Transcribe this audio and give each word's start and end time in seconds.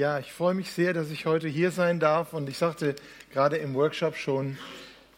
Ja, 0.00 0.18
ich 0.18 0.32
freue 0.32 0.54
mich 0.54 0.72
sehr, 0.72 0.94
dass 0.94 1.10
ich 1.10 1.26
heute 1.26 1.46
hier 1.46 1.70
sein 1.72 2.00
darf. 2.00 2.32
Und 2.32 2.48
ich 2.48 2.56
sagte 2.56 2.96
gerade 3.34 3.58
im 3.58 3.74
Workshop 3.74 4.16
schon, 4.16 4.56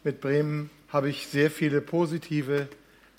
mit 0.03 0.21
Bremen 0.21 0.71
habe 0.89 1.09
ich 1.09 1.29
sehr 1.29 1.53
viele 1.53 1.81
positive 1.81 2.67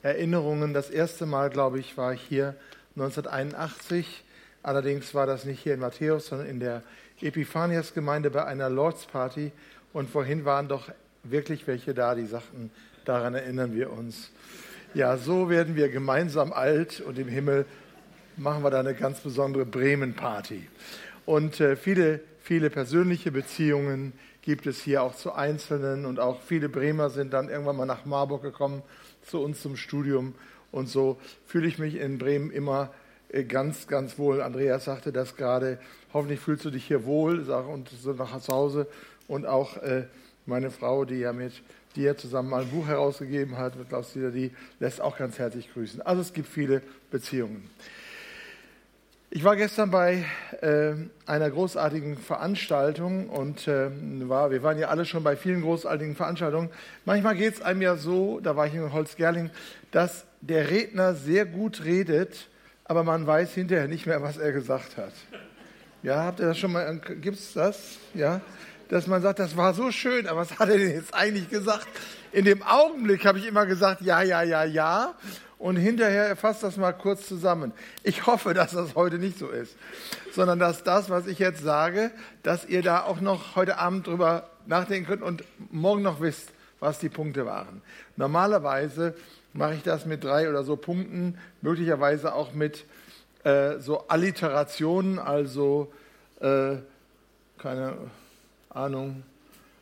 Erinnerungen. 0.01 0.73
Das 0.73 0.89
erste 0.89 1.25
Mal, 1.25 1.49
glaube 1.49 1.79
ich, 1.79 1.95
war 1.95 2.11
ich 2.11 2.21
hier 2.21 2.53
1981. 2.97 4.25
Allerdings 4.61 5.15
war 5.15 5.25
das 5.25 5.45
nicht 5.45 5.61
hier 5.61 5.75
in 5.75 5.79
Matthäus, 5.79 6.27
sondern 6.27 6.49
in 6.49 6.59
der 6.59 6.83
Epiphanias-Gemeinde 7.21 8.29
bei 8.29 8.43
einer 8.43 8.69
Lords-Party. 8.69 9.53
Und 9.93 10.09
vorhin 10.09 10.43
waren 10.43 10.67
doch 10.67 10.89
wirklich 11.23 11.65
welche 11.65 11.93
da, 11.93 12.13
die 12.13 12.25
sagten, 12.25 12.71
daran 13.05 13.35
erinnern 13.35 13.73
wir 13.73 13.89
uns. 13.89 14.31
Ja, 14.93 15.15
so 15.15 15.49
werden 15.49 15.77
wir 15.77 15.87
gemeinsam 15.87 16.51
alt 16.51 16.99
und 16.99 17.17
im 17.17 17.29
Himmel 17.29 17.65
machen 18.35 18.63
wir 18.63 18.69
da 18.69 18.81
eine 18.81 18.95
ganz 18.95 19.21
besondere 19.21 19.65
Bremen-Party. 19.65 20.67
Und 21.25 21.59
äh, 21.59 21.75
viele, 21.75 22.19
viele 22.41 22.69
persönliche 22.69 23.31
Beziehungen 23.31 24.13
gibt 24.41 24.67
es 24.67 24.81
hier 24.81 25.03
auch 25.03 25.15
zu 25.15 25.33
Einzelnen 25.33 26.05
und 26.05 26.19
auch 26.19 26.41
viele 26.41 26.67
Bremer 26.67 27.09
sind 27.09 27.31
dann 27.33 27.49
irgendwann 27.49 27.77
mal 27.77 27.85
nach 27.85 28.05
Marburg 28.05 28.41
gekommen 28.41 28.83
zu 29.25 29.41
uns 29.41 29.61
zum 29.61 29.77
Studium. 29.77 30.35
Und 30.71 30.89
so 30.89 31.17
fühle 31.45 31.67
ich 31.67 31.79
mich 31.79 31.95
in 31.95 32.17
Bremen 32.17 32.51
immer 32.51 32.91
äh, 33.29 33.43
ganz, 33.43 33.87
ganz 33.87 34.17
wohl. 34.17 34.41
Andreas 34.41 34.85
sagte 34.85 35.13
das 35.13 35.35
gerade. 35.35 35.79
Hoffentlich 36.13 36.39
fühlst 36.39 36.65
du 36.65 36.71
dich 36.71 36.85
hier 36.85 37.05
wohl 37.05 37.39
und 37.49 37.89
so 37.89 38.13
nach 38.13 38.47
Hause. 38.47 38.87
Und 39.27 39.45
auch 39.45 39.77
äh, 39.77 40.05
meine 40.45 40.71
Frau, 40.71 41.05
die 41.05 41.19
ja 41.19 41.31
mit 41.31 41.53
dir 41.95 42.17
zusammen 42.17 42.49
mal 42.49 42.63
ein 42.63 42.69
Buch 42.69 42.87
herausgegeben 42.87 43.57
hat, 43.57 43.77
mit 43.77 43.89
Klaus 43.89 44.13
Dieter, 44.13 44.31
die 44.31 44.51
lässt 44.79 44.99
auch 44.99 45.17
ganz 45.17 45.39
herzlich 45.39 45.71
grüßen. 45.73 46.01
Also 46.01 46.21
es 46.21 46.33
gibt 46.33 46.49
viele 46.49 46.81
Beziehungen. 47.11 47.69
Ich 49.35 49.43
war 49.43 49.55
gestern 49.55 49.89
bei 49.89 50.25
äh, 50.61 50.93
einer 51.25 51.49
großartigen 51.49 52.19
Veranstaltung 52.19 53.29
und 53.31 53.67
äh, 53.67 53.89
war, 54.29 54.51
wir 54.51 54.61
waren 54.61 54.77
ja 54.77 54.89
alle 54.89 55.05
schon 55.05 55.23
bei 55.23 55.35
vielen 55.35 55.63
großartigen 55.63 56.15
Veranstaltungen. 56.15 56.69
Manchmal 57.03 57.35
geht 57.35 57.55
es 57.55 57.61
einem 57.63 57.81
ja 57.81 57.95
so, 57.95 58.39
da 58.39 58.55
war 58.55 58.67
ich 58.67 58.75
in 58.75 58.93
Holzgerling, 58.93 59.49
dass 59.89 60.25
der 60.41 60.69
Redner 60.69 61.15
sehr 61.15 61.47
gut 61.47 61.83
redet, 61.83 62.47
aber 62.85 63.03
man 63.03 63.25
weiß 63.25 63.55
hinterher 63.55 63.87
nicht 63.87 64.05
mehr, 64.05 64.21
was 64.21 64.37
er 64.37 64.51
gesagt 64.51 64.97
hat. 64.97 65.13
Ja, 66.03 66.25
habt 66.25 66.39
ihr 66.39 66.45
das 66.45 66.59
schon 66.59 66.71
mal, 66.71 66.99
gibt 66.99 67.39
es 67.39 67.53
das? 67.53 67.97
Ja, 68.13 68.39
dass 68.93 69.07
man 69.07 69.23
sagt, 69.23 69.39
das 69.39 69.57
war 69.57 69.73
so 69.73 69.91
schön, 69.91 70.27
aber 70.27 70.41
was 70.41 70.59
hat 70.59 70.69
er 70.69 70.77
denn 70.77 70.91
jetzt 70.91 71.15
eigentlich 71.15 71.49
gesagt? 71.49 71.87
In 72.31 72.45
dem 72.45 72.61
Augenblick 72.61 73.25
habe 73.25 73.39
ich 73.39 73.47
immer 73.47 73.65
gesagt, 73.65 74.01
ja, 74.01 74.21
ja, 74.21 74.43
ja, 74.43 74.63
ja. 74.65 75.15
Und 75.57 75.77
hinterher 75.77 76.35
fasst 76.35 76.61
das 76.61 76.77
mal 76.77 76.91
kurz 76.91 77.27
zusammen. 77.27 77.71
Ich 78.03 78.27
hoffe, 78.27 78.53
dass 78.53 78.73
das 78.73 78.93
heute 78.93 79.17
nicht 79.17 79.39
so 79.39 79.47
ist, 79.47 79.75
sondern 80.31 80.59
dass 80.59 80.83
das, 80.83 81.09
was 81.09 81.25
ich 81.25 81.39
jetzt 81.39 81.63
sage, 81.63 82.11
dass 82.43 82.65
ihr 82.65 82.83
da 82.83 83.01
auch 83.01 83.19
noch 83.19 83.55
heute 83.55 83.79
Abend 83.79 84.05
drüber 84.05 84.51
nachdenken 84.67 85.07
könnt 85.07 85.23
und 85.23 85.43
morgen 85.71 86.03
noch 86.03 86.21
wisst, 86.21 86.49
was 86.79 86.99
die 86.99 87.09
Punkte 87.09 87.47
waren. 87.47 87.81
Normalerweise 88.15 89.15
mache 89.53 89.73
ich 89.73 89.81
das 89.81 90.05
mit 90.05 90.23
drei 90.23 90.49
oder 90.49 90.63
so 90.63 90.75
Punkten, 90.75 91.39
möglicherweise 91.61 92.35
auch 92.35 92.53
mit 92.53 92.85
äh, 93.43 93.79
so 93.79 94.07
Alliterationen, 94.07 95.17
also 95.17 95.91
äh, 96.41 96.75
keine 97.57 97.97
Ahnung, 98.73 99.23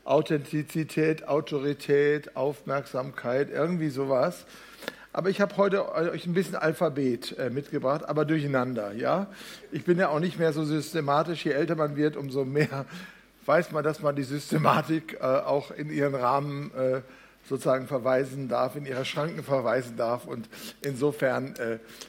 Authentizität, 0.03 1.27
Autorität, 1.27 2.35
Aufmerksamkeit, 2.35 3.49
irgendwie 3.49 3.89
sowas. 3.89 4.45
Aber 5.13 5.29
ich 5.29 5.39
habe 5.41 5.55
heute 5.57 5.93
euch 5.93 6.25
ein 6.25 6.33
bisschen 6.33 6.55
Alphabet 6.55 7.37
äh, 7.37 7.49
mitgebracht, 7.49 8.03
aber 8.07 8.25
durcheinander. 8.25 8.93
Ja, 8.93 9.27
ich 9.71 9.85
bin 9.85 9.97
ja 9.97 10.09
auch 10.09 10.19
nicht 10.19 10.39
mehr 10.39 10.53
so 10.53 10.63
systematisch. 10.63 11.45
Je 11.45 11.51
älter 11.51 11.75
man 11.75 11.95
wird, 11.95 12.17
umso 12.17 12.45
mehr 12.45 12.85
weiß 13.45 13.71
man, 13.71 13.83
dass 13.83 14.01
man 14.01 14.15
die 14.15 14.23
Systematik 14.23 15.17
äh, 15.19 15.23
auch 15.23 15.71
in 15.71 15.89
ihren 15.89 16.15
Rahmen 16.15 16.71
äh, 16.75 17.01
sozusagen 17.47 17.87
verweisen 17.87 18.49
darf, 18.49 18.75
in 18.75 18.85
ihre 18.85 19.03
Schranken 19.03 19.43
verweisen 19.43 19.97
darf. 19.97 20.25
Und 20.25 20.47
insofern 20.81 21.55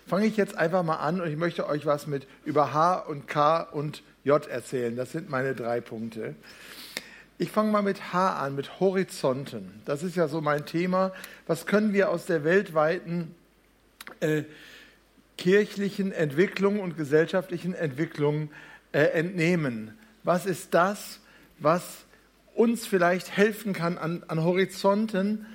fange 0.07 0.27
ich 0.27 0.37
jetzt 0.37 0.59
einfach 0.59 0.83
mal 0.83 0.97
an 0.97 1.23
und 1.23 1.29
ich 1.29 1.39
möchte 1.39 1.67
euch 1.67 1.87
was 1.87 2.07
mit 2.07 2.27
über 2.45 2.75
H 2.75 2.99
und 2.99 3.27
K 3.29 3.63
und 3.63 4.03
J 4.25 4.47
erzählen. 4.47 4.97
Das 4.97 5.13
sind 5.13 5.29
meine 5.29 5.55
drei 5.55 5.81
Punkte. 5.81 6.35
Ich 7.39 7.51
fange 7.51 7.73
mal 7.73 7.83
mit 7.83 8.13
H 8.13 8.39
an, 8.39 8.55
mit 8.55 8.79
Horizonten. 8.79 9.83
Das 9.85 10.03
ist 10.03 10.15
ja 10.17 10.29
so 10.29 10.41
mein 10.41 10.65
Thema. 10.65 11.13
Was 11.47 11.67
können 11.67 11.93
wir 11.93 12.11
aus 12.11 12.27
der 12.27 12.45
weltweiten 12.45 13.35
äh, 14.21 14.45
kirchlichen 15.39 16.13
Entwicklung 16.13 16.79
und 16.79 16.97
gesellschaftlichen 16.97 17.75
Entwicklung 17.75 18.51
äh, 18.93 19.01
entnehmen? 19.01 19.99
Was 20.23 20.47
ist 20.47 20.73
das, 20.75 21.19
was 21.59 22.05
uns 22.55 22.87
vielleicht 22.87 23.37
helfen 23.37 23.73
kann, 23.73 23.99
an, 23.99 24.23
an 24.29 24.45
Horizonten 24.45 25.47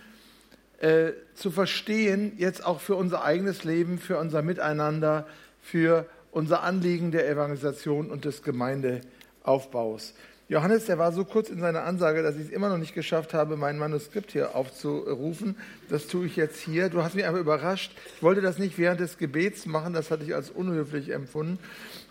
äh, 0.79 1.11
zu 1.35 1.51
verstehen, 1.51 2.33
jetzt 2.38 2.66
auch 2.66 2.81
für 2.81 2.95
unser 2.95 3.23
eigenes 3.23 3.63
Leben, 3.63 4.00
für 4.00 4.17
unser 4.17 4.41
Miteinander, 4.41 5.27
für 5.61 6.06
unser 6.37 6.61
Anliegen 6.61 7.09
der 7.11 7.27
Evangelisation 7.27 8.11
und 8.11 8.23
des 8.23 8.43
Gemeindeaufbaus? 8.43 10.13
Johannes, 10.49 10.85
der 10.85 10.99
war 10.99 11.11
so 11.11 11.25
kurz 11.25 11.49
in 11.49 11.59
seiner 11.59 11.83
Ansage, 11.83 12.21
dass 12.21 12.35
ich 12.35 12.43
es 12.43 12.49
immer 12.51 12.69
noch 12.69 12.77
nicht 12.77 12.93
geschafft 12.93 13.33
habe, 13.33 13.57
mein 13.57 13.79
Manuskript 13.79 14.31
hier 14.31 14.55
aufzurufen. 14.55 15.57
Das 15.89 16.05
tue 16.05 16.27
ich 16.27 16.35
jetzt 16.35 16.59
hier. 16.59 16.89
Du 16.89 17.01
hast 17.01 17.15
mich 17.15 17.25
aber 17.25 17.39
überrascht. 17.39 17.91
Ich 18.15 18.23
wollte 18.23 18.41
das 18.41 18.59
nicht 18.59 18.77
während 18.77 18.99
des 18.99 19.17
Gebets 19.17 19.65
machen, 19.65 19.93
das 19.93 20.11
hatte 20.11 20.23
ich 20.23 20.35
als 20.35 20.51
unhöflich 20.51 21.09
empfunden. 21.09 21.57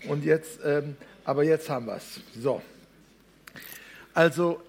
Und 0.08 0.24
jetzt, 0.24 0.58
ähm, 0.64 0.96
aber 1.24 1.44
jetzt 1.44 1.70
haben 1.70 1.86
wir 1.86 1.96
es. 1.96 2.20
So. 2.38 2.60
Also 4.12 4.60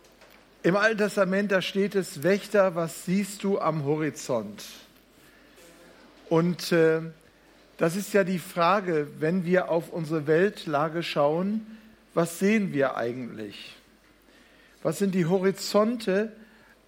im 0.62 0.75
Alten 0.75 1.00
Testament, 1.00 1.51
da 1.51 1.63
steht 1.63 1.96
es, 1.96 2.22
Wächter, 2.22 2.75
was 2.75 3.06
siehst 3.06 3.44
du 3.44 3.59
am 3.59 3.85
Horizont? 3.85 4.63
Und 6.29 6.72
äh, 6.72 7.01
das 7.78 7.96
ist 7.96 8.14
ja 8.14 8.24
die 8.24 8.40
Frage, 8.40 9.08
wenn 9.20 9.46
wir 9.46 9.70
auf 9.70 9.90
unsere 9.90 10.28
Weltlage 10.28 11.04
schauen, 11.04 11.66
was 12.14 12.40
sehen 12.40 12.74
wir 12.74 12.98
eigentlich? 12.98 13.76
Was 14.82 14.98
sind 14.98 15.14
die 15.14 15.28
Horizonte, 15.28 16.32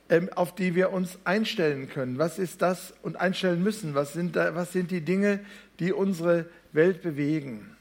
ähm, 0.10 0.30
auf 0.34 0.56
die 0.56 0.74
wir 0.74 0.92
uns 0.92 1.20
einstellen 1.24 1.90
können? 1.90 2.18
Was 2.18 2.40
ist 2.40 2.64
das 2.64 2.94
und 3.04 3.18
einstellen 3.18 3.62
müssen? 3.62 3.94
Was 3.94 4.14
sind, 4.14 4.36
da, 4.36 4.56
was 4.56 4.74
sind 4.74 4.90
die 4.90 5.02
Dinge, 5.02 5.40
die 5.80 5.94
unsere 5.94 6.46
Welt 6.72 7.04
bewegen? 7.04 7.76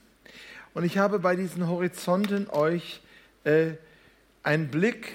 Und 0.75 0.85
ich 0.85 0.99
habe 0.99 1.19
bei 1.19 1.37
diesen 1.37 1.67
Horizonten 1.67 2.49
euch 2.51 3.01
äh, 3.45 3.73
einen 4.43 4.69
Blick 4.69 5.13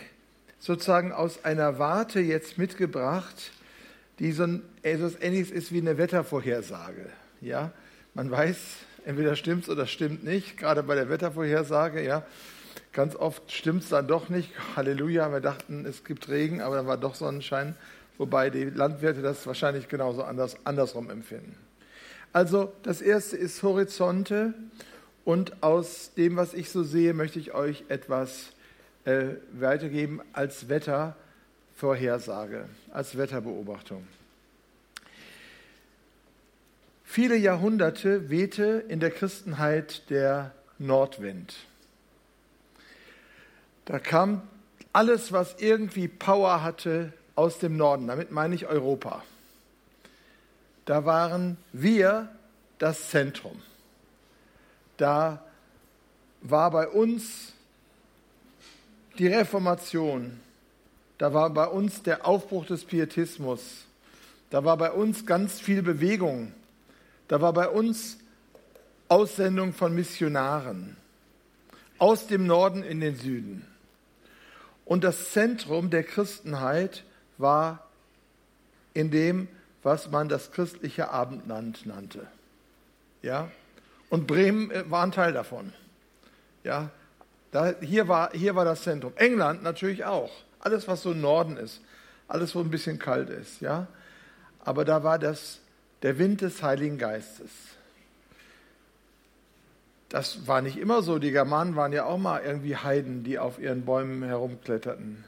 sozusagen 0.60 1.12
aus 1.12 1.46
einer 1.46 1.78
Warte 1.78 2.20
jetzt 2.20 2.58
mitgebracht, 2.58 3.52
die 4.20 4.31
so 4.31 4.48
etwas 4.81 5.22
Ähnliches 5.22 5.52
ist 5.52 5.72
wie 5.72 5.81
eine 5.81 5.98
Wettervorhersage. 5.98 7.10
Ja, 7.42 7.72
man 8.13 8.31
weiß, 8.31 8.57
Entweder 9.06 9.35
stimmt 9.35 9.63
es 9.63 9.69
oder 9.69 9.85
stimmt 9.85 10.24
nicht, 10.24 10.57
gerade 10.57 10.84
bei 10.84 10.96
der 10.96 11.09
Wettervorhersage, 11.09 12.03
ja. 12.03 12.25
Ganz 12.94 13.16
oft 13.16 13.51
stimmt 13.51 13.84
es 13.84 13.90
dann 13.90 14.07
doch 14.07 14.29
nicht. 14.29 14.51
Halleluja, 14.75 15.31
wir 15.31 15.41
dachten, 15.41 15.85
es 15.85 16.03
gibt 16.03 16.29
Regen, 16.29 16.62
aber 16.62 16.75
dann 16.75 16.88
war 16.88 16.97
doch 16.97 17.16
Sonnenschein, 17.16 17.75
wobei 18.18 18.50
die 18.50 18.66
Landwirte 18.66 19.22
das 19.22 19.46
wahrscheinlich 19.46 19.90
genauso 19.90 20.24
anders, 20.24 20.57
andersrum 20.63 21.09
empfinden. 21.09 21.56
Also 22.31 22.72
das 22.84 23.01
erste 23.01 23.35
ist 23.35 23.62
Horizonte 23.62 24.53
und 25.25 25.63
aus 25.63 26.13
dem, 26.16 26.35
was 26.35 26.53
ich 26.53 26.69
so 26.69 26.84
sehe, 26.84 27.13
möchte 27.13 27.40
ich 27.40 27.53
euch 27.53 27.84
etwas 27.90 28.53
äh, 29.06 29.35
weitergeben 29.51 30.22
als 30.31 30.69
Wettervorhersage, 30.69 32.66
als 32.91 33.18
Wetterbeobachtung. 33.18 34.07
Viele 37.13 37.35
Jahrhunderte 37.35 38.31
wehte 38.31 38.85
in 38.88 39.00
der 39.00 39.12
Christenheit 39.12 40.09
der 40.09 40.51
Nordwind. 40.80 41.54
Da 43.86 44.00
kam 44.00 44.42
alles, 44.94 45.31
was 45.31 45.57
irgendwie 45.60 46.07
Power 46.07 46.63
hatte, 46.63 47.13
aus 47.36 47.60
dem 47.60 47.77
Norden. 47.77 48.07
Damit 48.07 48.31
meine 48.31 48.56
ich 48.56 48.65
Europa. 48.65 49.24
Da 50.86 51.06
waren 51.06 51.57
wir 51.71 52.30
das 52.80 53.12
Zentrum. 53.12 53.62
Da 54.98 55.45
war 56.42 56.71
bei 56.71 56.88
uns 56.88 57.54
die 59.19 59.27
Reformation. 59.27 60.39
Da 61.19 61.31
war 61.31 61.51
bei 61.51 61.68
uns 61.68 62.01
der 62.01 62.25
Aufbruch 62.25 62.65
des 62.65 62.86
Pietismus. 62.86 63.86
Da 64.50 64.65
war 64.65 64.77
bei 64.77 64.92
uns 64.92 65.27
ganz 65.27 65.60
viel 65.60 65.83
Bewegung 65.83 66.54
da 67.33 67.41
war 67.41 67.51
bei 67.51 67.68
uns 67.68 68.19
Aussendung 69.07 69.74
von 69.74 69.95
Missionaren 69.95 70.95
aus 71.97 72.27
dem 72.27 72.45
Norden 72.45 72.83
in 72.83 73.00
den 73.00 73.15
Süden. 73.15 73.68
Und 74.85 75.03
das 75.03 75.31
Zentrum 75.31 75.89
der 75.89 76.03
Christenheit 76.03 77.03
war 77.39 77.88
in 78.94 79.09
dem, 79.09 79.47
was 79.81 80.12
man 80.12 80.30
das 80.30 80.51
christliche 80.51 81.09
Abendland 81.09 81.88
nannte. 81.88 82.27
Ja? 83.24 83.50
Und 84.12 84.27
Bremen 84.27 84.69
äh, 84.69 84.83
war 84.91 85.03
ein 85.03 85.12
Teil 85.12 85.33
davon. 85.33 85.74
Ja? 86.63 86.91
Da, 87.50 87.74
hier, 87.81 88.07
war, 88.07 88.29
hier 88.33 88.53
war 88.53 88.63
das 88.63 88.83
Zentrum. 88.83 89.13
England 89.15 89.63
natürlich 89.63 90.06
auch. 90.06 90.29
Alles, 90.59 90.88
was 90.88 91.01
so 91.01 91.13
im 91.13 91.21
Norden 91.21 91.57
ist. 91.57 91.81
Alles, 92.27 92.53
wo 92.53 92.59
ein 92.59 92.69
bisschen 92.69 93.00
kalt 93.00 93.31
ist. 93.31 93.59
Ja? 93.59 93.88
Aber 94.59 94.86
da 94.86 95.03
war 95.03 95.18
das 95.18 95.62
der 96.03 96.19
Wind 96.19 96.41
des 96.41 96.61
Heiligen 96.61 96.97
Geistes. 96.97 97.50
Das 100.09 100.47
war 100.47 100.61
nicht 100.61 100.77
immer 100.77 101.01
so. 101.01 101.17
Die 101.17 101.31
Germanen 101.31 101.75
waren 101.75 101.91
ja 101.91 102.05
auch 102.05 102.19
mal 102.19 102.44
irgendwie 102.44 102.75
Heiden, 102.75 103.23
die 103.23 103.39
auf 103.39 103.57
ihren 103.57 103.83
Bäumen 103.83 104.21
herumkletterten. 104.21 105.23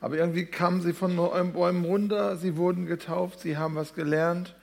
Aber 0.00 0.16
irgendwie 0.16 0.46
kamen 0.46 0.80
sie 0.80 0.92
von 0.92 1.16
Bäumen 1.16 1.84
runter, 1.84 2.36
sie 2.36 2.56
wurden 2.56 2.86
getauft, 2.86 3.40
sie 3.40 3.56
haben 3.56 3.76
was 3.76 3.94
gelernt 3.94 4.54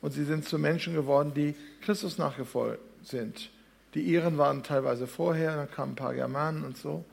und 0.00 0.12
sie 0.12 0.24
sind 0.24 0.46
zu 0.46 0.58
Menschen 0.58 0.94
geworden, 0.94 1.32
die 1.34 1.54
Christus 1.82 2.18
nachgefolgt 2.18 2.80
sind. 3.02 3.50
Die 3.94 4.02
Iren 4.02 4.38
waren 4.38 4.62
teilweise 4.62 5.06
vorher, 5.06 5.56
dann 5.56 5.70
kamen 5.70 5.92
ein 5.92 5.96
paar 5.96 6.14
Germanen 6.14 6.64
und 6.64 6.76
so. 6.76 7.04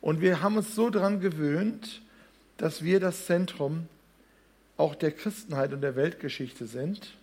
Und 0.00 0.20
wir 0.20 0.42
haben 0.42 0.56
uns 0.56 0.74
so 0.74 0.90
daran 0.90 1.20
gewöhnt, 1.20 2.00
dass 2.56 2.82
wir 2.82 3.00
das 3.00 3.26
Zentrum 3.26 3.86
auch 4.78 4.94
der 4.94 5.10
Christenheit 5.10 5.74
und 5.74 5.82
der 5.82 5.96
Weltgeschichte 5.96 6.66
sind. 6.66 7.14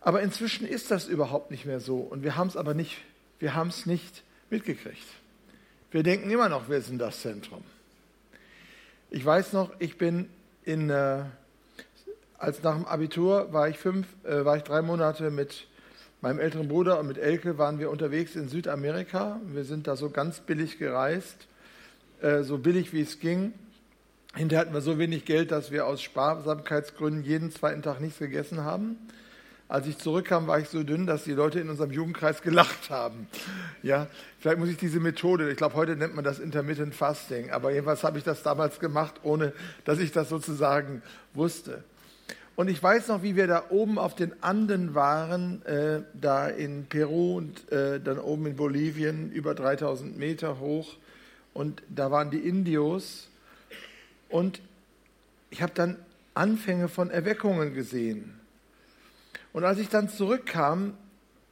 Aber 0.00 0.22
inzwischen 0.22 0.66
ist 0.66 0.90
das 0.90 1.08
überhaupt 1.08 1.50
nicht 1.50 1.66
mehr 1.66 1.80
so. 1.80 1.96
Und 1.96 2.22
wir 2.22 2.36
haben 2.36 2.48
es 2.48 2.56
aber 2.56 2.74
nicht, 2.74 2.98
wir 3.40 3.54
haben 3.54 3.68
es 3.68 3.86
nicht 3.86 4.22
mitgekriegt. 4.50 5.06
Wir 5.90 6.02
denken 6.02 6.30
immer 6.30 6.48
noch, 6.48 6.68
wir 6.68 6.80
sind 6.82 6.98
das 6.98 7.20
Zentrum. 7.20 7.64
Ich 9.10 9.24
weiß 9.24 9.54
noch, 9.54 9.72
ich 9.80 9.98
bin 9.98 10.28
in, 10.64 10.90
äh, 10.90 11.24
als 12.38 12.62
nach 12.62 12.76
dem 12.76 12.86
Abitur 12.86 13.52
war 13.52 13.68
ich 13.68 13.78
fünf, 13.78 14.06
äh, 14.24 14.44
war 14.44 14.56
ich 14.56 14.62
drei 14.62 14.82
Monate 14.82 15.30
mit 15.30 15.66
meinem 16.20 16.38
älteren 16.38 16.68
Bruder 16.68 17.00
und 17.00 17.06
mit 17.06 17.18
Elke 17.18 17.58
waren 17.58 17.78
wir 17.78 17.90
unterwegs 17.90 18.36
in 18.36 18.48
Südamerika. 18.48 19.40
Wir 19.46 19.64
sind 19.64 19.86
da 19.86 19.96
so 19.96 20.10
ganz 20.10 20.40
billig 20.40 20.78
gereist, 20.78 21.48
äh, 22.20 22.42
so 22.42 22.58
billig 22.58 22.92
wie 22.92 23.00
es 23.00 23.18
ging. 23.18 23.54
Hinterher 24.34 24.60
hatten 24.60 24.74
wir 24.74 24.80
so 24.80 24.98
wenig 24.98 25.24
Geld, 25.24 25.50
dass 25.50 25.72
wir 25.72 25.86
aus 25.86 26.00
Sparsamkeitsgründen 26.02 27.24
jeden 27.24 27.50
zweiten 27.50 27.82
Tag 27.82 28.00
nichts 28.00 28.20
gegessen 28.20 28.62
haben. 28.62 28.96
Als 29.66 29.88
ich 29.88 29.98
zurückkam, 29.98 30.46
war 30.46 30.60
ich 30.60 30.68
so 30.68 30.84
dünn, 30.84 31.06
dass 31.06 31.24
die 31.24 31.32
Leute 31.32 31.58
in 31.58 31.68
unserem 31.68 31.90
Jugendkreis 31.90 32.40
gelacht 32.42 32.90
haben. 32.90 33.26
Ja, 33.82 34.06
vielleicht 34.38 34.58
muss 34.58 34.68
ich 34.68 34.76
diese 34.76 35.00
Methode, 35.00 35.50
ich 35.50 35.56
glaube, 35.56 35.74
heute 35.74 35.96
nennt 35.96 36.14
man 36.14 36.24
das 36.24 36.38
Intermittent 36.38 36.94
Fasting, 36.94 37.50
aber 37.50 37.72
jedenfalls 37.72 38.04
habe 38.04 38.18
ich 38.18 38.24
das 38.24 38.44
damals 38.44 38.78
gemacht, 38.78 39.16
ohne 39.24 39.52
dass 39.84 39.98
ich 39.98 40.12
das 40.12 40.28
sozusagen 40.28 41.02
wusste. 41.34 41.82
Und 42.54 42.68
ich 42.68 42.80
weiß 42.80 43.08
noch, 43.08 43.22
wie 43.22 43.36
wir 43.36 43.46
da 43.46 43.64
oben 43.70 43.98
auf 43.98 44.14
den 44.14 44.32
Anden 44.42 44.94
waren, 44.94 45.64
äh, 45.66 46.02
da 46.14 46.46
in 46.46 46.86
Peru 46.86 47.36
und 47.36 47.72
äh, 47.72 48.00
dann 48.00 48.18
oben 48.18 48.46
in 48.46 48.56
Bolivien, 48.56 49.32
über 49.32 49.54
3000 49.54 50.16
Meter 50.18 50.60
hoch. 50.60 50.96
Und 51.52 51.82
da 51.88 52.10
waren 52.10 52.30
die 52.30 52.38
Indios. 52.38 53.29
Und 54.30 54.62
ich 55.50 55.62
habe 55.62 55.72
dann 55.74 55.96
Anfänge 56.34 56.88
von 56.88 57.10
Erweckungen 57.10 57.74
gesehen. 57.74 58.40
Und 59.52 59.64
als 59.64 59.78
ich 59.78 59.88
dann 59.88 60.08
zurückkam, 60.08 60.94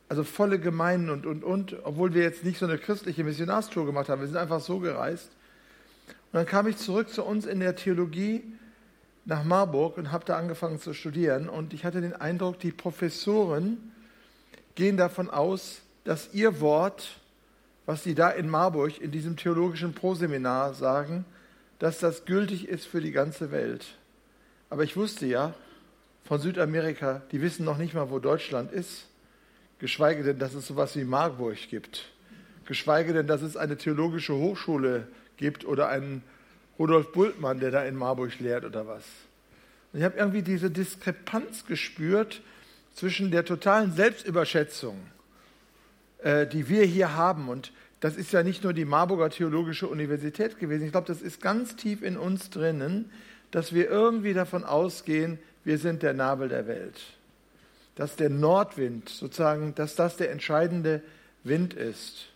also 0.08 0.24
volle 0.24 0.58
Gemeinden 0.58 1.10
und, 1.10 1.26
und, 1.26 1.44
und, 1.44 1.76
obwohl 1.84 2.14
wir 2.14 2.22
jetzt 2.22 2.44
nicht 2.44 2.58
so 2.58 2.66
eine 2.66 2.78
christliche 2.78 3.24
Missionarstour 3.24 3.84
gemacht 3.84 4.08
haben, 4.08 4.20
wir 4.20 4.28
sind 4.28 4.36
einfach 4.36 4.60
so 4.60 4.78
gereist. 4.78 5.28
Und 6.32 6.34
dann 6.34 6.46
kam 6.46 6.66
ich 6.66 6.76
zurück 6.78 7.10
zu 7.10 7.24
uns 7.24 7.44
in 7.44 7.60
der 7.60 7.76
Theologie 7.76 8.42
nach 9.24 9.44
Marburg 9.44 9.98
und 9.98 10.10
habe 10.10 10.24
da 10.24 10.38
angefangen 10.38 10.80
zu 10.80 10.94
studieren. 10.94 11.48
Und 11.48 11.74
ich 11.74 11.84
hatte 11.84 12.00
den 12.00 12.14
Eindruck, 12.14 12.58
die 12.60 12.72
Professoren 12.72 13.92
gehen 14.74 14.96
davon 14.96 15.28
aus, 15.28 15.80
dass 16.04 16.32
ihr 16.32 16.60
Wort, 16.60 17.20
was 17.84 18.04
sie 18.04 18.14
da 18.14 18.30
in 18.30 18.48
Marburg 18.48 18.98
in 19.00 19.10
diesem 19.10 19.36
theologischen 19.36 19.92
Proseminar 19.92 20.72
sagen, 20.72 21.26
dass 21.78 21.98
das 21.98 22.24
gültig 22.24 22.68
ist 22.68 22.86
für 22.86 23.00
die 23.00 23.12
ganze 23.12 23.50
Welt. 23.50 23.86
Aber 24.70 24.84
ich 24.84 24.96
wusste 24.96 25.26
ja 25.26 25.54
von 26.24 26.40
Südamerika, 26.40 27.22
die 27.32 27.40
wissen 27.40 27.64
noch 27.64 27.78
nicht 27.78 27.94
mal, 27.94 28.10
wo 28.10 28.18
Deutschland 28.18 28.72
ist, 28.72 29.06
geschweige 29.78 30.22
denn, 30.22 30.38
dass 30.38 30.54
es 30.54 30.66
sowas 30.66 30.96
wie 30.96 31.04
Marburg 31.04 31.56
gibt, 31.70 32.06
geschweige 32.66 33.12
denn, 33.12 33.26
dass 33.26 33.42
es 33.42 33.56
eine 33.56 33.76
theologische 33.76 34.34
Hochschule 34.34 35.06
gibt 35.36 35.64
oder 35.64 35.88
einen 35.88 36.22
Rudolf 36.78 37.12
Bultmann, 37.12 37.60
der 37.60 37.70
da 37.70 37.84
in 37.84 37.96
Marburg 37.96 38.38
lehrt 38.40 38.64
oder 38.64 38.86
was. 38.86 39.04
Und 39.92 40.00
ich 40.00 40.04
habe 40.04 40.18
irgendwie 40.18 40.42
diese 40.42 40.70
Diskrepanz 40.70 41.64
gespürt 41.66 42.42
zwischen 42.94 43.30
der 43.30 43.44
totalen 43.44 43.92
Selbstüberschätzung, 43.92 44.98
äh, 46.18 46.46
die 46.46 46.68
wir 46.68 46.84
hier 46.84 47.14
haben. 47.14 47.48
Und 47.48 47.72
das 48.00 48.16
ist 48.16 48.32
ja 48.32 48.42
nicht 48.42 48.62
nur 48.62 48.72
die 48.72 48.84
Marburger 48.84 49.30
Theologische 49.30 49.88
Universität 49.88 50.58
gewesen. 50.58 50.84
Ich 50.84 50.92
glaube, 50.92 51.08
das 51.08 51.20
ist 51.20 51.40
ganz 51.40 51.74
tief 51.74 52.02
in 52.02 52.16
uns 52.16 52.50
drinnen, 52.50 53.10
dass 53.50 53.72
wir 53.72 53.90
irgendwie 53.90 54.34
davon 54.34 54.64
ausgehen, 54.64 55.38
wir 55.64 55.78
sind 55.78 56.02
der 56.02 56.14
Nabel 56.14 56.48
der 56.48 56.66
Welt. 56.66 57.00
Dass 57.96 58.14
der 58.14 58.30
Nordwind 58.30 59.08
sozusagen, 59.08 59.74
dass 59.74 59.96
das 59.96 60.16
der 60.16 60.30
entscheidende 60.30 61.02
Wind 61.42 61.74
ist. 61.74 62.26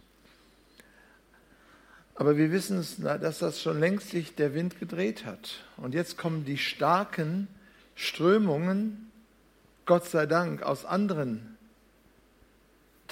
Aber 2.14 2.36
wir 2.36 2.50
wissen, 2.50 2.78
es, 2.78 2.96
dass 2.98 3.38
das 3.38 3.62
schon 3.62 3.78
längst 3.78 4.10
sich 4.10 4.34
der 4.34 4.54
Wind 4.54 4.80
gedreht 4.80 5.24
hat. 5.24 5.64
Und 5.76 5.94
jetzt 5.94 6.18
kommen 6.18 6.44
die 6.44 6.58
starken 6.58 7.48
Strömungen, 7.94 9.10
Gott 9.86 10.06
sei 10.06 10.26
Dank, 10.26 10.62
aus 10.62 10.84
anderen 10.84 11.51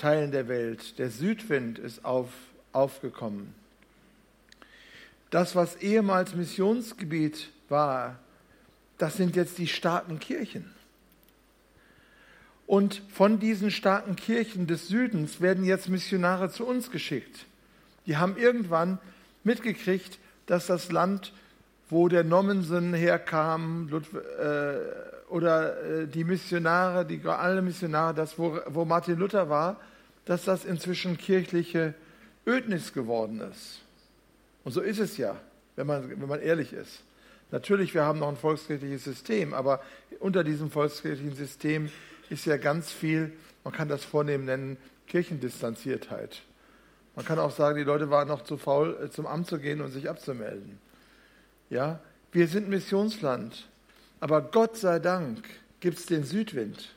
Teilen 0.00 0.30
der 0.30 0.48
Welt. 0.48 0.98
Der 0.98 1.10
Südwind 1.10 1.78
ist 1.78 2.06
auf, 2.06 2.30
aufgekommen. 2.72 3.54
Das, 5.28 5.54
was 5.54 5.76
ehemals 5.76 6.34
Missionsgebiet 6.34 7.50
war, 7.68 8.18
das 8.96 9.18
sind 9.18 9.36
jetzt 9.36 9.58
die 9.58 9.68
starken 9.68 10.18
Kirchen. 10.18 10.72
Und 12.66 13.02
von 13.12 13.40
diesen 13.40 13.70
starken 13.70 14.16
Kirchen 14.16 14.66
des 14.66 14.88
Südens 14.88 15.42
werden 15.42 15.64
jetzt 15.64 15.90
Missionare 15.90 16.50
zu 16.50 16.66
uns 16.66 16.90
geschickt. 16.90 17.44
Die 18.06 18.16
haben 18.16 18.38
irgendwann 18.38 18.98
mitgekriegt, 19.44 20.18
dass 20.46 20.66
das 20.66 20.90
Land, 20.90 21.34
wo 21.90 22.08
der 22.08 22.24
Nommensen 22.24 22.94
herkam, 22.94 23.90
äh, 23.92 25.30
oder 25.30 25.82
äh, 25.82 26.06
die 26.06 26.24
Missionare, 26.24 27.04
die 27.04 27.20
alle 27.26 27.60
Missionare, 27.60 28.14
das, 28.14 28.38
wo, 28.38 28.58
wo 28.66 28.86
Martin 28.86 29.18
Luther 29.18 29.50
war, 29.50 29.76
dass 30.30 30.44
das 30.44 30.64
inzwischen 30.64 31.18
kirchliche 31.18 31.92
Ödnis 32.46 32.92
geworden 32.92 33.40
ist. 33.40 33.80
Und 34.62 34.70
so 34.70 34.80
ist 34.80 35.00
es 35.00 35.16
ja, 35.16 35.36
wenn 35.74 35.88
man, 35.88 36.08
wenn 36.08 36.28
man 36.28 36.40
ehrlich 36.40 36.72
ist. 36.72 37.02
Natürlich, 37.50 37.94
wir 37.94 38.04
haben 38.04 38.20
noch 38.20 38.28
ein 38.28 38.36
volkskirchliches 38.36 39.02
System, 39.02 39.52
aber 39.52 39.82
unter 40.20 40.44
diesem 40.44 40.70
volkskirchlichen 40.70 41.34
System 41.34 41.90
ist 42.28 42.46
ja 42.46 42.58
ganz 42.58 42.92
viel, 42.92 43.32
man 43.64 43.72
kann 43.72 43.88
das 43.88 44.04
vornehm 44.04 44.44
nennen, 44.44 44.76
Kirchendistanziertheit. 45.08 46.42
Man 47.16 47.24
kann 47.24 47.40
auch 47.40 47.50
sagen, 47.50 47.76
die 47.76 47.82
Leute 47.82 48.08
waren 48.10 48.28
noch 48.28 48.44
zu 48.44 48.56
faul, 48.56 48.96
äh, 49.02 49.10
zum 49.10 49.26
Amt 49.26 49.48
zu 49.48 49.58
gehen 49.58 49.80
und 49.80 49.90
sich 49.90 50.08
abzumelden. 50.08 50.78
Ja, 51.70 51.98
wir 52.30 52.46
sind 52.46 52.68
Missionsland, 52.68 53.66
aber 54.20 54.42
Gott 54.42 54.76
sei 54.76 55.00
Dank 55.00 55.42
gibt 55.80 55.98
es 55.98 56.06
den 56.06 56.22
Südwind, 56.22 56.94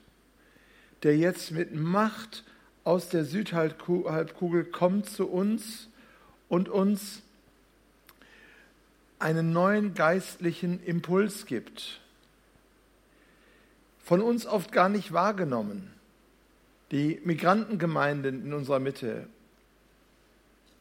der 1.01 1.17
jetzt 1.17 1.49
mit 1.49 1.73
Macht 1.73 2.43
aus 2.83 3.09
der 3.09 3.25
Südhalbkugel 3.25 4.65
kommt 4.65 5.09
zu 5.09 5.27
uns 5.27 5.87
und 6.49 6.69
uns 6.69 7.21
einen 9.19 9.53
neuen 9.53 9.93
geistlichen 9.93 10.83
Impuls 10.83 11.45
gibt. 11.45 12.01
Von 14.03 14.21
uns 14.21 14.45
oft 14.45 14.71
gar 14.71 14.89
nicht 14.89 15.13
wahrgenommen. 15.13 15.93
Die 16.91 17.21
Migrantengemeinden 17.23 18.45
in 18.45 18.53
unserer 18.53 18.79
Mitte 18.79 19.27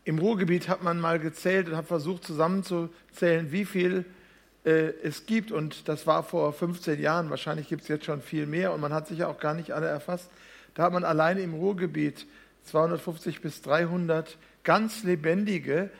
im 0.04 0.18
Ruhrgebiet 0.18 0.68
hat 0.68 0.82
man 0.82 1.00
mal 1.00 1.20
gezählt 1.20 1.68
und 1.68 1.76
hat 1.76 1.86
versucht 1.86 2.24
zusammenzuzählen, 2.24 3.52
wie 3.52 3.64
viel 3.64 4.04
äh, 4.64 4.92
es 5.02 5.26
gibt. 5.26 5.52
Und 5.52 5.88
das 5.88 6.06
war 6.06 6.24
vor 6.24 6.52
15 6.52 7.00
Jahren. 7.00 7.30
Wahrscheinlich 7.30 7.68
gibt 7.68 7.82
es 7.82 7.88
jetzt 7.88 8.06
schon 8.06 8.20
viel 8.20 8.46
mehr. 8.46 8.72
Und 8.72 8.80
man 8.80 8.92
hat 8.92 9.06
sich 9.06 9.22
auch 9.22 9.38
gar 9.38 9.54
nicht 9.54 9.70
alle 9.70 9.86
erfasst. 9.86 10.28
Da 10.74 10.84
hat 10.84 10.92
man 10.92 11.04
alleine 11.04 11.40
im 11.40 11.54
Ruhrgebiet 11.54 12.26
250 12.64 13.40
bis 13.40 13.62
300 13.62 14.38
ganz 14.64 15.02
lebendige 15.02 15.90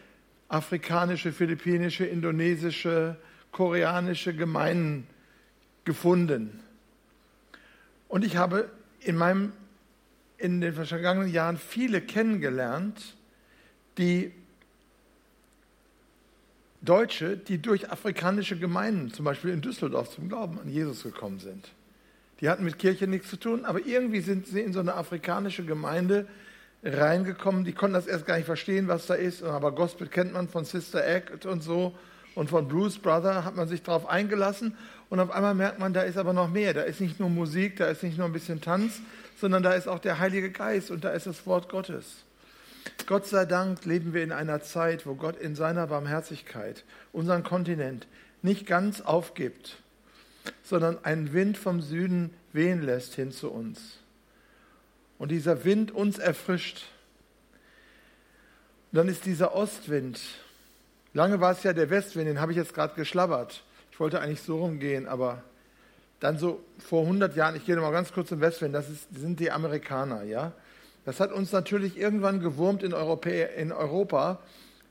afrikanische, 0.49 1.33
philippinische, 1.33 2.05
indonesische, 2.05 3.17
koreanische 3.51 4.35
Gemeinden 4.35 5.07
gefunden. 5.85 6.61
Und 8.09 8.25
ich 8.25 8.37
habe 8.37 8.71
in, 9.01 9.17
meinem, 9.17 9.53
in 10.39 10.61
den 10.61 10.75
vergangenen 10.75 11.33
Jahren 11.33 11.57
viele 11.57 12.01
kennengelernt, 12.01 13.17
die 13.99 14.33
Deutsche, 16.83 17.37
die 17.37 17.59
durch 17.59 17.91
afrikanische 17.91 18.59
Gemeinden, 18.59 19.13
zum 19.13 19.25
Beispiel 19.25 19.51
in 19.51 19.61
Düsseldorf, 19.61 20.11
zum 20.11 20.29
Glauben 20.29 20.59
an 20.59 20.69
Jesus 20.69 21.05
gekommen 21.05 21.39
sind. 21.39 21.71
Die 22.43 22.51
hatten 22.51 22.65
mit 22.65 22.79
Kirche 22.79 23.07
nichts 23.07 23.31
zu 23.31 23.39
tun, 23.39 23.65
aber 23.65 23.87
irgendwie 23.87 24.21
sind 24.21 24.47
sie 24.47 24.61
in 24.61 24.73
so 24.73 24.81
eine 24.81 24.95
afrikanische 24.95 25.65
Gemeinde 25.65 26.27
reingekommen, 26.83 27.65
die 27.65 27.73
konnten 27.73 27.95
das 27.95 28.09
erst 28.09 28.27
gar 28.27 28.37
nicht 28.37 28.47
verstehen, 28.47 28.89
was 28.89 29.07
da 29.07 29.15
ist, 29.15 29.43
aber 29.45 29.73
Gospel 29.73 30.09
kennt 30.09 30.33
man 30.33 30.49
von 30.49 30.65
Sister 30.65 31.07
Act 31.07 31.47
und 31.47 31.63
so 31.63 31.95
und 32.35 32.51
von 32.51 32.67
Bruce 32.67 32.99
Brother 32.99 33.45
hat 33.45 33.57
man 33.57 33.69
sich 33.69 33.83
darauf 33.83 34.09
eingelassen. 34.09 34.77
Und 35.09 35.21
auf 35.21 35.31
einmal 35.31 35.55
merkt 35.55 35.79
man, 35.79 35.93
da 35.93 36.03
ist 36.03 36.17
aber 36.17 36.33
noch 36.33 36.51
mehr, 36.51 36.75
da 36.75 36.83
ist 36.83 37.01
nicht 37.01 37.21
nur 37.21 37.29
Musik, 37.29 37.77
da 37.77 37.87
ist 37.87 38.03
nicht 38.03 38.19
nur 38.19 38.27
ein 38.27 38.33
bisschen 38.33 38.61
Tanz, 38.61 39.01
sondern 39.37 39.63
da 39.63 39.75
ist 39.75 39.87
auch 39.87 39.99
der 39.99 40.19
Heilige 40.19 40.51
Geist 40.51 40.91
und 40.91 41.05
da 41.05 41.11
ist 41.11 41.27
das 41.27 41.47
Wort 41.47 41.69
Gottes. 41.69 42.25
Gott 43.07 43.27
sei 43.27 43.45
Dank 43.45 43.85
leben 43.85 44.15
wir 44.15 44.25
in 44.25 44.33
einer 44.33 44.63
Zeit, 44.63 45.07
wo 45.07 45.15
Gott 45.15 45.39
in 45.39 45.55
seiner 45.55 45.87
Barmherzigkeit 45.87 46.85
unseren 47.13 47.45
Kontinent 47.45 48.09
nicht 48.41 48.67
ganz 48.67 49.01
aufgibt, 49.01 49.82
sondern 50.63 51.05
einen 51.05 51.33
Wind 51.33 51.59
vom 51.59 51.81
Süden 51.81 52.35
wehen 52.53 52.83
lässt 52.83 53.15
hin 53.15 53.33
zu 53.33 53.51
uns. 53.51 53.99
Und 55.19 55.31
dieser 55.31 55.65
Wind 55.65 55.93
uns 55.93 56.19
erfrischt. 56.19 56.83
Und 58.91 58.99
dann 58.99 59.09
ist 59.09 59.25
dieser 59.25 59.55
Ostwind. 59.55 60.21
Lange 61.15 61.41
war 61.41 61.53
es 61.53 61.63
ja 61.63 61.73
der 61.73 61.91
Westwind, 61.91 62.29
den 62.29 62.41
habe 62.41 62.53
ich 62.53 62.59
jetzt 62.59 62.75
gerade 62.75 62.95
geschlabbert. 62.95 63.63
Ich 63.91 64.01
wollte 64.01 64.21
eigentlich 64.21 64.43
so 64.43 64.59
rumgehen, 64.59 65.07
aber 65.07 65.43
dann 66.21 66.39
so 66.39 66.63
vor 66.79 67.03
100 67.03 67.37
Jahren, 67.37 67.57
ich 67.57 67.67
gehe 67.67 67.77
mal 67.77 67.91
ganz 67.91 68.13
kurz 68.13 68.29
zum 68.29 68.41
Westwind, 68.41 68.75
das 68.75 68.89
ist, 68.89 69.09
sind 69.15 69.41
die 69.41 69.51
Amerikaner, 69.51 70.23
ja. 70.23 70.53
Das 71.05 71.19
hat 71.19 71.33
uns 71.33 71.51
natürlich 71.53 71.99
irgendwann 71.99 72.41
gewurmt 72.41 72.83
in, 72.83 72.95
Europä 72.95 73.45
in 73.57 73.73
Europa, 73.73 74.39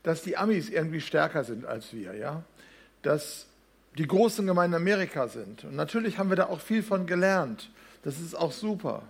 dass 0.03 0.24
die 0.24 0.36
Amis 0.36 0.70
irgendwie 0.70 1.00
stärker 1.00 1.43
sind 1.43 1.65
als 1.65 1.93
wir, 1.93 2.15
ja. 2.15 2.43
Dass 3.01 3.48
die 3.98 4.07
großen 4.07 4.45
Gemeinden 4.45 4.75
Amerika 4.75 5.27
sind. 5.27 5.63
Und 5.63 5.75
natürlich 5.75 6.17
haben 6.17 6.29
wir 6.29 6.38
da 6.38 6.45
auch 6.45 6.62
viel 6.62 6.83
von 6.83 7.05
gelernt. 7.05 7.69
Das 8.03 8.19
ist 8.19 8.36
auch 8.36 8.51
super. 8.51 9.03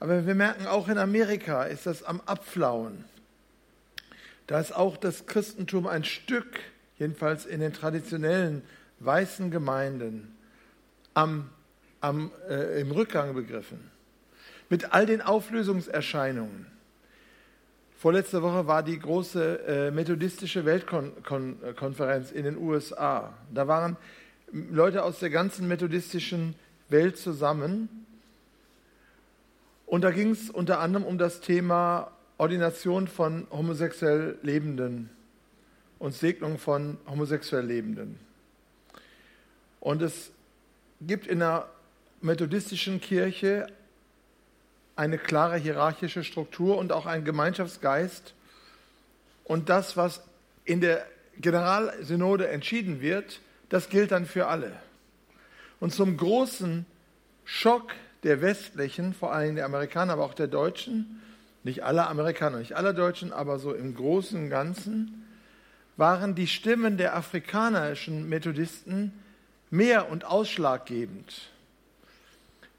Aber 0.00 0.26
wir 0.26 0.34
merken 0.34 0.66
auch 0.66 0.88
in 0.88 0.98
Amerika 0.98 1.64
ist 1.64 1.86
das 1.86 2.02
am 2.02 2.20
Abflauen. 2.26 3.04
Da 4.46 4.58
ist 4.58 4.74
auch 4.74 4.96
das 4.96 5.26
Christentum 5.26 5.86
ein 5.86 6.04
Stück, 6.04 6.60
jedenfalls 6.98 7.46
in 7.46 7.60
den 7.60 7.72
traditionellen 7.72 8.62
weißen 8.98 9.50
Gemeinden, 9.50 10.36
am, 11.14 11.50
am, 12.00 12.32
äh, 12.48 12.80
im 12.80 12.90
Rückgang 12.90 13.34
begriffen. 13.34 13.90
Mit 14.68 14.92
all 14.92 15.06
den 15.06 15.22
Auflösungserscheinungen. 15.22 16.66
Vorletzte 18.00 18.40
Woche 18.40 18.66
war 18.66 18.82
die 18.82 18.98
große 18.98 19.60
äh, 19.66 19.90
methodistische 19.90 20.64
Weltkonferenz 20.64 22.30
in 22.30 22.44
den 22.44 22.56
USA. 22.56 23.34
Da 23.52 23.68
waren 23.68 23.98
Leute 24.50 25.02
aus 25.02 25.18
der 25.18 25.28
ganzen 25.28 25.68
methodistischen 25.68 26.54
Welt 26.88 27.18
zusammen. 27.18 27.90
Und 29.84 30.00
da 30.00 30.12
ging 30.12 30.30
es 30.30 30.48
unter 30.48 30.80
anderem 30.80 31.04
um 31.04 31.18
das 31.18 31.42
Thema 31.42 32.10
Ordination 32.38 33.06
von 33.06 33.46
homosexuell 33.50 34.38
Lebenden 34.40 35.10
und 35.98 36.14
Segnung 36.14 36.56
von 36.56 36.96
homosexuell 37.06 37.66
Lebenden. 37.66 38.18
Und 39.78 40.00
es 40.00 40.32
gibt 41.02 41.26
in 41.26 41.40
der 41.40 41.68
methodistischen 42.22 42.98
Kirche 42.98 43.66
eine 45.00 45.16
klare 45.16 45.56
hierarchische 45.56 46.22
Struktur 46.24 46.76
und 46.76 46.92
auch 46.92 47.06
einen 47.06 47.24
Gemeinschaftsgeist. 47.24 48.34
Und 49.44 49.70
das, 49.70 49.96
was 49.96 50.22
in 50.66 50.82
der 50.82 51.06
Generalsynode 51.38 52.48
entschieden 52.48 53.00
wird, 53.00 53.40
das 53.70 53.88
gilt 53.88 54.12
dann 54.12 54.26
für 54.26 54.48
alle. 54.48 54.72
Und 55.80 55.94
zum 55.94 56.18
großen 56.18 56.84
Schock 57.46 57.94
der 58.24 58.42
westlichen, 58.42 59.14
vor 59.14 59.32
allem 59.32 59.56
der 59.56 59.64
Amerikaner, 59.64 60.12
aber 60.12 60.24
auch 60.24 60.34
der 60.34 60.48
Deutschen, 60.48 61.22
nicht 61.64 61.82
aller 61.82 62.10
Amerikaner, 62.10 62.58
nicht 62.58 62.76
aller 62.76 62.92
Deutschen, 62.92 63.32
aber 63.32 63.58
so 63.58 63.72
im 63.72 63.94
Großen 63.94 64.50
Ganzen, 64.50 65.26
waren 65.96 66.34
die 66.34 66.46
Stimmen 66.46 66.98
der 66.98 67.16
afrikanischen 67.16 68.28
Methodisten 68.28 69.12
mehr 69.70 70.10
und 70.10 70.26
ausschlaggebend 70.26 71.50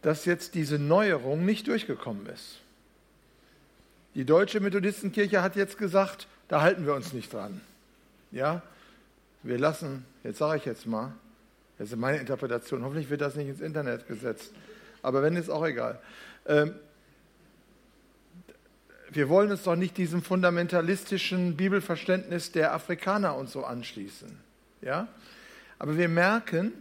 dass 0.02 0.26
jetzt 0.26 0.56
diese 0.56 0.80
Neuerung 0.80 1.46
nicht 1.46 1.68
durchgekommen 1.68 2.26
ist. 2.28 2.60
Die 4.16 4.26
deutsche 4.26 4.60
Methodistenkirche 4.60 5.42
hat 5.42 5.56
jetzt 5.56 5.78
gesagt, 5.78 6.28
da 6.48 6.62
halten 6.62 6.86
wir 6.86 6.96
uns 6.96 7.14
nicht 7.14 7.32
dran. 7.32 7.62
Ja, 8.32 8.62
wir 9.44 9.58
lassen, 9.58 10.06
jetzt 10.24 10.40
sage 10.40 10.58
ich 10.58 10.66
jetzt 10.66 10.86
mal, 10.86 11.14
das 11.78 11.90
ist 11.90 11.98
meine 11.98 12.18
Interpretation, 12.18 12.84
hoffentlich 12.84 13.10
wird 13.10 13.22
das 13.22 13.36
nicht 13.36 13.48
ins 13.48 13.62
Internet 13.62 14.08
gesetzt, 14.08 14.52
aber 15.02 15.22
wenn, 15.24 15.36
ist 15.36 15.50
auch 15.50 15.66
egal. 15.66 16.00
Ähm, 16.46 16.76
wir 19.10 19.30
wollen 19.30 19.52
uns 19.52 19.64
doch 19.64 19.76
nicht 19.76 19.98
diesem 19.98 20.22
fundamentalistischen 20.22 21.58
Bibelverständnis 21.58 22.52
der 22.52 22.74
Afrikaner 22.74 23.36
und 23.36 23.50
so 23.50 23.66
anschließen. 23.66 24.32
Ja? 24.82 25.08
Aber 25.80 25.98
wir 25.98 26.08
merken, 26.08 26.72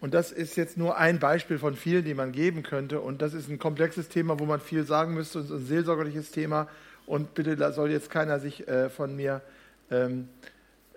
und 0.00 0.12
das 0.12 0.30
ist 0.30 0.56
jetzt 0.56 0.76
nur 0.76 0.98
ein 0.98 1.18
Beispiel 1.18 1.58
von 1.58 1.74
vielen, 1.74 2.04
die 2.04 2.14
man 2.14 2.32
geben 2.32 2.62
könnte. 2.62 3.00
Und 3.00 3.22
das 3.22 3.32
ist 3.32 3.48
ein 3.48 3.58
komplexes 3.58 4.08
Thema, 4.08 4.38
wo 4.38 4.44
man 4.44 4.60
viel 4.60 4.84
sagen 4.84 5.14
müsste. 5.14 5.40
Und 5.40 5.50
ein 5.50 5.66
seelsorgerliches 5.66 6.30
Thema. 6.30 6.68
Und 7.06 7.34
bitte 7.34 7.56
da 7.56 7.72
soll 7.72 7.90
jetzt 7.90 8.10
keiner 8.10 8.38
sich 8.38 8.68
äh, 8.68 8.90
von 8.90 9.16
mir 9.16 9.40
ähm, 9.90 10.28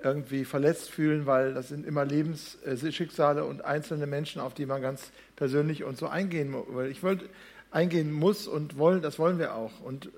irgendwie 0.03 0.44
verletzt 0.46 0.89
fühlen, 0.89 1.25
weil 1.25 1.53
das 1.53 1.70
sind 1.70 1.86
immer 1.86 2.03
Lebensschicksale 2.06 3.46
und 3.46 3.63
einzelne 3.63 4.08
Menschen, 4.08 4.41
auf 4.41 4.53
die 4.53 4.65
man 4.65 4.82
ganz 4.82 5.12
persönlich 5.36 5.84
und 5.84 5.98
so 5.98 6.08
eingehen 6.08 6.51
muss. 6.51 6.65
Ich 6.89 7.03
wollte 7.03 7.25
eingehen 7.72 8.12
muss 8.12 8.48
und 8.48 8.77
wollen, 8.77 9.01
das 9.01 9.20
wollen 9.20 9.39
wir 9.39 9.56
auch. 9.56 9.79
Und 9.82 10.08
äh, 10.08 10.10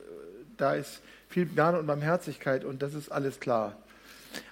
da 0.57 0.73
ist 0.73 1.01
viel 1.29 1.45
Gnade 1.45 1.79
und 1.79 1.85
Barmherzigkeit 1.85 2.65
und 2.65 2.81
das 2.81 2.93
ist 2.93 3.11
alles 3.11 3.39
klar. 3.39 3.77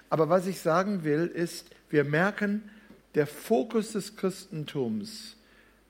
Aber 0.08 0.28
was 0.28 0.46
ich 0.46 0.60
sagen 0.60 1.04
will, 1.04 1.26
ist, 1.26 1.70
wir 1.88 2.04
merken, 2.04 2.70
der 3.14 3.26
Fokus 3.26 3.92
des 3.92 4.16
Christentums, 4.16 5.36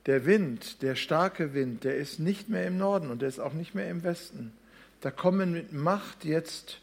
der 0.05 0.25
Wind, 0.25 0.81
der 0.81 0.95
starke 0.95 1.53
Wind, 1.53 1.83
der 1.83 1.95
ist 1.97 2.19
nicht 2.19 2.49
mehr 2.49 2.65
im 2.65 2.77
Norden 2.77 3.11
und 3.11 3.21
der 3.21 3.29
ist 3.29 3.39
auch 3.39 3.53
nicht 3.53 3.75
mehr 3.75 3.89
im 3.89 4.03
Westen. 4.03 4.51
Da 5.01 5.11
kommen 5.11 5.51
mit 5.51 5.73
Macht 5.73 6.25
jetzt, 6.25 6.79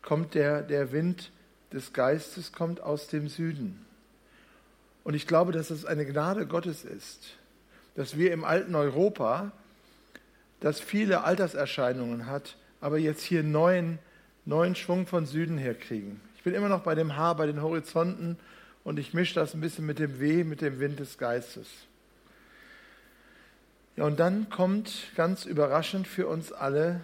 kommt 0.00 0.34
der, 0.34 0.62
der 0.62 0.92
Wind 0.92 1.30
des 1.72 1.92
Geistes, 1.92 2.52
kommt 2.52 2.80
aus 2.80 3.08
dem 3.08 3.28
Süden. 3.28 3.84
Und 5.04 5.14
ich 5.14 5.26
glaube, 5.26 5.52
dass 5.52 5.70
es 5.70 5.84
eine 5.84 6.04
Gnade 6.04 6.46
Gottes 6.46 6.84
ist, 6.84 7.36
dass 7.94 8.16
wir 8.16 8.32
im 8.32 8.44
alten 8.44 8.74
Europa, 8.74 9.52
das 10.60 10.80
viele 10.80 11.24
Alterserscheinungen 11.24 12.26
hat, 12.26 12.56
aber 12.80 12.98
jetzt 12.98 13.22
hier 13.22 13.42
neuen, 13.42 13.98
neuen 14.44 14.74
Schwung 14.74 15.06
von 15.06 15.26
Süden 15.26 15.58
her 15.58 15.74
kriegen. 15.74 16.20
Ich 16.36 16.42
bin 16.42 16.54
immer 16.54 16.68
noch 16.68 16.82
bei 16.82 16.94
dem 16.94 17.16
Haar, 17.16 17.36
bei 17.36 17.46
den 17.46 17.62
Horizonten 17.62 18.36
und 18.84 18.98
ich 18.98 19.14
mische 19.14 19.34
das 19.34 19.54
ein 19.54 19.60
bisschen 19.60 19.86
mit 19.86 19.98
dem 19.98 20.20
Weh, 20.20 20.44
mit 20.44 20.60
dem 20.60 20.80
Wind 20.80 20.98
des 20.98 21.18
Geistes. 21.18 21.68
Ja, 23.96 24.04
und 24.04 24.18
dann 24.18 24.48
kommt 24.48 24.90
ganz 25.14 25.44
überraschend 25.44 26.08
für 26.08 26.26
uns 26.26 26.50
alle 26.50 27.00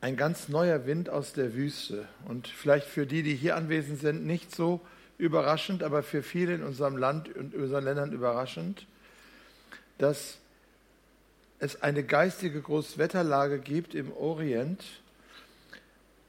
ein 0.00 0.16
ganz 0.16 0.48
neuer 0.48 0.86
Wind 0.86 1.10
aus 1.10 1.32
der 1.32 1.54
Wüste. 1.54 2.06
Und 2.26 2.46
vielleicht 2.46 2.86
für 2.86 3.06
die, 3.06 3.22
die 3.22 3.34
hier 3.34 3.56
anwesend 3.56 4.00
sind, 4.00 4.26
nicht 4.26 4.54
so 4.54 4.80
überraschend, 5.18 5.82
aber 5.82 6.02
für 6.02 6.22
viele 6.22 6.54
in 6.54 6.62
unserem 6.62 6.96
Land 6.96 7.34
und 7.34 7.54
unseren 7.54 7.84
Ländern 7.84 8.12
überraschend, 8.12 8.86
dass 9.98 10.38
es 11.58 11.82
eine 11.82 12.04
geistige 12.04 12.60
Großwetterlage 12.60 13.58
gibt 13.58 13.94
im 13.94 14.12
Orient, 14.12 14.84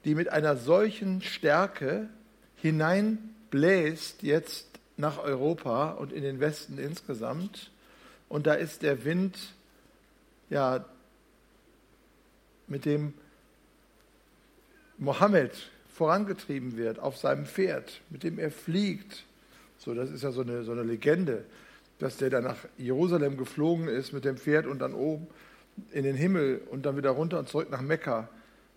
die 0.04 0.14
mit 0.14 0.30
einer 0.30 0.56
solchen 0.56 1.20
Stärke 1.20 2.08
hinein 2.56 3.35
bläst 3.50 4.22
jetzt 4.22 4.66
nach 4.96 5.18
Europa 5.18 5.92
und 5.92 6.12
in 6.12 6.22
den 6.22 6.40
Westen 6.40 6.78
insgesamt. 6.78 7.70
Und 8.28 8.46
da 8.46 8.54
ist 8.54 8.82
der 8.82 9.04
Wind, 9.04 9.38
ja, 10.50 10.84
mit 12.66 12.84
dem 12.84 13.14
Mohammed 14.98 15.70
vorangetrieben 15.94 16.76
wird 16.76 16.98
auf 16.98 17.16
seinem 17.16 17.46
Pferd, 17.46 18.00
mit 18.10 18.22
dem 18.22 18.38
er 18.38 18.50
fliegt. 18.50 19.24
So, 19.78 19.94
das 19.94 20.10
ist 20.10 20.22
ja 20.22 20.32
so 20.32 20.42
eine, 20.42 20.64
so 20.64 20.72
eine 20.72 20.82
Legende, 20.82 21.44
dass 21.98 22.16
der 22.16 22.30
dann 22.30 22.44
nach 22.44 22.58
Jerusalem 22.76 23.36
geflogen 23.36 23.88
ist 23.88 24.12
mit 24.12 24.24
dem 24.24 24.36
Pferd 24.36 24.66
und 24.66 24.80
dann 24.80 24.94
oben 24.94 25.26
in 25.92 26.04
den 26.04 26.16
Himmel 26.16 26.62
und 26.70 26.86
dann 26.86 26.96
wieder 26.96 27.10
runter 27.10 27.38
und 27.38 27.48
zurück 27.48 27.70
nach 27.70 27.82
Mekka. 27.82 28.28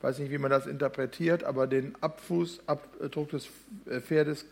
Weiß 0.01 0.19
nicht, 0.19 0.31
wie 0.31 0.37
man 0.37 0.51
das 0.51 0.65
interpretiert, 0.65 1.43
aber 1.43 1.67
den 1.67 1.95
Abfußabdruck 2.01 3.29
des 3.29 3.49
Pferdes 4.01 4.45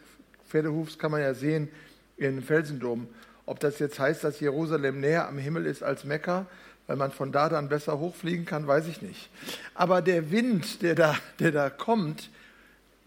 Pferdehufs 0.48 0.98
kann 0.98 1.12
man 1.12 1.22
ja 1.22 1.34
sehen 1.34 1.70
in 2.18 2.42
Felsendom. 2.42 3.08
Ob 3.46 3.60
das 3.60 3.80
jetzt 3.80 4.00
heißt, 4.00 4.24
dass 4.24 4.39
Jerusalem 4.39 5.00
näher 5.00 5.27
am 5.27 5.38
Himmel 5.38 5.66
ist 5.66 5.84
als 5.84 6.04
Mekka, 6.04 6.46
weil 6.88 6.98
man 6.98 7.12
von 7.12 7.32
da 7.32 7.50
dann 7.50 7.70
besser 7.70 8.00
hochfliegen 8.00 8.46
kann, 8.46 8.68
weiß 8.68 8.88
ich 8.88 9.01
nicht. 9.01 9.30
Aber 9.74 10.01
der 10.01 10.32
Wind, 10.32 10.82
der 10.82 10.96
da, 10.96 11.16
der 11.39 11.51
da 11.51 11.70
kommt, 11.70 12.30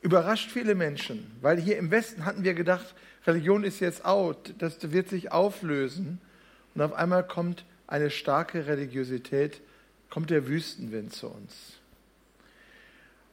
überrascht 0.03 0.51
viele 0.51 0.75
Menschen, 0.75 1.31
weil 1.41 1.59
hier 1.59 1.79
im 1.79 1.91
Westen 1.91 2.25
hatten 2.25 2.45
wir 2.45 2.55
gedacht, 2.55 2.95
Religion 3.27 3.65
ist 3.65 3.81
jetzt 3.81 4.05
out, 4.05 4.55
das 4.59 4.93
wird 4.93 5.09
sich 5.09 5.33
auflösen. 5.33 6.21
Und 6.75 6.83
auf 6.83 6.93
einmal 6.93 7.27
kommt 7.27 7.65
eine 7.87 8.11
starke 8.11 8.67
Religiosität 8.67 9.61
kommt 10.09 10.31
der 10.31 10.47
Wüstenwind 10.47 11.15
zu 11.15 11.29
uns. 11.29 11.80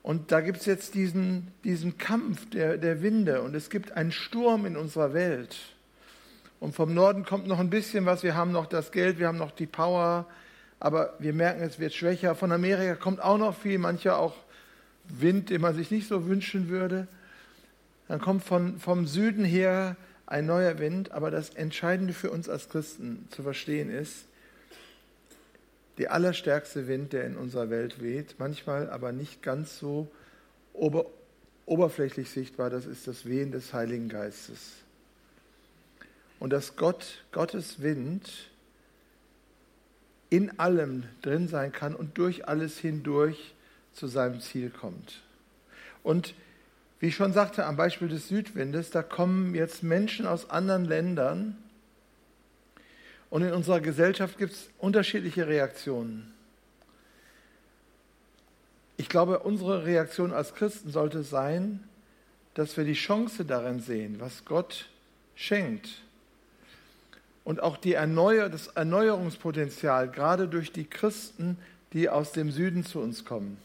Und 0.08 0.32
da 0.32 0.40
gibt 0.40 0.60
es 0.60 0.66
jetzt 0.66 0.94
diesen, 0.94 1.52
diesen 1.66 1.98
Kampf 1.98 2.50
der, 2.52 2.78
der 2.78 3.02
Winde 3.02 3.42
und 3.42 3.54
es 3.54 3.70
gibt 3.70 3.92
einen 3.92 4.14
Sturm 4.14 4.66
in 4.66 4.78
unserer 4.78 5.14
Welt. 5.14 5.58
Und 6.62 6.74
vom 6.74 6.94
Norden 6.94 7.26
kommt 7.26 7.46
noch 7.46 7.60
ein 7.60 7.70
bisschen 7.70 8.06
was. 8.06 8.24
Wir 8.24 8.34
haben 8.34 8.54
noch 8.54 8.68
das 8.68 8.94
Geld, 8.94 9.20
wir 9.20 9.28
haben 9.28 9.38
noch 9.38 9.52
die 9.52 9.66
Power, 9.66 10.26
aber 10.80 11.14
wir 11.20 11.34
merken, 11.34 11.62
es 11.62 11.78
wird 11.78 11.94
schwächer. 11.94 12.36
Von 12.36 12.54
Amerika 12.54 12.96
kommt 12.96 13.22
auch 13.22 13.38
noch 13.38 13.54
viel, 13.54 13.80
mancher 13.80 14.18
auch 14.18 14.36
Wind, 15.10 15.50
den 15.50 15.60
man 15.60 15.76
sich 15.76 15.92
nicht 15.92 16.08
so 16.08 16.26
wünschen 16.26 16.70
würde. 16.70 17.10
Dann 18.08 18.22
kommt 18.22 18.46
von, 18.46 18.80
vom 18.80 19.08
Süden 19.08 19.44
her 19.44 19.98
ein 20.26 20.46
neuer 20.46 20.80
Wind, 20.80 21.12
aber 21.12 21.32
das 21.32 21.50
Entscheidende 21.50 22.14
für 22.14 22.32
uns 22.32 22.48
als 22.48 22.70
Christen 22.70 23.28
zu 23.30 23.44
verstehen 23.44 23.90
ist, 23.90 24.26
der 25.98 26.13
allerstärkste 26.13 26.88
Wind, 26.88 27.13
der 27.13 27.25
in 27.25 27.38
unserer 27.38 27.70
Welt 27.70 28.01
weht, 28.01 28.36
manchmal 28.38 28.89
aber 28.89 29.12
nicht 29.12 29.42
ganz 29.42 29.80
so 29.80 30.08
ober, 30.74 31.06
oberflächlich 31.66 32.30
sichtbar, 32.30 32.70
das 32.70 32.86
ist 32.86 33.08
das 33.08 33.25
Wehen 33.25 33.51
des 33.51 33.74
Heiligen 33.74 34.10
Geistes. 34.10 34.74
Und 36.39 36.51
dass 36.51 36.75
Gott, 36.75 37.24
Gottes 37.32 37.82
Wind 37.82 38.30
in 40.30 40.60
allem 40.60 41.04
drin 41.22 41.48
sein 41.48 41.72
kann 41.72 41.96
und 41.96 42.18
durch 42.18 42.48
alles 42.48 42.77
hindurch 42.77 43.56
zu 43.94 44.08
seinem 44.08 44.39
Ziel 44.39 44.70
kommt. 44.70 45.22
Und 46.04 46.36
wie 47.00 47.08
ich 47.08 47.16
schon 47.16 47.34
sagte, 47.34 47.66
am 47.66 47.75
Beispiel 47.75 48.08
des 48.08 48.27
Südwindes, 48.27 48.92
da 48.92 49.04
kommen 49.04 49.56
jetzt 49.56 49.84
Menschen 49.84 50.25
aus 50.25 50.50
anderen 50.50 50.86
Ländern, 50.86 51.58
und 53.29 53.43
in 53.43 53.53
unserer 53.53 53.81
Gesellschaft 53.81 54.38
gibt 54.38 54.53
es 54.53 54.69
unterschiedliche 54.77 55.48
Reaktionen. 55.48 56.34
Ich 58.98 59.10
glaube, 59.10 59.39
unsere 59.39 59.86
Reaktion 59.86 60.34
als 60.34 60.55
Christen 60.55 60.91
sollte 60.91 61.24
sein, 61.24 61.84
dass 62.55 62.75
wir 62.77 62.84
die 62.84 62.93
Chance 62.93 63.46
darin 63.46 63.79
sehen, 63.79 64.15
was 64.19 64.43
Gott 64.46 64.89
schenkt. 65.36 65.89
Und 67.43 67.62
auch 67.62 67.77
Erneuer, 67.86 68.50
das 68.50 68.67
Erneuerungspotenzial, 68.67 70.10
gerade 70.10 70.48
durch 70.48 70.72
die 70.72 70.86
Christen, 70.86 71.57
die 71.93 72.10
aus 72.10 72.31
dem 72.31 72.51
Süden 72.51 72.84
zu 72.84 73.00
uns 73.00 73.24
kommen. 73.24 73.57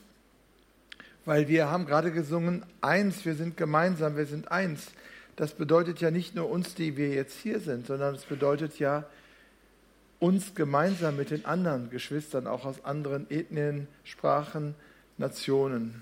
Weil 1.24 1.48
wir 1.48 1.70
haben 1.70 1.86
gerade 1.86 2.12
gesungen, 2.12 2.64
eins, 2.80 3.24
wir 3.24 3.34
sind 3.34 3.56
gemeinsam, 3.56 4.16
wir 4.16 4.26
sind 4.26 4.50
eins. 4.50 4.88
Das 5.36 5.54
bedeutet 5.54 6.00
ja 6.00 6.10
nicht 6.10 6.34
nur 6.34 6.50
uns, 6.50 6.74
die 6.74 6.96
wir 6.96 7.08
jetzt 7.08 7.38
hier 7.38 7.60
sind, 7.60 7.86
sondern 7.86 8.14
es 8.14 8.24
bedeutet 8.24 8.78
ja, 8.78 9.04
uns 10.22 10.54
gemeinsam 10.54 11.16
mit 11.16 11.30
den 11.30 11.44
anderen 11.46 11.90
Geschwistern, 11.90 12.46
auch 12.46 12.64
aus 12.64 12.84
anderen 12.84 13.28
Ethnien, 13.28 13.88
Sprachen, 14.04 14.76
Nationen, 15.18 16.00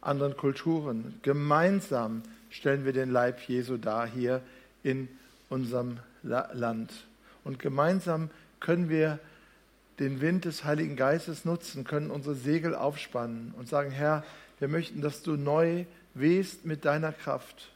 anderen 0.00 0.38
Kulturen, 0.38 1.20
gemeinsam 1.20 2.22
stellen 2.48 2.86
wir 2.86 2.94
den 2.94 3.10
Leib 3.10 3.40
Jesu 3.46 3.76
dar 3.76 4.06
hier 4.06 4.40
in 4.82 5.08
unserem 5.50 5.98
Land. 6.22 6.92
Und 7.44 7.58
gemeinsam 7.58 8.30
können 8.58 8.88
wir 8.88 9.18
den 9.98 10.22
Wind 10.22 10.46
des 10.46 10.64
Heiligen 10.64 10.96
Geistes 10.96 11.44
nutzen, 11.44 11.84
können 11.84 12.10
unsere 12.10 12.34
Segel 12.34 12.74
aufspannen 12.74 13.52
und 13.58 13.68
sagen, 13.68 13.90
Herr, 13.90 14.24
wir 14.60 14.68
möchten, 14.68 15.02
dass 15.02 15.22
du 15.22 15.36
neu 15.36 15.84
wehst 16.14 16.64
mit 16.64 16.86
deiner 16.86 17.12
Kraft. 17.12 17.70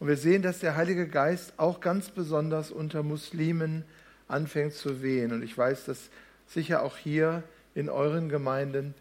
Und 0.00 0.08
wir 0.08 0.16
sehen, 0.16 0.40
dass 0.40 0.60
der 0.60 0.74
Heilige 0.74 1.06
Geist 1.06 1.52
auch 1.58 1.80
ganz 1.80 2.08
besonders 2.08 2.70
unter 2.70 3.02
Muslimen 3.02 3.84
anfängt 4.32 4.74
zu 4.74 5.02
wehen. 5.02 5.32
Und 5.32 5.42
ich 5.42 5.56
weiß, 5.56 5.84
dass 5.84 6.10
sicher 6.46 6.82
auch 6.82 6.96
hier 6.96 7.42
in 7.74 7.88
euren 7.88 8.28
Gemeinden 8.28 8.94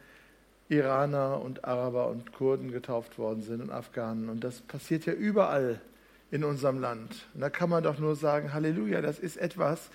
Iraner 0.70 1.42
und 1.42 1.66
Araber 1.66 2.08
und 2.08 2.32
Kurden 2.32 2.72
getauft 2.72 3.18
worden 3.18 3.42
sind 3.42 3.62
und 3.62 3.72
Afghanen. 3.72 4.30
Und 4.30 4.44
das 4.44 4.62
passiert 4.62 5.06
ja 5.06 5.14
überall 5.14 5.82
in 6.32 6.44
unserem 6.44 6.80
Land. 6.80 7.28
Und 7.34 7.42
da 7.42 7.50
kann 7.50 7.70
man 7.70 7.84
doch 7.84 8.00
nur 8.00 8.16
sagen, 8.16 8.54
Halleluja, 8.54 9.02
das 9.02 9.20
ist 9.20 9.38
etwas, 9.38 9.90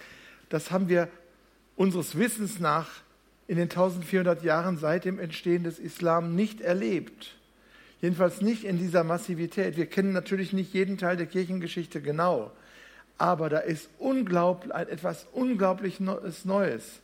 das 0.51 0.71
haben 0.71 0.89
wir 0.89 1.09
unseres 1.77 2.19
Wissens 2.19 2.61
nach 2.61 2.89
in 3.49 3.57
den 3.57 3.71
1400 3.71 4.43
Jahren 4.43 4.77
seit 4.77 5.05
dem 5.05 5.19
Entstehen 5.19 5.65
des 5.65 5.79
Islam 5.79 6.35
nicht 6.35 6.61
erlebt. 6.61 7.37
Jedenfalls 8.03 8.43
nicht 8.43 8.65
in 8.65 8.79
dieser 8.79 9.05
Massivität. 9.05 9.77
Wir 9.77 9.87
kennen 9.87 10.13
natürlich 10.13 10.53
nicht 10.53 10.75
jeden 10.75 10.99
Teil 10.99 11.17
der 11.17 11.27
Kirchengeschichte 11.27 12.03
genau. 12.03 12.53
Aber 13.19 13.49
da 13.49 13.59
ist 13.59 13.89
unglaublich, 13.99 14.73
etwas 14.75 15.27
unglaublich 15.33 16.01
Neues. 16.01 17.01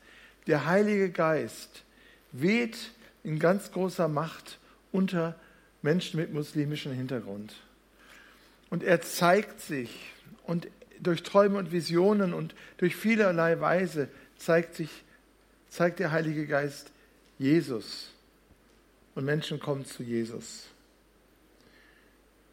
Der 0.47 0.67
Heilige 0.67 1.11
Geist 1.11 1.85
weht 2.33 2.93
in 3.25 3.39
ganz 3.39 3.73
großer 3.73 4.09
Macht 4.09 4.59
unter 4.91 5.35
Menschen 5.81 6.21
mit 6.21 6.33
muslimischem 6.33 6.93
Hintergrund. 6.93 7.55
Und 8.71 8.83
er 8.83 9.01
zeigt 9.01 9.61
sich 9.61 10.13
und 10.45 10.69
durch 11.01 11.23
Träume 11.23 11.59
und 11.59 11.73
Visionen 11.73 12.33
und 12.33 12.55
durch 12.77 12.95
vielerlei 12.95 13.61
Weise 13.61 14.09
zeigt 14.37 14.75
sich, 14.75 15.05
zeigt 15.69 15.99
der 15.99 16.13
Heilige 16.13 16.47
Geist 16.47 16.91
Jesus. 17.39 18.11
Und 19.15 19.25
Menschen 19.25 19.61
kommen 19.61 19.85
zu 19.85 20.03
Jesus. 20.03 20.69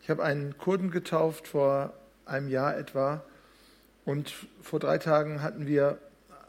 Ich 0.01 0.09
habe 0.09 0.23
einen 0.23 0.57
Kurden 0.57 0.91
getauft 0.91 1.47
vor 1.47 1.93
einem 2.25 2.49
Jahr 2.49 2.75
etwa 2.77 3.23
und 4.09 4.33
vor 4.63 4.79
drei 4.79 4.97
Tagen 4.97 5.43
hatten 5.43 5.67
wir, 5.67 5.99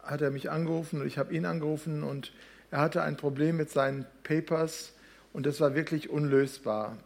hat 0.03 0.23
er 0.23 0.31
mich 0.31 0.51
angerufen 0.51 1.03
und 1.03 1.07
ich 1.07 1.19
habe 1.19 1.35
ihn 1.35 1.45
angerufen 1.45 2.03
und 2.03 2.33
er 2.71 2.81
hatte 2.81 3.03
ein 3.03 3.19
Problem 3.19 3.59
mit 3.59 3.69
seinen 3.69 4.07
Papers 4.25 4.95
und 5.35 5.45
das 5.45 5.61
war 5.61 5.75
wirklich 5.75 6.09
unlösbar. 6.09 6.97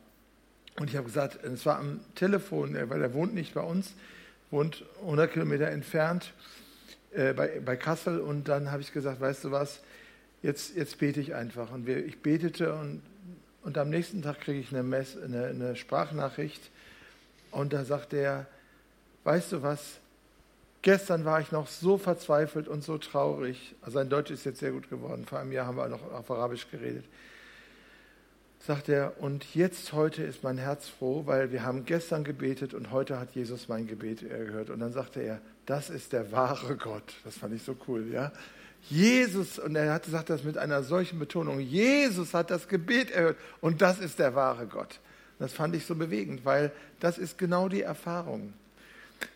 Und 0.78 0.90
ich 0.90 0.96
habe 0.96 1.06
gesagt, 1.06 1.42
es 1.42 1.66
war 1.66 1.80
am 1.80 1.98
Telefon, 2.14 2.76
weil 2.88 3.02
er 3.02 3.14
wohnt 3.14 3.34
nicht 3.34 3.54
bei 3.54 3.62
uns, 3.62 3.94
wohnt 4.52 4.84
100 5.00 5.32
Kilometer 5.32 5.66
entfernt 5.66 6.32
äh, 7.14 7.32
bei, 7.32 7.58
bei 7.58 7.76
Kassel. 7.76 8.20
Und 8.20 8.46
dann 8.46 8.70
habe 8.70 8.80
ich 8.80 8.92
gesagt, 8.92 9.20
weißt 9.20 9.42
du 9.42 9.50
was, 9.50 9.80
jetzt, 10.40 10.76
jetzt 10.76 10.98
bete 10.98 11.20
ich 11.20 11.34
einfach. 11.34 11.72
Und 11.72 11.88
wir, 11.88 12.06
ich 12.06 12.20
betete 12.20 12.74
und, 12.74 13.02
und 13.64 13.76
am 13.76 13.90
nächsten 13.90 14.22
Tag 14.22 14.40
kriege 14.40 14.60
ich 14.60 14.70
eine, 14.70 14.84
Mess, 14.84 15.16
eine, 15.20 15.46
eine 15.46 15.74
Sprachnachricht. 15.74 16.62
Und 17.50 17.72
da 17.72 17.84
sagt 17.84 18.12
er, 18.12 18.46
weißt 19.24 19.50
du 19.50 19.62
was, 19.62 19.98
Gestern 20.84 21.24
war 21.24 21.40
ich 21.40 21.50
noch 21.50 21.66
so 21.66 21.96
verzweifelt 21.96 22.68
und 22.68 22.84
so 22.84 22.98
traurig. 22.98 23.74
Also 23.80 23.94
sein 23.94 24.10
Deutsch 24.10 24.30
ist 24.30 24.44
jetzt 24.44 24.60
sehr 24.60 24.70
gut 24.70 24.90
geworden. 24.90 25.24
Vor 25.24 25.38
einem 25.38 25.50
Jahr 25.50 25.64
haben 25.66 25.78
wir 25.78 25.88
noch 25.88 26.12
auf 26.12 26.30
Arabisch 26.30 26.70
geredet. 26.70 27.06
Sagt 28.58 28.90
er, 28.90 29.18
und 29.18 29.54
jetzt 29.54 29.94
heute 29.94 30.22
ist 30.22 30.42
mein 30.42 30.58
Herz 30.58 30.86
froh, 30.86 31.22
weil 31.24 31.52
wir 31.52 31.64
haben 31.64 31.86
gestern 31.86 32.22
gebetet 32.22 32.74
und 32.74 32.90
heute 32.90 33.18
hat 33.18 33.34
Jesus 33.34 33.66
mein 33.66 33.86
Gebet 33.86 34.22
erhört. 34.24 34.68
Und 34.68 34.80
dann 34.80 34.92
sagte 34.92 35.20
er, 35.20 35.40
das 35.64 35.88
ist 35.88 36.12
der 36.12 36.32
wahre 36.32 36.76
Gott. 36.76 37.14
Das 37.24 37.38
fand 37.38 37.54
ich 37.54 37.62
so 37.62 37.74
cool, 37.88 38.06
ja. 38.12 38.30
Jesus, 38.82 39.58
und 39.58 39.76
er 39.76 39.90
hat 39.90 40.02
gesagt 40.02 40.28
das 40.28 40.44
mit 40.44 40.58
einer 40.58 40.82
solchen 40.82 41.18
Betonung, 41.18 41.60
Jesus 41.60 42.34
hat 42.34 42.50
das 42.50 42.68
Gebet 42.68 43.10
erhört 43.10 43.38
und 43.62 43.80
das 43.80 44.00
ist 44.00 44.18
der 44.18 44.34
wahre 44.34 44.66
Gott. 44.66 45.00
Das 45.38 45.54
fand 45.54 45.74
ich 45.74 45.86
so 45.86 45.94
bewegend, 45.94 46.44
weil 46.44 46.72
das 47.00 47.16
ist 47.16 47.38
genau 47.38 47.70
die 47.70 47.80
Erfahrung. 47.80 48.52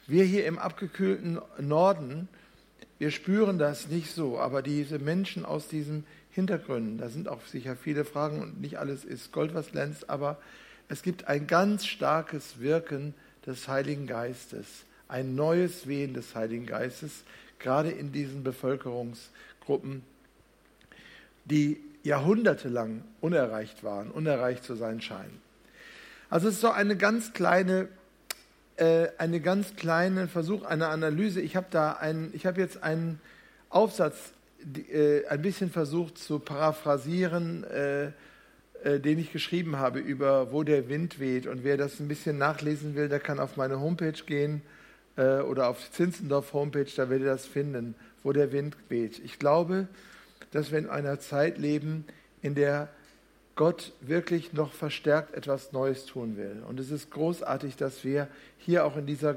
Wir 0.07 0.25
hier 0.25 0.47
im 0.47 0.59
abgekühlten 0.59 1.38
Norden, 1.59 2.29
wir 2.99 3.11
spüren 3.11 3.59
das 3.59 3.88
nicht 3.88 4.12
so, 4.12 4.38
aber 4.38 4.62
diese 4.62 4.99
Menschen 4.99 5.45
aus 5.45 5.69
diesen 5.69 6.05
Hintergründen, 6.31 6.99
da 6.99 7.09
sind 7.09 7.29
auch 7.29 7.45
sicher 7.47 7.77
viele 7.77 8.05
Fragen 8.05 8.41
und 8.41 8.61
nicht 8.61 8.79
alles 8.79 9.05
ist 9.05 9.33
Gold, 9.33 9.55
was 9.55 9.71
glänzt, 9.71 10.09
aber 10.09 10.38
es 10.88 11.03
gibt 11.03 11.29
ein 11.29 11.47
ganz 11.47 11.85
starkes 11.87 12.61
Wirken 12.61 13.14
des 13.47 13.69
Heiligen 13.69 14.07
Geistes, 14.07 14.67
ein 15.09 15.35
neues 15.35 15.87
Wehen 15.87 16.14
des 16.14 16.35
Heiligen 16.35 16.67
Geistes, 16.67 17.25
gerade 17.59 17.91
in 17.91 18.12
diesen 18.12 18.43
Bevölkerungsgruppen, 18.45 20.03
die 21.45 21.81
jahrhundertelang 22.03 23.03
unerreicht 23.21 23.85
waren, 23.85 24.11
unerreicht 24.11 24.64
zu 24.64 24.75
sein 24.75 25.01
scheinen. 25.01 25.41
Also 26.31 26.49
es 26.49 26.55
ist 26.55 26.61
so 26.61 26.71
eine 26.71 26.97
ganz 26.97 27.33
kleine 27.33 27.88
äh, 28.79 29.09
einen 29.19 29.43
ganz 29.43 29.77
kleinen 29.77 30.29
Versuch 30.29 30.64
einer 30.64 30.88
Analyse. 30.88 31.41
Ich 31.41 31.57
habe 31.57 31.67
da 31.71 31.99
jetzt 32.57 32.83
einen 32.83 33.21
Aufsatz 33.71 34.33
äh, 34.93 35.27
ein 35.27 35.43
bisschen 35.43 35.71
versucht 35.71 36.19
zu 36.19 36.38
paraphrasieren, 36.38 37.64
äh, 37.64 38.07
äh, 38.85 39.01
den 39.01 39.19
ich 39.19 39.33
geschrieben 39.33 39.79
habe 39.79 39.99
über 39.99 40.53
wo 40.53 40.62
der 40.62 40.88
Wind 40.88 41.21
weht. 41.21 41.47
Und 41.47 41.64
wer 41.64 41.77
das 41.77 42.01
ein 42.01 42.09
bisschen 42.09 42.38
nachlesen 42.38 42.95
will, 42.95 43.09
der 43.09 43.21
kann 43.21 43.41
auf 43.41 43.57
meine 43.57 43.81
Homepage 43.81 44.12
gehen 44.27 44.62
äh, 45.17 45.41
oder 45.41 45.69
auf 45.69 45.85
die 45.85 45.93
Zinzendorf 45.93 46.53
Homepage, 46.53 46.87
da 46.97 47.11
werdet 47.11 47.27
ihr 47.27 47.33
das 47.33 47.47
finden, 47.47 47.95
wo 48.23 48.33
der 48.33 48.53
Wind 48.53 48.77
weht. 48.88 49.21
Ich 49.25 49.38
glaube, 49.38 49.88
dass 50.53 50.71
wir 50.71 50.79
in 50.79 50.88
einer 50.88 51.21
Zeit 51.21 51.59
leben, 51.59 52.05
in 52.43 52.55
der 52.55 52.88
Gott 53.59 53.92
wirklich 54.01 54.55
noch 54.55 54.73
verstärkt 54.73 55.35
etwas 55.35 55.73
Neues 55.73 56.07
tun 56.07 56.37
will. 56.37 56.62
Und 56.66 56.81
es 56.81 56.90
ist 56.90 57.11
großartig, 57.11 57.77
dass 57.77 58.05
wir 58.05 58.29
hier 58.57 58.87
auch 58.87 58.97
in 58.97 59.05
dieser 59.05 59.37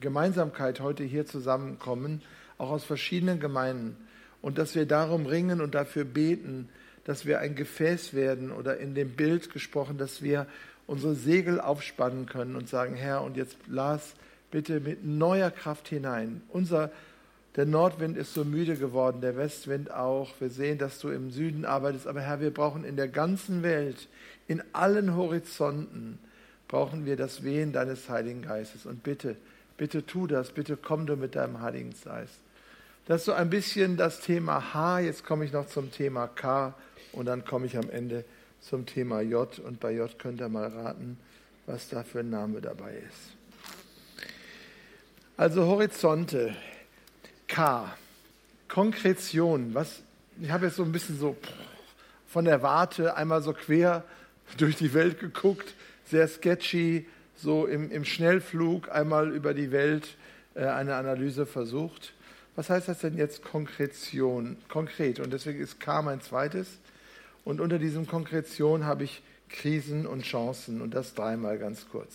Gemeinsamkeit 0.00 0.80
heute 0.80 1.04
hier 1.04 1.26
zusammenkommen, 1.26 2.22
auch 2.58 2.70
aus 2.70 2.82
verschiedenen 2.82 3.38
Gemeinden. 3.38 3.96
und 4.42 4.58
dass 4.58 4.74
wir 4.74 4.86
darum 4.86 5.26
ringen 5.26 5.60
und 5.60 5.74
dafür 5.74 6.04
beten, 6.04 6.68
dass 7.04 7.26
wir 7.26 7.40
ein 7.40 7.54
Gefäß 7.54 8.14
werden 8.14 8.52
oder 8.52 8.78
in 8.78 8.94
dem 8.94 9.10
Bild 9.10 9.52
gesprochen, 9.52 9.98
dass 9.98 10.22
wir 10.22 10.46
unsere 10.86 11.14
Segel 11.14 11.60
aufspannen 11.60 12.26
können 12.26 12.56
und 12.56 12.68
sagen, 12.68 12.94
Herr, 12.94 13.22
und 13.22 13.36
jetzt 13.36 13.56
las 13.68 14.14
bitte 14.50 14.80
mit 14.80 15.04
neuer 15.04 15.50
Kraft 15.50 15.88
hinein. 15.88 16.42
Unser, 16.48 16.90
der 17.60 17.66
Nordwind 17.66 18.16
ist 18.16 18.32
so 18.32 18.42
müde 18.42 18.74
geworden, 18.74 19.20
der 19.20 19.36
Westwind 19.36 19.90
auch. 19.90 20.30
Wir 20.40 20.48
sehen, 20.48 20.78
dass 20.78 20.98
du 20.98 21.10
im 21.10 21.30
Süden 21.30 21.66
arbeitest, 21.66 22.06
aber 22.06 22.22
Herr, 22.22 22.40
wir 22.40 22.54
brauchen 22.54 22.84
in 22.84 22.96
der 22.96 23.08
ganzen 23.08 23.62
Welt, 23.62 24.08
in 24.48 24.62
allen 24.72 25.14
Horizonten, 25.14 26.18
brauchen 26.68 27.04
wir 27.04 27.16
das 27.16 27.44
Wehen 27.44 27.74
deines 27.74 28.08
Heiligen 28.08 28.40
Geistes. 28.40 28.86
Und 28.86 29.02
bitte, 29.02 29.36
bitte 29.76 30.06
tu 30.06 30.26
das, 30.26 30.52
bitte 30.52 30.78
komm 30.78 31.04
du 31.04 31.16
mit 31.16 31.36
deinem 31.36 31.60
Heiligen 31.60 31.92
Geist. 32.02 32.40
Das 33.04 33.20
ist 33.20 33.24
so 33.26 33.32
ein 33.32 33.50
bisschen 33.50 33.98
das 33.98 34.20
Thema 34.20 34.72
H. 34.72 35.00
Jetzt 35.00 35.26
komme 35.26 35.44
ich 35.44 35.52
noch 35.52 35.66
zum 35.66 35.92
Thema 35.92 36.28
K 36.28 36.72
und 37.12 37.26
dann 37.26 37.44
komme 37.44 37.66
ich 37.66 37.76
am 37.76 37.90
Ende 37.90 38.24
zum 38.62 38.86
Thema 38.86 39.20
J. 39.20 39.58
Und 39.58 39.80
bei 39.80 39.92
J 39.92 40.18
könnt 40.18 40.40
ihr 40.40 40.48
mal 40.48 40.68
raten, 40.68 41.18
was 41.66 41.90
da 41.90 42.04
für 42.04 42.20
ein 42.20 42.30
Name 42.30 42.62
dabei 42.62 42.94
ist. 43.06 43.36
Also 45.36 45.66
Horizonte, 45.66 46.56
K, 47.50 47.92
Konkretion. 48.68 49.74
Was, 49.74 50.02
ich 50.40 50.50
habe 50.50 50.66
jetzt 50.66 50.76
so 50.76 50.84
ein 50.84 50.92
bisschen 50.92 51.18
so 51.18 51.36
von 52.28 52.44
der 52.44 52.62
Warte 52.62 53.16
einmal 53.16 53.42
so 53.42 53.52
quer 53.52 54.04
durch 54.56 54.76
die 54.76 54.94
Welt 54.94 55.18
geguckt, 55.18 55.74
sehr 56.06 56.28
sketchy, 56.28 57.06
so 57.36 57.66
im, 57.66 57.90
im 57.90 58.04
Schnellflug 58.04 58.90
einmal 58.90 59.32
über 59.32 59.52
die 59.52 59.72
Welt 59.72 60.16
äh, 60.54 60.64
eine 60.64 60.94
Analyse 60.94 61.44
versucht. 61.44 62.12
Was 62.54 62.70
heißt 62.70 62.86
das 62.86 63.00
denn 63.00 63.16
jetzt 63.16 63.42
Konkretion, 63.42 64.56
konkret? 64.68 65.18
Und 65.18 65.32
deswegen 65.32 65.60
ist 65.60 65.80
K 65.80 66.02
mein 66.02 66.20
zweites. 66.20 66.78
Und 67.44 67.60
unter 67.60 67.78
diesem 67.78 68.06
Konkretion 68.06 68.84
habe 68.84 69.04
ich 69.04 69.22
Krisen 69.48 70.06
und 70.06 70.22
Chancen 70.22 70.80
und 70.80 70.94
das 70.94 71.14
dreimal 71.14 71.58
ganz 71.58 71.88
kurz. 71.88 72.14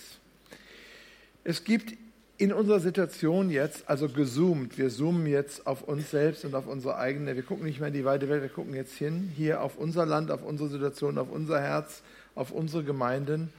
Es 1.43 1.65
gibt 1.65 1.93
in 2.37 2.51
unserer 2.51 2.79
Situation 2.79 3.49
jetzt, 3.49 3.87
also 3.87 4.09
gezoomt, 4.09 4.77
wir 4.77 4.89
zoomen 4.89 5.25
jetzt 5.25 5.65
auf 5.65 5.83
uns 5.83 6.11
selbst 6.11 6.43
und 6.43 6.53
auf 6.53 6.67
unsere 6.67 6.97
eigene, 6.97 7.35
wir 7.35 7.43
gucken 7.43 7.65
nicht 7.65 7.79
mehr 7.79 7.87
in 7.87 7.93
die 7.93 8.03
weite 8.03 8.27
Welt, 8.27 8.41
wir 8.41 8.49
gucken 8.49 8.73
jetzt 8.73 8.95
hin, 8.95 9.31
hier 9.35 9.61
auf 9.61 9.77
unser 9.77 10.05
Land, 10.05 10.31
auf 10.31 10.43
unsere 10.43 10.69
Situation, 10.69 11.17
auf 11.17 11.31
unser 11.31 11.61
Herz, 11.61 12.01
auf 12.35 12.51
unsere 12.51 12.83
Gemeinden. 12.83 13.53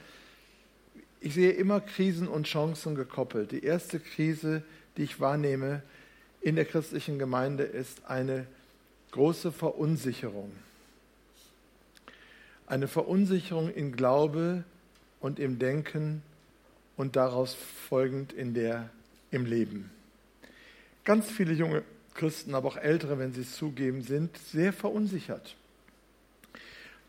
Ich 1.21 1.33
sehe 1.33 1.51
immer 1.51 1.81
Krisen 1.81 2.27
und 2.27 2.45
Chancen 2.45 2.93
gekoppelt. 2.93 3.51
Die 3.51 3.63
erste 3.63 3.99
Krise, 3.99 4.61
die 4.95 5.03
ich 5.03 5.19
wahrnehme, 5.19 5.81
in 6.41 6.55
der 6.55 6.65
christlichen 6.65 7.17
Gemeinde 7.17 7.63
ist 7.63 8.05
eine 8.05 8.45
große 9.11 9.51
Verunsicherung. 9.51 10.51
Eine 12.67 12.87
Verunsicherung 12.87 13.73
in 13.73 13.93
Glaube 13.93 14.63
und 15.19 15.39
im 15.39 15.57
Denken 15.57 16.21
und 16.97 17.15
daraus 17.15 17.53
folgend 17.53 18.33
in 18.33 18.53
der, 18.53 18.89
im 19.31 19.45
Leben. 19.45 19.89
Ganz 21.05 21.29
viele 21.29 21.53
junge 21.53 21.83
Christen, 22.15 22.55
aber 22.55 22.67
auch 22.67 22.77
ältere, 22.77 23.19
wenn 23.19 23.31
sie 23.31 23.41
es 23.41 23.55
zugeben, 23.55 24.01
sind 24.01 24.37
sehr 24.37 24.73
verunsichert. 24.73 25.55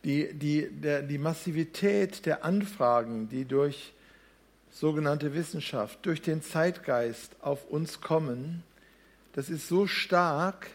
Die, 0.05 0.33
die, 0.33 0.68
der, 0.70 1.03
die 1.03 1.18
Massivität 1.18 2.24
der 2.27 2.44
Anfragen, 2.44 3.29
die 3.29 3.44
durch 3.44 3.92
sogenannte 4.70 5.35
Wissenschaft, 5.35 5.98
durch 6.03 6.22
den 6.22 6.42
Zeitgeist 6.42 7.35
auf 7.40 7.68
uns 7.68 8.01
kommen, 8.01 8.62
das 9.33 9.51
ist 9.51 9.66
so 9.66 9.87
stark, 9.87 10.68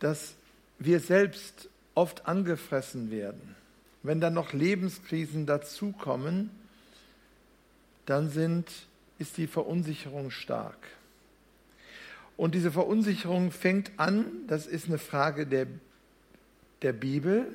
dass 0.00 0.34
wir 0.78 1.00
selbst 1.00 1.68
oft 1.94 2.26
angefressen 2.26 3.10
werden. 3.10 3.54
Wenn 4.02 4.20
dann 4.20 4.34
noch 4.34 4.52
Lebenskrisen 4.52 5.46
dazukommen, 5.46 6.50
dann 8.10 8.28
sind, 8.28 8.68
ist 9.18 9.36
die 9.36 9.46
Verunsicherung 9.46 10.30
stark. 10.30 10.78
Und 12.36 12.54
diese 12.54 12.72
Verunsicherung 12.72 13.52
fängt 13.52 13.92
an, 13.98 14.26
das 14.48 14.66
ist 14.66 14.88
eine 14.88 14.98
Frage 14.98 15.46
der, 15.46 15.66
der 16.82 16.92
Bibel. 16.92 17.46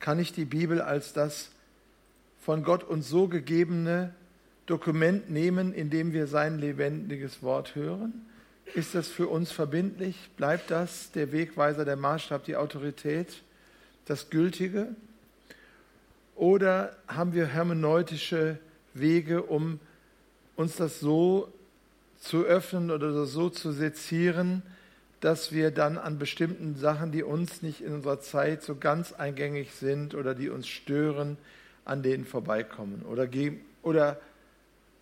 Kann 0.00 0.18
ich 0.18 0.32
die 0.32 0.44
Bibel 0.44 0.80
als 0.80 1.12
das 1.12 1.50
von 2.40 2.62
Gott 2.62 2.84
uns 2.84 3.08
so 3.08 3.28
gegebene 3.28 4.14
Dokument 4.66 5.30
nehmen, 5.30 5.74
in 5.74 5.90
dem 5.90 6.12
wir 6.12 6.26
sein 6.26 6.58
lebendiges 6.58 7.42
Wort 7.42 7.74
hören? 7.74 8.24
Ist 8.74 8.94
das 8.94 9.08
für 9.08 9.28
uns 9.28 9.52
verbindlich? 9.52 10.30
Bleibt 10.36 10.70
das 10.70 11.10
der 11.12 11.32
Wegweiser, 11.32 11.84
der 11.84 11.96
Maßstab, 11.96 12.44
die 12.44 12.56
Autorität, 12.56 13.42
das 14.06 14.30
Gültige? 14.30 14.94
Oder 16.36 16.96
haben 17.06 17.32
wir 17.32 17.46
hermeneutische 17.46 18.58
Wege, 18.92 19.42
um 19.42 19.80
uns 20.56 20.76
das 20.76 21.00
so 21.00 21.52
zu 22.18 22.44
öffnen 22.44 22.90
oder 22.90 23.26
so 23.26 23.50
zu 23.50 23.72
sezieren, 23.72 24.62
dass 25.20 25.52
wir 25.52 25.70
dann 25.70 25.96
an 25.96 26.18
bestimmten 26.18 26.76
Sachen, 26.76 27.12
die 27.12 27.22
uns 27.22 27.62
nicht 27.62 27.80
in 27.80 27.94
unserer 27.94 28.20
Zeit 28.20 28.62
so 28.62 28.76
ganz 28.76 29.12
eingängig 29.12 29.72
sind 29.72 30.14
oder 30.14 30.34
die 30.34 30.48
uns 30.48 30.68
stören, 30.68 31.36
an 31.84 32.02
denen 32.02 32.24
vorbeikommen? 32.24 33.02
Oder, 33.02 33.28
oder 33.82 34.20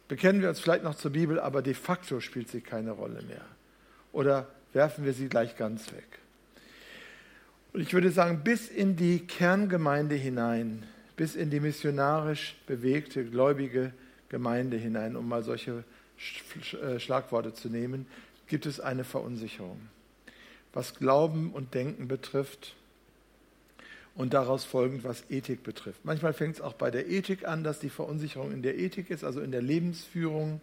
bekennen 0.09 0.43
wir 0.43 0.49
uns 0.49 0.61
vielleicht 0.61 0.85
noch 0.85 0.95
zur 0.95 1.13
Bibel, 1.13 1.41
aber 1.41 1.63
de 1.63 1.75
facto 1.75 2.21
spielt 2.21 2.49
sie 2.49 2.61
keine 2.61 2.93
Rolle 2.93 3.23
mehr. 3.23 3.45
Oder 4.13 4.47
werfen 4.73 5.05
wir 5.05 5.13
sie 5.13 5.29
gleich 5.29 5.57
ganz 5.57 5.93
weg. 5.93 6.07
Und 7.73 7.81
ich 7.81 7.95
würde 7.95 8.11
sagen, 8.11 8.43
bis 8.45 8.69
in 8.69 8.97
die 8.97 9.27
Kerngemeinde 9.27 10.15
hinein, 10.15 10.83
bis 11.17 11.35
in 11.35 11.51
die 11.51 11.61
missionarisch 11.61 12.57
bewegte, 12.67 13.25
gläubige 13.25 13.93
Gemeinde 14.29 14.77
hinein, 14.77 15.17
um 15.17 15.29
mal 15.29 15.43
solche 15.43 15.85
äh, 16.83 16.99
Schlagworte 16.99 17.53
zu 17.53 17.69
nehmen, 17.69 18.07
gibt 18.47 18.67
es 18.67 18.81
eine 18.81 19.05
Verunsicherung. 19.05 19.81
Was 20.73 20.95
Glauben 20.95 21.51
und 21.53 21.75
Denken 21.75 22.09
betrifft, 22.09 22.75
und 24.15 24.35
daraus 24.35 24.65
folgend, 24.65 25.05
was 25.05 25.25
Ethik 25.31 25.63
betrifft. 25.63 26.05
Manchmal 26.05 26.33
fängt 26.33 26.57
es 26.57 26.61
auch 26.61 26.75
bei 26.75 26.91
der 26.91 27.09
Ethik 27.09 27.47
an, 27.47 27.65
dass 27.65 27.79
die 27.79 27.89
Verunsicherung 27.89 28.53
in 28.53 28.63
der 28.63 28.79
Ethik 28.79 29.11
ist, 29.11 29.25
also 29.25 29.41
in 29.41 29.53
der 29.53 29.63
Lebensführung, 29.63 30.61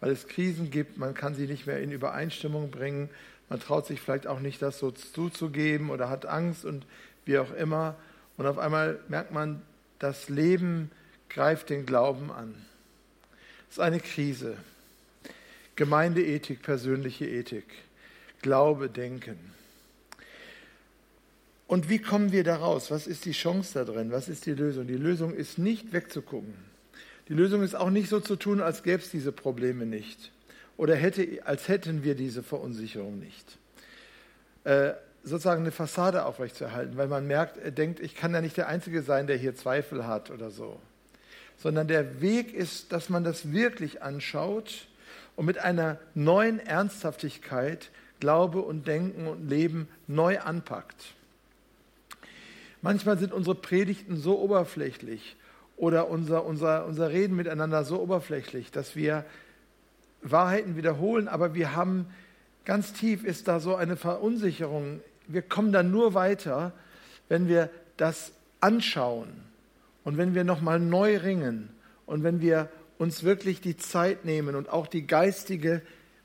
weil 0.00 0.10
es 0.10 0.26
Krisen 0.26 0.70
gibt, 0.70 0.98
man 0.98 1.14
kann 1.14 1.34
sie 1.34 1.46
nicht 1.46 1.66
mehr 1.66 1.80
in 1.80 1.92
Übereinstimmung 1.92 2.70
bringen, 2.70 3.08
man 3.48 3.60
traut 3.60 3.86
sich 3.86 4.00
vielleicht 4.00 4.26
auch 4.26 4.40
nicht, 4.40 4.62
das 4.62 4.78
so 4.78 4.90
zuzugeben 4.90 5.90
oder 5.90 6.08
hat 6.08 6.26
Angst 6.26 6.64
und 6.64 6.86
wie 7.24 7.38
auch 7.38 7.52
immer. 7.52 7.96
Und 8.36 8.46
auf 8.46 8.58
einmal 8.58 9.00
merkt 9.08 9.32
man, 9.32 9.62
das 10.00 10.28
Leben 10.28 10.90
greift 11.28 11.70
den 11.70 11.86
Glauben 11.86 12.32
an. 12.32 12.54
Es 13.68 13.76
ist 13.76 13.80
eine 13.80 14.00
Krise. 14.00 14.56
Gemeindeethik, 15.76 16.62
persönliche 16.62 17.26
Ethik, 17.26 17.64
Glaube, 18.42 18.90
Denken. 18.90 19.38
Und 21.68 21.88
wie 21.88 22.00
kommen 22.00 22.32
wir 22.32 22.42
da 22.42 22.56
raus? 22.56 22.90
Was 22.90 23.06
ist 23.06 23.24
die 23.24 23.32
Chance 23.32 23.74
da 23.74 23.84
drin? 23.84 24.10
Was 24.10 24.28
ist 24.28 24.44
die 24.44 24.54
Lösung? 24.54 24.88
Die 24.88 24.96
Lösung 24.96 25.32
ist 25.32 25.56
nicht 25.56 25.92
wegzugucken. 25.92 26.54
Die 27.28 27.34
Lösung 27.34 27.62
ist 27.62 27.76
auch 27.76 27.90
nicht 27.90 28.08
so 28.08 28.18
zu 28.18 28.34
tun, 28.34 28.60
als 28.60 28.82
gäbe 28.82 29.00
es 29.00 29.10
diese 29.10 29.30
Probleme 29.30 29.86
nicht. 29.86 30.32
Oder 30.76 30.96
hätte, 30.96 31.46
als 31.46 31.68
hätten 31.68 32.02
wir 32.02 32.16
diese 32.16 32.42
Verunsicherung 32.42 33.20
nicht. 33.20 33.58
Äh, 34.64 34.94
sozusagen 35.22 35.62
eine 35.62 35.70
Fassade 35.70 36.24
aufrechtzuerhalten, 36.24 36.96
weil 36.96 37.08
man 37.08 37.26
merkt, 37.26 37.58
er 37.58 37.70
denkt, 37.70 38.00
ich 38.00 38.14
kann 38.14 38.32
ja 38.32 38.40
nicht 38.40 38.56
der 38.56 38.68
Einzige 38.68 39.02
sein, 39.02 39.26
der 39.26 39.36
hier 39.36 39.54
Zweifel 39.54 40.06
hat 40.06 40.30
oder 40.30 40.50
so. 40.50 40.80
Sondern 41.58 41.88
der 41.88 42.20
Weg 42.20 42.54
ist, 42.54 42.92
dass 42.92 43.08
man 43.08 43.22
das 43.22 43.52
wirklich 43.52 44.02
anschaut 44.02 44.86
und 45.36 45.46
mit 45.46 45.58
einer 45.58 45.98
neuen 46.14 46.58
Ernsthaftigkeit 46.58 47.90
Glaube 48.18 48.60
und 48.60 48.86
Denken 48.86 49.26
und 49.26 49.48
Leben 49.48 49.88
neu 50.06 50.38
anpackt. 50.38 51.14
Manchmal 52.82 53.18
sind 53.18 53.32
unsere 53.32 53.54
Predigten 53.54 54.16
so 54.16 54.38
oberflächlich 54.38 55.36
oder 55.76 56.08
unser, 56.08 56.44
unser, 56.44 56.86
unser 56.86 57.10
Reden 57.10 57.36
miteinander 57.36 57.84
so 57.84 58.00
oberflächlich, 58.00 58.70
dass 58.70 58.96
wir 58.96 59.24
Wahrheiten 60.22 60.76
wiederholen, 60.76 61.28
aber 61.28 61.54
wir 61.54 61.74
haben 61.74 62.06
ganz 62.64 62.92
tief 62.92 63.24
ist 63.24 63.48
da 63.48 63.60
so 63.60 63.74
eine 63.74 63.96
Verunsicherung. 63.96 65.00
Wir 65.32 65.42
kommen 65.42 65.72
dann 65.72 65.90
nur 65.90 66.14
weiter, 66.14 66.72
wenn 67.28 67.48
wir 67.48 67.70
das 67.96 68.32
anschauen 68.60 69.28
und 70.04 70.18
wenn 70.18 70.34
wir 70.34 70.44
nochmal 70.44 70.80
neu 70.80 71.16
ringen 71.18 71.70
und 72.06 72.24
wenn 72.24 72.40
wir 72.40 72.68
uns 72.98 73.22
wirklich 73.22 73.60
die 73.60 73.76
Zeit 73.76 74.24
nehmen 74.24 74.56
und 74.56 74.68
auch 74.68 74.86
die 74.86 75.06
geistige 75.06 75.82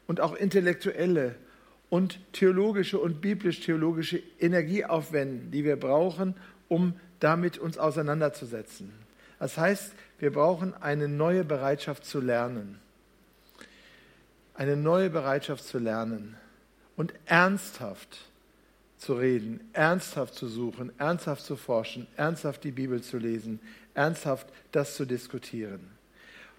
und 0.07 0.19
auch 0.19 0.35
intellektuelle 0.35 1.35
und 1.89 2.19
theologische 2.33 2.99
und 2.99 3.21
biblisch-theologische 3.21 4.21
Energie 4.39 4.83
aufwenden, 4.85 5.51
die 5.51 5.63
wir 5.63 5.77
brauchen, 5.77 6.35
um 6.67 6.93
damit 7.19 7.57
uns 7.57 7.77
auseinanderzusetzen. 7.77 8.91
Das 9.39 9.57
heißt, 9.57 9.93
wir 10.19 10.31
brauchen 10.31 10.73
eine 10.73 11.07
neue 11.07 11.43
Bereitschaft 11.43 12.05
zu 12.05 12.19
lernen. 12.19 12.79
Eine 14.53 14.75
neue 14.75 15.09
Bereitschaft 15.09 15.63
zu 15.63 15.77
lernen. 15.77 16.35
und 16.97 17.13
ernsthaft 17.25 18.29
zu 18.97 19.13
reden, 19.13 19.59
ernsthaft 19.73 20.35
zu 20.35 20.47
suchen, 20.47 20.91
ernsthaft 20.97 21.43
zu 21.43 21.55
forschen, 21.55 22.07
ernsthaft 22.15 22.63
die 22.63 22.71
Bibel 22.71 23.01
zu 23.01 23.17
lesen, 23.17 23.59
ernsthaft 23.93 24.47
das 24.71 24.95
zu 24.95 25.05
diskutieren. 25.05 25.91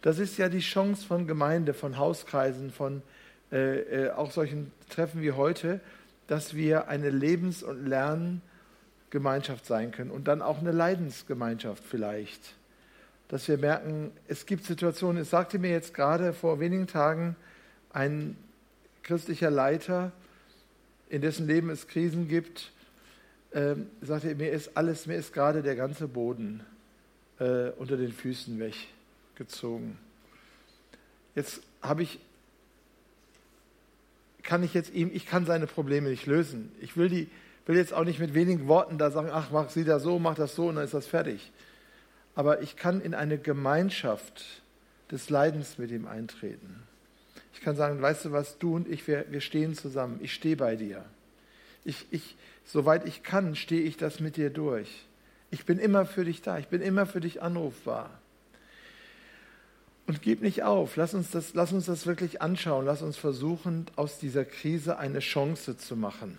Das 0.02 0.18
ist 0.18 0.38
ja 0.38 0.48
die 0.48 0.60
Chance 0.60 1.06
von 1.06 1.26
Gemeinde, 1.26 1.74
von 1.74 1.96
Hauskreisen, 1.96 2.70
von 2.70 3.02
äh, 3.50 4.06
äh, 4.06 4.10
auch 4.10 4.30
solchen 4.30 4.72
Treffen 4.88 5.22
wie 5.22 5.32
heute, 5.32 5.80
dass 6.26 6.54
wir 6.54 6.88
eine 6.88 7.10
Lebens- 7.10 7.62
und 7.62 7.86
Lerngemeinschaft 7.86 9.64
sein 9.66 9.92
können 9.92 10.10
und 10.10 10.28
dann 10.28 10.42
auch 10.42 10.58
eine 10.58 10.72
Leidensgemeinschaft 10.72 11.82
vielleicht. 11.84 12.54
Dass 13.28 13.48
wir 13.48 13.58
merken, 13.58 14.12
es 14.28 14.46
gibt 14.46 14.64
Situationen, 14.64 15.22
es 15.22 15.30
sagte 15.30 15.58
mir 15.58 15.70
jetzt 15.70 15.94
gerade 15.94 16.32
vor 16.32 16.60
wenigen 16.60 16.86
Tagen 16.86 17.36
ein 17.92 18.36
christlicher 19.02 19.50
Leiter, 19.50 20.12
in 21.08 21.20
dessen 21.22 21.46
Leben 21.46 21.70
es 21.70 21.86
Krisen 21.86 22.28
gibt, 22.28 22.72
äh, 23.52 23.74
sagte, 24.02 24.34
mir 24.34 24.50
ist 24.50 24.76
alles, 24.76 25.06
mir 25.06 25.16
ist 25.16 25.32
gerade 25.32 25.62
der 25.62 25.76
ganze 25.76 26.08
Boden 26.08 26.64
äh, 27.38 27.70
unter 27.70 27.96
den 27.96 28.12
Füßen 28.12 28.58
weggezogen. 28.58 29.98
Jetzt 31.34 31.60
habe 31.82 32.02
ich, 32.02 32.18
kann 34.42 34.62
ich 34.62 34.74
jetzt 34.74 34.92
ihm, 34.94 35.10
ich 35.12 35.26
kann 35.26 35.46
seine 35.46 35.66
Probleme 35.66 36.08
nicht 36.08 36.26
lösen. 36.26 36.72
Ich 36.80 36.96
will 36.96 37.08
die, 37.08 37.28
will 37.66 37.76
jetzt 37.76 37.92
auch 37.92 38.04
nicht 38.04 38.18
mit 38.18 38.34
wenigen 38.34 38.68
Worten 38.68 38.98
da 38.98 39.10
sagen, 39.10 39.28
ach, 39.32 39.50
mach 39.50 39.70
sie 39.70 39.84
da 39.84 39.98
so, 39.98 40.18
mach 40.18 40.34
das 40.34 40.54
so 40.54 40.68
und 40.68 40.76
dann 40.76 40.84
ist 40.84 40.94
das 40.94 41.06
fertig. 41.06 41.52
Aber 42.34 42.62
ich 42.62 42.76
kann 42.76 43.00
in 43.00 43.14
eine 43.14 43.38
Gemeinschaft 43.38 44.62
des 45.10 45.30
Leidens 45.30 45.78
mit 45.78 45.90
ihm 45.90 46.06
eintreten. 46.06 46.85
Ich 47.56 47.62
kann 47.62 47.74
sagen, 47.74 48.02
weißt 48.02 48.26
du 48.26 48.32
was, 48.32 48.58
du 48.58 48.76
und 48.76 48.86
ich, 48.86 49.08
wir, 49.08 49.24
wir 49.30 49.40
stehen 49.40 49.74
zusammen. 49.74 50.20
Ich 50.22 50.34
stehe 50.34 50.56
bei 50.56 50.76
dir. 50.76 51.02
Ich, 51.86 52.06
ich, 52.10 52.36
soweit 52.66 53.06
ich 53.06 53.22
kann, 53.22 53.56
stehe 53.56 53.80
ich 53.80 53.96
das 53.96 54.20
mit 54.20 54.36
dir 54.36 54.50
durch. 54.50 55.06
Ich 55.50 55.64
bin 55.64 55.78
immer 55.78 56.04
für 56.04 56.26
dich 56.26 56.42
da. 56.42 56.58
Ich 56.58 56.68
bin 56.68 56.82
immer 56.82 57.06
für 57.06 57.20
dich 57.20 57.40
anrufbar. 57.40 58.10
Und 60.06 60.20
gib 60.20 60.42
nicht 60.42 60.64
auf. 60.64 60.96
Lass 60.96 61.14
uns 61.14 61.30
das, 61.30 61.54
lass 61.54 61.72
uns 61.72 61.86
das 61.86 62.06
wirklich 62.06 62.42
anschauen. 62.42 62.84
Lass 62.84 63.00
uns 63.00 63.16
versuchen, 63.16 63.86
aus 63.96 64.18
dieser 64.18 64.44
Krise 64.44 64.98
eine 64.98 65.20
Chance 65.20 65.78
zu 65.78 65.96
machen. 65.96 66.38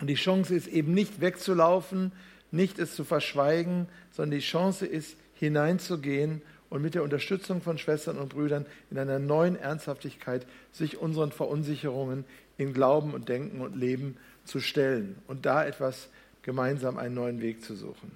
Und 0.00 0.06
die 0.06 0.14
Chance 0.14 0.54
ist 0.54 0.68
eben 0.68 0.94
nicht 0.94 1.20
wegzulaufen, 1.20 2.12
nicht 2.52 2.78
es 2.78 2.94
zu 2.94 3.02
verschweigen, 3.02 3.88
sondern 4.12 4.38
die 4.38 4.46
Chance 4.46 4.86
ist, 4.86 5.16
hineinzugehen 5.34 6.40
und 6.70 6.82
mit 6.82 6.94
der 6.94 7.02
Unterstützung 7.02 7.60
von 7.60 7.76
Schwestern 7.78 8.16
und 8.16 8.30
Brüdern 8.30 8.64
in 8.90 8.98
einer 8.98 9.18
neuen 9.18 9.56
Ernsthaftigkeit 9.56 10.46
sich 10.72 10.96
unseren 10.96 11.32
Verunsicherungen 11.32 12.24
in 12.56 12.72
Glauben 12.72 13.12
und 13.12 13.28
Denken 13.28 13.60
und 13.60 13.76
Leben 13.76 14.16
zu 14.44 14.60
stellen 14.60 15.16
und 15.26 15.44
da 15.44 15.64
etwas 15.64 16.08
gemeinsam 16.42 16.96
einen 16.96 17.14
neuen 17.14 17.42
Weg 17.42 17.62
zu 17.62 17.74
suchen. 17.74 18.12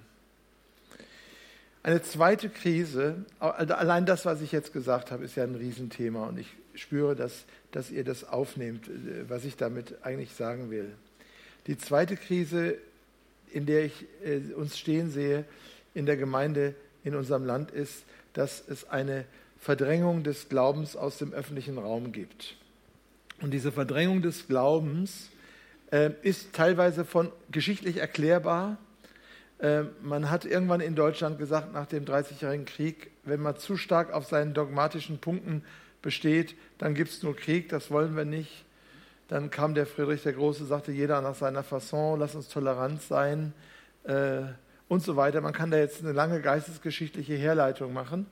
Eine 1.83 2.01
zweite 2.01 2.49
Krise, 2.49 3.25
allein 3.39 4.07
das, 4.07 4.25
was 4.25 4.41
ich 4.41 4.51
jetzt 4.51 4.73
gesagt 4.73 5.11
habe, 5.11 5.23
ist 5.23 5.35
ja 5.35 5.43
ein 5.43 5.53
Riesenthema 5.53 6.27
und 6.27 6.39
ich 6.39 6.47
spüre, 6.73 7.15
dass, 7.15 7.45
dass 7.71 7.91
ihr 7.91 8.03
das 8.03 8.23
aufnehmt, 8.23 8.87
äh, 8.87 9.29
was 9.29 9.45
ich 9.45 9.55
damit 9.55 10.03
eigentlich 10.03 10.33
sagen 10.33 10.71
will. 10.71 10.91
Die 11.67 11.77
zweite 11.77 12.17
Krise, 12.17 12.75
in 13.51 13.65
der 13.65 13.85
ich 13.85 14.05
äh, 14.23 14.53
uns 14.53 14.77
stehen 14.79 15.11
sehe 15.11 15.45
in 15.93 16.05
der 16.07 16.17
Gemeinde 16.17 16.73
in 17.03 17.15
unserem 17.15 17.45
Land, 17.45 17.69
ist, 17.69 18.03
dass 18.35 18.63
es 18.67 18.87
eine 18.89 19.25
Verdrängung 19.57 20.23
des 20.23 20.47
Glaubens 20.47 20.95
aus 20.95 21.17
dem 21.17 21.33
öffentlichen 21.33 21.79
Raum 21.79 22.11
gibt. 22.11 22.55
Und 23.41 23.51
diese 23.51 23.71
Verdrängung 23.71 24.21
des 24.21 24.47
Glaubens 24.47 25.29
äh, 25.91 26.11
ist 26.21 26.53
teilweise 26.53 27.03
von 27.03 27.31
geschichtlich 27.51 27.97
erklärbar. 27.97 28.77
Äh, 29.59 29.83
man 30.03 30.29
hat 30.29 30.45
irgendwann 30.45 30.81
in 30.81 30.95
Deutschland 30.95 31.39
gesagt, 31.39 31.73
nach 31.73 31.87
dem 31.87 32.05
Dreißigjährigen 32.05 32.65
Krieg, 32.65 33.11
wenn 33.23 33.41
man 33.41 33.57
zu 33.57 33.77
stark 33.77 34.13
auf 34.13 34.25
seinen 34.25 34.53
dogmatischen 34.53 35.17
Punkten 35.17 35.63
besteht, 36.01 36.55
dann 36.77 36.93
gibt 36.93 37.09
es 37.09 37.23
nur 37.23 37.35
Krieg, 37.35 37.69
das 37.69 37.89
wollen 37.89 38.15
wir 38.15 38.25
nicht. 38.25 38.65
Dann 39.27 39.49
kam 39.49 39.73
der 39.73 39.87
Friedrich 39.87 40.21
der 40.21 40.33
Große, 40.33 40.65
sagte 40.65 40.91
jeder 40.91 41.21
nach 41.21 41.33
seiner 41.33 41.63
Fasson, 41.63 42.19
lass 42.19 42.35
uns 42.35 42.49
tolerant 42.49 43.01
sein. 43.01 43.53
Äh, 44.03 44.43
und 44.87 45.03
so 45.03 45.15
weiter. 45.15 45.41
Man 45.41 45.53
kann 45.53 45.71
da 45.71 45.77
jetzt 45.77 46.01
eine 46.01 46.11
lange 46.11 46.41
geistesgeschichtliche 46.41 47.33
Herleitung 47.35 47.93
machen. 47.93 48.25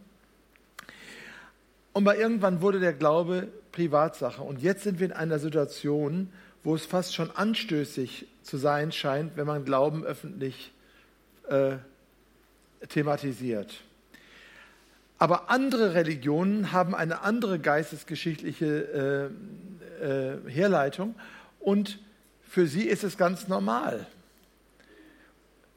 Und 1.94 2.04
bei 2.04 2.18
irgendwann 2.18 2.62
wurde 2.62 2.80
der 2.80 2.94
Glaube 2.94 3.48
Privatsache. 3.72 4.42
Und 4.42 4.62
jetzt 4.62 4.84
sind 4.84 5.00
wir 5.00 5.08
in 5.08 5.14
einer 5.14 5.40
Situation, 5.40 6.30
wo 6.64 6.76
es 6.76 6.86
fast 6.86 7.14
schon 7.14 7.32
anstößig 7.32 8.28
zu 8.42 8.58
sein 8.58 8.92
scheint, 8.92 9.36
wenn 9.38 9.46
man 9.46 9.66
Glauben 9.66 10.04
öffentlich 10.04 10.72
äh, 11.50 11.78
thematisiert. 12.90 13.82
Aber 15.18 15.50
andere 15.50 15.94
Religionen 15.94 16.72
haben 16.72 16.96
eine 16.96 17.22
andere 17.22 17.60
geistesgeschichtliche 17.60 19.32
äh, 20.02 20.06
äh, 20.06 20.50
Herleitung 20.50 21.16
und 21.60 22.00
für 22.48 22.68
sie 22.68 22.84
ist 22.84 23.04
es 23.04 23.18
ganz 23.18 23.48
normal. 23.48 24.06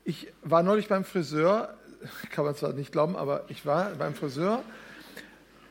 Ich 0.08 0.28
war 0.44 0.62
neulich 0.62 0.86
beim 0.86 1.04
Friseur, 1.04 1.74
kann 2.30 2.44
man 2.44 2.54
zwar 2.54 2.72
nicht 2.72 2.92
glauben, 2.92 3.16
aber 3.16 3.42
ich 3.48 3.66
war 3.66 3.90
beim 3.98 4.14
Friseur 4.14 4.62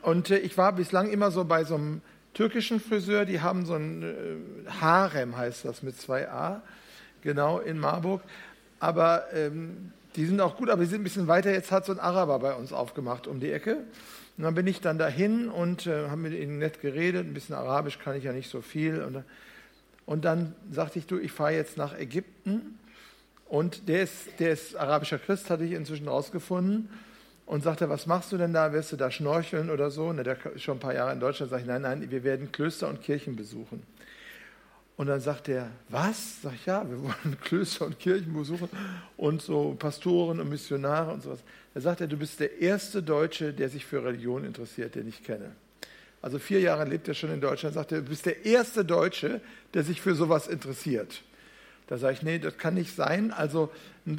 und 0.01 0.29
äh, 0.29 0.39
ich 0.39 0.57
war 0.57 0.73
bislang 0.73 1.09
immer 1.09 1.31
so 1.31 1.45
bei 1.45 1.63
so 1.63 1.75
einem 1.75 2.01
türkischen 2.33 2.81
Friseur, 2.81 3.23
die 3.23 3.39
haben 3.39 3.65
so 3.65 3.75
ein 3.75 4.03
äh, 4.03 4.69
Harem, 4.81 5.37
heißt 5.37 5.63
das 5.63 5.83
mit 5.83 5.97
zwei 5.97 6.29
A, 6.29 6.61
genau 7.21 7.59
in 7.59 7.79
Marburg. 7.79 8.23
Aber 8.81 9.23
ähm, 9.33 9.93
die 10.17 10.25
sind 10.25 10.41
auch 10.41 10.57
gut, 10.57 10.69
aber 10.69 10.83
die 10.83 10.89
sind 10.89 10.99
ein 10.99 11.05
bisschen 11.05 11.27
weiter. 11.27 11.53
Jetzt 11.53 11.71
hat 11.71 11.85
so 11.85 11.93
ein 11.93 11.99
Araber 12.01 12.39
bei 12.39 12.55
uns 12.55 12.73
aufgemacht 12.73 13.27
um 13.27 13.39
die 13.39 13.53
Ecke. 13.53 13.85
Und 14.35 14.43
dann 14.43 14.53
bin 14.53 14.67
ich 14.67 14.81
dann 14.81 14.97
dahin 14.97 15.47
und 15.47 15.87
äh, 15.87 16.09
habe 16.09 16.17
mit 16.17 16.33
ihnen 16.33 16.57
nett 16.57 16.81
geredet. 16.81 17.25
Ein 17.25 17.33
bisschen 17.33 17.55
Arabisch 17.55 17.99
kann 17.99 18.17
ich 18.17 18.25
ja 18.25 18.33
nicht 18.33 18.49
so 18.49 18.59
viel. 18.59 19.01
Und, 19.01 19.23
und 20.05 20.25
dann 20.25 20.55
sagte 20.71 20.99
ich, 20.99 21.07
du, 21.07 21.19
ich 21.19 21.31
fahre 21.31 21.53
jetzt 21.53 21.77
nach 21.77 21.97
Ägypten 21.97 22.77
und 23.55 23.87
der 23.87 24.03
ist, 24.03 24.37
der 24.39 24.51
ist 24.51 24.75
arabischer 24.75 25.17
Christ, 25.17 25.49
hatte 25.49 25.63
ich 25.63 25.71
inzwischen 25.71 26.09
rausgefunden. 26.09 26.89
Und 27.45 27.63
sagte, 27.63 27.87
was 27.87 28.05
machst 28.05 28.33
du 28.33 28.37
denn 28.37 28.51
da? 28.51 28.73
Wirst 28.73 28.91
du 28.91 28.97
da 28.97 29.09
schnorcheln 29.09 29.69
oder 29.69 29.91
so? 29.91 30.11
Ne, 30.11 30.23
der 30.23 30.37
ist 30.53 30.63
schon 30.63 30.75
ein 30.77 30.79
paar 30.81 30.93
Jahre 30.93 31.13
in 31.13 31.21
Deutschland. 31.21 31.51
Sag 31.51 31.61
ich, 31.61 31.65
nein, 31.65 31.83
nein, 31.83 32.11
wir 32.11 32.23
werden 32.25 32.51
Klöster 32.51 32.89
und 32.89 33.01
Kirchen 33.01 33.37
besuchen. 33.37 33.83
Und 34.97 35.07
dann 35.07 35.21
sagt 35.21 35.47
er, 35.47 35.69
was? 35.87 36.41
Sag 36.41 36.55
ich, 36.55 36.65
ja, 36.65 36.83
wir 36.89 37.01
wollen 37.01 37.37
Klöster 37.45 37.85
und 37.85 37.97
Kirchen 37.97 38.33
besuchen 38.33 38.67
und 39.15 39.41
so 39.41 39.73
Pastoren 39.79 40.41
und 40.41 40.49
Missionare 40.49 41.13
und 41.13 41.23
sowas. 41.23 41.39
Da 41.73 41.79
sagt 41.79 42.01
er, 42.01 42.07
du 42.07 42.17
bist 42.17 42.41
der 42.41 42.59
erste 42.59 43.01
Deutsche, 43.01 43.53
der 43.53 43.69
sich 43.69 43.85
für 43.85 44.03
Religion 44.03 44.43
interessiert, 44.43 44.95
den 44.95 45.07
ich 45.07 45.23
kenne. 45.23 45.51
Also 46.21 46.39
vier 46.39 46.59
Jahre 46.59 46.83
lebt 46.83 47.07
er 47.07 47.13
schon 47.13 47.31
in 47.31 47.39
Deutschland, 47.39 47.75
sagt 47.75 47.93
er, 47.93 48.01
du 48.01 48.09
bist 48.09 48.25
der 48.25 48.43
erste 48.45 48.83
Deutsche, 48.83 49.39
der 49.73 49.83
sich 49.83 50.01
für 50.01 50.13
sowas 50.13 50.47
interessiert. 50.47 51.21
Da 51.87 51.97
sage 51.97 52.13
ich, 52.13 52.21
nee, 52.23 52.39
das 52.39 52.57
kann 52.57 52.73
nicht 52.73 52.95
sein. 52.95 53.31
Also 53.31 53.71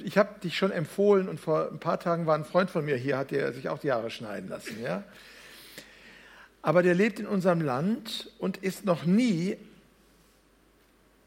ich 0.04 0.18
habe 0.18 0.38
dich 0.40 0.56
schon 0.56 0.70
empfohlen 0.70 1.28
und 1.28 1.40
vor 1.40 1.70
ein 1.70 1.78
paar 1.78 1.98
Tagen 1.98 2.26
war 2.26 2.36
ein 2.36 2.44
Freund 2.44 2.70
von 2.70 2.84
mir 2.84 2.96
hier, 2.96 3.18
hat 3.18 3.30
der 3.30 3.52
sich 3.52 3.68
auch 3.68 3.78
die 3.78 3.92
Haare 3.92 4.10
schneiden 4.10 4.48
lassen. 4.48 4.80
Ja? 4.82 5.04
Aber 6.62 6.82
der 6.82 6.94
lebt 6.94 7.18
in 7.18 7.26
unserem 7.26 7.60
Land 7.60 8.30
und 8.38 8.58
ist 8.58 8.84
noch 8.84 9.04
nie 9.04 9.56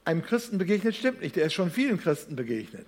einem 0.06 0.23
Christen 0.23 0.58
begegnet, 0.58 0.95
stimmt 0.95 1.21
nicht. 1.21 1.36
Der 1.36 1.45
ist 1.45 1.54
schon 1.54 1.71
vielen 1.71 1.99
Christen 1.99 2.36
begegnet. 2.36 2.88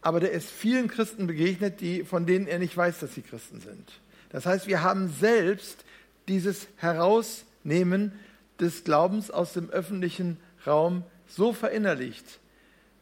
Aber 0.00 0.18
der 0.18 0.32
ist 0.32 0.50
vielen 0.50 0.88
Christen 0.88 1.26
begegnet, 1.26 1.80
die, 1.80 2.04
von 2.04 2.26
denen 2.26 2.46
er 2.46 2.58
nicht 2.58 2.76
weiß, 2.76 3.00
dass 3.00 3.14
sie 3.14 3.22
Christen 3.22 3.60
sind. 3.60 4.00
Das 4.30 4.46
heißt, 4.46 4.66
wir 4.66 4.82
haben 4.82 5.08
selbst 5.08 5.84
dieses 6.28 6.66
Herausnehmen 6.76 8.12
des 8.58 8.84
Glaubens 8.84 9.30
aus 9.30 9.52
dem 9.52 9.70
öffentlichen 9.70 10.38
Raum 10.66 11.04
so 11.28 11.52
verinnerlicht, 11.52 12.40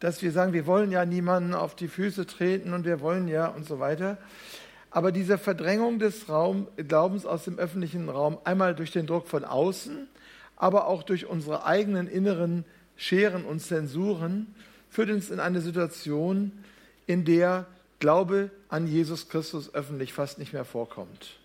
dass 0.01 0.23
wir 0.23 0.33
sagen, 0.33 0.53
wir 0.53 0.67
wollen 0.67 0.91
ja 0.91 1.05
niemanden 1.05 1.55
auf 1.55 1.75
die 1.77 1.89
Füße 1.89 2.27
treten 2.27 2.73
und 2.73 2.85
wir 2.85 3.01
wollen 3.01 3.29
ja 3.29 3.47
und 3.47 3.67
so 3.67 3.79
weiter. 3.79 4.19
Aber 4.91 5.13
diese 5.13 5.39
Verdrängung 5.39 5.99
des 5.99 6.29
Raum, 6.29 6.67
Glaubens 6.77 7.25
aus 7.25 7.45
dem 7.45 7.59
öffentlichen 7.59 8.09
Raum, 8.09 8.39
einmal 8.45 8.75
durch 8.75 8.91
den 8.91 9.07
Druck 9.07 9.29
von 9.29 9.45
außen, 9.45 10.09
aber 10.57 10.89
auch 10.89 11.03
durch 11.03 11.27
unsere 11.27 11.65
eigenen 11.65 12.09
inneren 12.09 12.65
Scheren 12.97 13.45
und 13.45 13.61
Zensuren, 13.61 14.55
führt 14.89 15.11
uns 15.11 15.31
in 15.31 15.39
eine 15.39 15.61
Situation, 15.61 16.53
in 17.07 17.25
der 17.25 17.67
Glaube 18.01 18.51
an 18.69 18.87
Jesus 18.87 19.29
Christus 19.29 19.73
öffentlich 19.75 20.13
fast 20.13 20.39
nicht 20.39 20.53
mehr 20.53 20.65
vorkommt. 20.65 21.40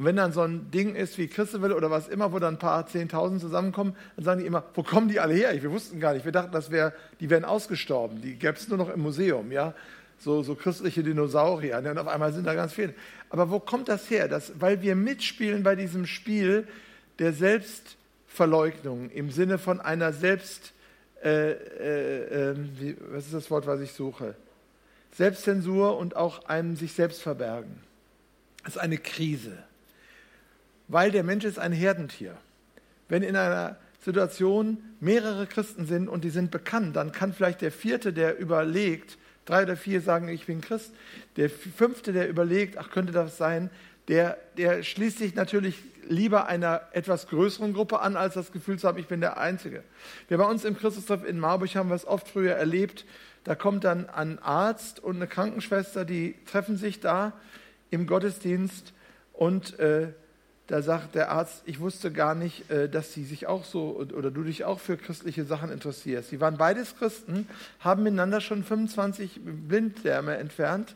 Und 0.00 0.06
wenn 0.06 0.16
dann 0.16 0.32
so 0.32 0.40
ein 0.40 0.70
Ding 0.70 0.94
ist 0.94 1.18
wie 1.18 1.28
Christewelle 1.28 1.76
oder 1.76 1.90
was 1.90 2.08
immer, 2.08 2.32
wo 2.32 2.38
dann 2.38 2.54
ein 2.54 2.58
paar 2.58 2.86
Zehntausend 2.86 3.38
zusammenkommen, 3.38 3.94
dann 4.16 4.24
sagen 4.24 4.40
die 4.40 4.46
immer, 4.46 4.64
wo 4.72 4.82
kommen 4.82 5.08
die 5.08 5.20
alle 5.20 5.34
her? 5.34 5.52
Wir 5.62 5.70
wussten 5.70 6.00
gar 6.00 6.14
nicht. 6.14 6.24
Wir 6.24 6.32
dachten, 6.32 6.52
das 6.52 6.70
wär, 6.70 6.94
die 7.20 7.28
wären 7.28 7.44
ausgestorben. 7.44 8.22
Die 8.22 8.36
gäbe 8.36 8.54
es 8.54 8.66
nur 8.66 8.78
noch 8.78 8.88
im 8.88 9.02
Museum, 9.02 9.52
ja. 9.52 9.74
So, 10.18 10.42
so 10.42 10.54
christliche 10.54 11.02
Dinosaurier. 11.02 11.76
Und 11.76 11.98
auf 11.98 12.08
einmal 12.08 12.32
sind 12.32 12.46
da 12.46 12.54
ganz 12.54 12.72
viele. 12.72 12.94
Aber 13.28 13.50
wo 13.50 13.60
kommt 13.60 13.90
das 13.90 14.08
her? 14.08 14.26
Das, 14.26 14.54
weil 14.58 14.80
wir 14.80 14.96
mitspielen 14.96 15.62
bei 15.62 15.76
diesem 15.76 16.06
Spiel 16.06 16.66
der 17.18 17.34
Selbstverleugnung 17.34 19.10
im 19.10 19.30
Sinne 19.30 19.58
von 19.58 19.82
einer 19.82 20.14
Selbst, 20.14 20.72
äh, 21.22 21.50
äh, 21.50 22.52
ähm, 22.52 22.70
wie, 22.78 22.96
was 23.10 23.26
ist 23.26 23.34
das 23.34 23.50
Wort, 23.50 23.66
was 23.66 23.82
ich 23.82 23.92
suche? 23.92 24.34
Selbstzensur 25.12 25.98
und 25.98 26.16
auch 26.16 26.46
einem 26.46 26.74
sich 26.74 26.94
selbst 26.94 27.20
verbergen. 27.20 27.82
Das 28.64 28.76
ist 28.76 28.80
eine 28.80 28.96
Krise, 28.96 29.58
weil 30.90 31.10
der 31.12 31.22
Mensch 31.22 31.44
ist 31.44 31.58
ein 31.58 31.72
Herdentier. 31.72 32.36
Wenn 33.08 33.22
in 33.22 33.36
einer 33.36 33.76
Situation 34.04 34.78
mehrere 34.98 35.46
Christen 35.46 35.86
sind 35.86 36.08
und 36.08 36.24
die 36.24 36.30
sind 36.30 36.50
bekannt, 36.50 36.96
dann 36.96 37.12
kann 37.12 37.32
vielleicht 37.32 37.60
der 37.60 37.70
vierte, 37.70 38.12
der 38.12 38.38
überlegt, 38.38 39.18
drei 39.44 39.62
oder 39.62 39.76
vier 39.76 40.00
sagen, 40.00 40.28
ich 40.28 40.46
bin 40.46 40.60
Christ, 40.60 40.92
der 41.36 41.48
fünfte, 41.50 42.12
der 42.12 42.28
überlegt, 42.28 42.76
ach 42.76 42.90
könnte 42.90 43.12
das 43.12 43.36
sein, 43.36 43.70
der, 44.08 44.36
der 44.56 44.82
schließt 44.82 45.18
sich 45.18 45.34
natürlich 45.34 45.76
lieber 46.08 46.46
einer 46.46 46.82
etwas 46.92 47.28
größeren 47.28 47.72
Gruppe 47.72 48.00
an, 48.00 48.16
als 48.16 48.34
das 48.34 48.50
Gefühl 48.50 48.78
zu 48.78 48.88
haben, 48.88 48.98
ich 48.98 49.06
bin 49.06 49.20
der 49.20 49.38
Einzige. 49.38 49.84
Wir 50.28 50.38
bei 50.38 50.44
uns 50.44 50.64
im 50.64 50.76
Christustreff 50.76 51.24
in 51.24 51.38
Marburg 51.38 51.72
haben 51.76 51.90
wir 51.90 51.94
es 51.94 52.06
oft 52.06 52.28
früher 52.28 52.54
erlebt, 52.54 53.04
da 53.44 53.54
kommt 53.54 53.84
dann 53.84 54.08
ein 54.08 54.38
Arzt 54.40 54.98
und 55.00 55.16
eine 55.16 55.28
Krankenschwester, 55.28 56.04
die 56.04 56.34
treffen 56.50 56.76
sich 56.76 57.00
da 57.00 57.32
im 57.90 58.06
Gottesdienst 58.06 58.92
und 59.32 59.78
äh, 59.78 60.08
da 60.70 60.82
sagt 60.82 61.16
der 61.16 61.32
Arzt, 61.32 61.62
ich 61.66 61.80
wusste 61.80 62.12
gar 62.12 62.36
nicht, 62.36 62.70
äh, 62.70 62.88
dass 62.88 63.12
sie 63.12 63.24
sich 63.24 63.48
auch 63.48 63.64
so 63.64 63.96
oder 63.96 64.30
du 64.30 64.44
dich 64.44 64.64
auch 64.64 64.78
für 64.78 64.96
christliche 64.96 65.44
Sachen 65.44 65.72
interessierst. 65.72 66.30
Sie 66.30 66.40
waren 66.40 66.56
beides 66.56 66.96
Christen, 66.96 67.48
haben 67.80 68.04
miteinander 68.04 68.40
schon 68.40 68.62
25 68.62 69.40
Blinddärme 69.42 70.36
entfernt, 70.36 70.94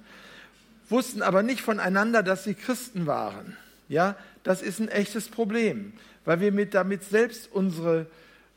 wussten 0.89 1.23
aber 1.23 1.43
nicht 1.43 1.61
voneinander, 1.61 2.23
dass 2.23 2.45
sie 2.45 2.55
Christen 2.55 3.07
waren. 3.07 3.57
Ja, 3.89 4.15
das 4.45 4.63
ist 4.63 4.79
ein 4.79 4.89
echtes 4.89 5.29
Problem, 5.29 5.93
weil 6.25 6.39
wir 6.39 6.53
mit, 6.53 6.73
damit 6.73 7.03
selbst 7.03 7.51
unsere 7.51 8.07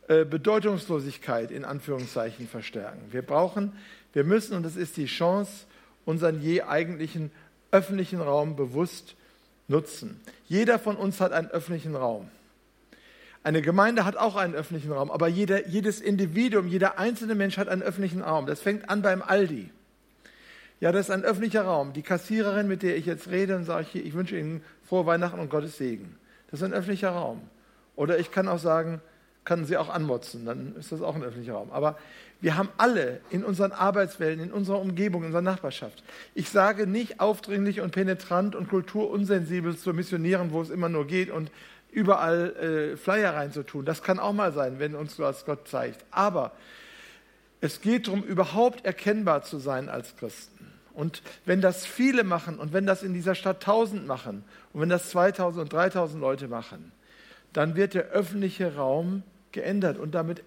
äh, 0.08 0.24
Bedeutungslosigkeit 0.24 1.50
in 1.50 1.66
Anführungszeichen 1.66 2.48
verstärken. 2.48 3.02
Wir 3.10 3.24
brauchen, 3.24 3.74
wir 4.14 4.24
müssen, 4.24 4.56
und 4.56 4.62
das 4.62 4.76
ist 4.76 4.98
die 4.98 5.08
Chance, 5.08 5.66
unseren 6.06 6.42
je 6.42 6.62
eigentlichen 6.62 7.32
öffentlichen 7.72 8.22
Raum 8.22 8.56
bewusst 8.56 9.16
nutzen. 9.68 10.20
Jeder 10.48 10.80
von 10.80 10.96
uns 10.96 11.20
hat 11.20 11.32
einen 11.32 11.50
öffentlichen 11.50 11.96
Raum. 11.96 12.30
Eine 13.44 13.62
Gemeinde 13.62 14.04
hat 14.04 14.18
auch 14.18 14.36
einen 14.36 14.56
öffentlichen 14.56 14.92
Raum, 14.92 15.10
aber 15.10 15.28
jeder, 15.28 15.68
jedes 15.68 16.02
Individuum, 16.02 16.68
jeder 16.68 17.00
einzelne 17.00 17.36
Mensch 17.36 17.58
hat 17.58 17.70
einen 17.70 17.82
öffentlichen 17.82 18.22
Raum. 18.22 18.46
Das 18.46 18.60
fängt 18.60 18.90
an 18.90 19.02
beim 19.02 19.22
Aldi. 19.22 19.70
Ja, 20.80 20.92
das 20.92 21.08
ist 21.08 21.12
ein 21.12 21.24
öffentlicher 21.24 21.64
Raum. 21.64 21.94
Die 21.94 22.02
Kassiererin, 22.02 22.68
mit 22.68 22.84
der 22.84 22.98
ich 22.98 23.06
jetzt 23.06 23.30
rede, 23.30 23.56
und 23.56 23.64
sage 23.64 23.88
ich, 23.94 24.06
ich 24.06 24.14
wünsche 24.14 24.38
Ihnen 24.38 24.62
frohe 24.84 25.06
Weihnachten 25.06 25.40
und 25.40 25.50
Gottes 25.50 25.78
Segen. 25.78 26.18
Das 26.52 26.60
ist 26.60 26.66
ein 26.66 26.74
öffentlicher 26.74 27.10
Raum. 27.10 27.42
Oder 27.96 28.20
ich 28.20 28.32
kann 28.32 28.48
auch 28.48 28.60
sagen, 28.60 29.02
kann 29.48 29.64
sie 29.64 29.78
auch 29.78 29.88
anmotzen, 29.88 30.46
dann 30.46 30.76
ist 30.78 30.92
das 30.92 31.02
auch 31.02 31.16
ein 31.16 31.24
öffentlicher 31.24 31.54
Raum. 31.54 31.72
Aber 31.72 31.98
wir 32.42 32.58
haben 32.58 32.68
alle 32.76 33.22
in 33.30 33.46
unseren 33.46 33.72
Arbeitswelten, 33.72 34.44
in 34.44 34.52
unserer 34.52 34.82
Umgebung, 34.82 35.22
in 35.22 35.28
unserer 35.28 35.42
Nachbarschaft. 35.42 36.04
Ich 36.36 36.50
sage 36.50 36.86
nicht 36.86 37.22
aufdringlich 37.22 37.80
und 37.80 37.92
penetrant 37.92 38.56
und 38.56 38.68
kulturunsensibel 38.68 39.78
zu 39.78 39.94
missionieren, 39.94 40.52
wo 40.52 40.62
es 40.62 40.70
immer 40.70 40.90
nur 40.90 41.08
geht 41.08 41.32
und 41.32 41.50
überall 41.92 42.58
äh, 42.58 42.98
Flyer 42.98 43.36
reinzutun. 43.36 43.86
Das 43.86 44.04
kann 44.04 44.20
auch 44.20 44.34
mal 44.34 44.52
sein, 44.52 44.80
wenn 44.80 44.96
uns 44.96 45.16
das 45.16 45.46
Gott 45.46 45.66
zeigt. 45.70 46.04
Aber 46.12 46.52
es 47.62 47.80
geht 47.80 48.08
darum, 48.08 48.24
überhaupt 48.24 48.86
erkennbar 48.86 49.44
zu 49.44 49.60
sein 49.60 49.88
als 49.88 50.18
Christen. 50.18 50.74
Und 50.94 51.22
wenn 51.46 51.62
das 51.62 51.86
viele 51.86 52.26
machen 52.26 52.60
und 52.60 52.74
wenn 52.74 52.86
das 52.86 53.02
in 53.02 53.14
dieser 53.14 53.34
Stadt 53.34 53.64
tausend 53.64 54.08
machen 54.08 54.44
und 54.74 54.82
wenn 54.82 54.90
das 54.90 55.10
2000 55.12 55.64
und 55.64 55.72
3000 55.72 56.20
Leute 56.20 56.50
machen, 56.50 56.92
dann 57.54 57.76
wird 57.76 57.94
der 57.94 58.10
öffentliche 58.10 58.76
Raum 58.76 59.24
geändert. 59.58 59.98
Und 59.98 60.14
damit 60.14 60.44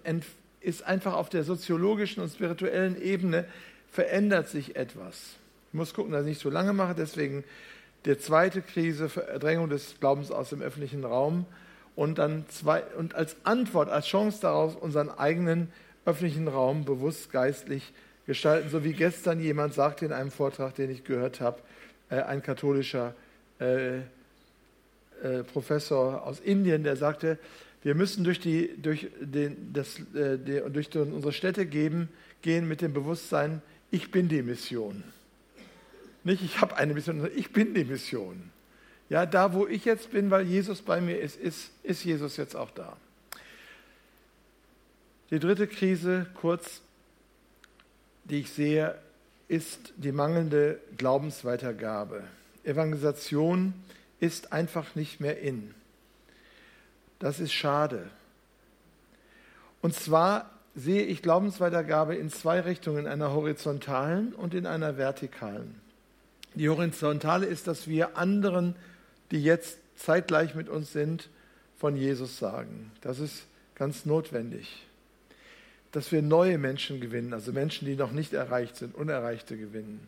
ist 0.61 0.83
einfach 0.83 1.13
auf 1.13 1.29
der 1.29 1.43
soziologischen 1.43 2.23
und 2.23 2.31
spirituellen 2.31 2.99
Ebene 3.01 3.45
verändert 3.91 4.47
sich 4.47 4.77
etwas. 4.77 5.35
Ich 5.67 5.73
muss 5.73 5.93
gucken, 5.93 6.13
dass 6.13 6.21
ich 6.21 6.29
nicht 6.29 6.41
so 6.41 6.49
lange 6.49 6.71
mache, 6.71 6.95
deswegen 6.95 7.43
der 8.05 8.19
zweite 8.19 8.61
Krise, 8.61 9.09
Verdrängung 9.09 9.69
des 9.69 9.99
Glaubens 9.99 10.31
aus 10.31 10.49
dem 10.49 10.61
öffentlichen 10.61 11.03
Raum. 11.03 11.45
Und 11.95 12.19
dann 12.19 12.45
zwei, 12.47 12.83
und 12.97 13.15
als 13.15 13.35
Antwort, 13.43 13.89
als 13.89 14.07
Chance 14.07 14.39
daraus 14.41 14.75
unseren 14.75 15.09
eigenen 15.09 15.67
öffentlichen 16.05 16.47
Raum 16.47 16.85
bewusst 16.85 17.31
geistlich 17.31 17.93
gestalten, 18.25 18.69
so 18.69 18.85
wie 18.85 18.93
gestern 18.93 19.41
jemand 19.41 19.73
sagte 19.73 20.05
in 20.05 20.13
einem 20.13 20.31
Vortrag, 20.31 20.73
den 20.75 20.89
ich 20.89 21.03
gehört 21.03 21.41
habe, 21.41 21.59
äh, 22.09 22.21
ein 22.21 22.41
katholischer 22.41 23.13
äh, 23.59 23.97
äh, 23.97 25.43
Professor 25.51 26.25
aus 26.25 26.39
Indien, 26.39 26.83
der 26.83 26.95
sagte, 26.95 27.37
wir 27.83 27.95
müssen 27.95 28.23
durch, 28.23 28.39
die, 28.39 28.69
durch, 28.81 29.09
den, 29.19 29.73
das, 29.73 29.99
äh, 30.13 30.37
durch 30.37 30.95
unsere 30.95 31.33
Städte 31.33 31.65
geben, 31.65 32.09
gehen 32.41 32.67
mit 32.67 32.81
dem 32.81 32.93
Bewusstsein, 32.93 33.61
ich 33.89 34.11
bin 34.11 34.29
die 34.29 34.41
Mission. 34.41 35.03
Nicht, 36.23 36.43
ich 36.43 36.61
habe 36.61 36.77
eine 36.77 36.93
Mission, 36.93 37.19
sondern 37.19 37.37
ich 37.37 37.51
bin 37.51 37.73
die 37.73 37.83
Mission. 37.83 38.51
Ja, 39.09 39.25
da 39.25 39.53
wo 39.53 39.67
ich 39.67 39.85
jetzt 39.85 40.11
bin, 40.11 40.31
weil 40.31 40.45
Jesus 40.45 40.81
bei 40.81 41.01
mir 41.01 41.19
ist, 41.19 41.37
ist, 41.37 41.71
ist 41.83 42.03
Jesus 42.03 42.37
jetzt 42.37 42.55
auch 42.55 42.71
da. 42.71 42.95
Die 45.31 45.39
dritte 45.39 45.67
Krise, 45.67 46.27
kurz, 46.35 46.81
die 48.25 48.41
ich 48.41 48.51
sehe, 48.51 48.95
ist 49.47 49.93
die 49.97 50.11
mangelnde 50.11 50.79
Glaubensweitergabe. 50.97 52.23
Evangelisation 52.63 53.73
ist 54.19 54.53
einfach 54.53 54.95
nicht 54.95 55.19
mehr 55.19 55.39
in. 55.41 55.73
Das 57.21 57.39
ist 57.39 57.53
schade. 57.53 58.09
Und 59.81 59.93
zwar 59.93 60.49
sehe 60.75 61.03
ich 61.03 61.21
Glaubensweitergabe 61.21 62.15
in 62.15 62.31
zwei 62.31 62.59
Richtungen, 62.59 63.05
in 63.05 63.07
einer 63.07 63.31
horizontalen 63.31 64.33
und 64.33 64.55
in 64.55 64.65
einer 64.65 64.97
vertikalen. 64.97 65.79
Die 66.55 66.67
horizontale 66.67 67.45
ist, 67.45 67.67
dass 67.67 67.87
wir 67.87 68.17
anderen, 68.17 68.75
die 69.29 69.43
jetzt 69.43 69.77
zeitgleich 69.95 70.55
mit 70.55 70.67
uns 70.67 70.91
sind, 70.91 71.29
von 71.77 71.95
Jesus 71.95 72.39
sagen. 72.39 72.91
Das 73.01 73.19
ist 73.19 73.43
ganz 73.75 74.05
notwendig. 74.05 74.87
Dass 75.91 76.11
wir 76.11 76.23
neue 76.23 76.57
Menschen 76.57 77.01
gewinnen, 77.01 77.33
also 77.33 77.51
Menschen, 77.51 77.85
die 77.85 77.95
noch 77.95 78.11
nicht 78.11 78.33
erreicht 78.33 78.77
sind, 78.77 78.95
Unerreichte 78.95 79.57
gewinnen. 79.57 80.07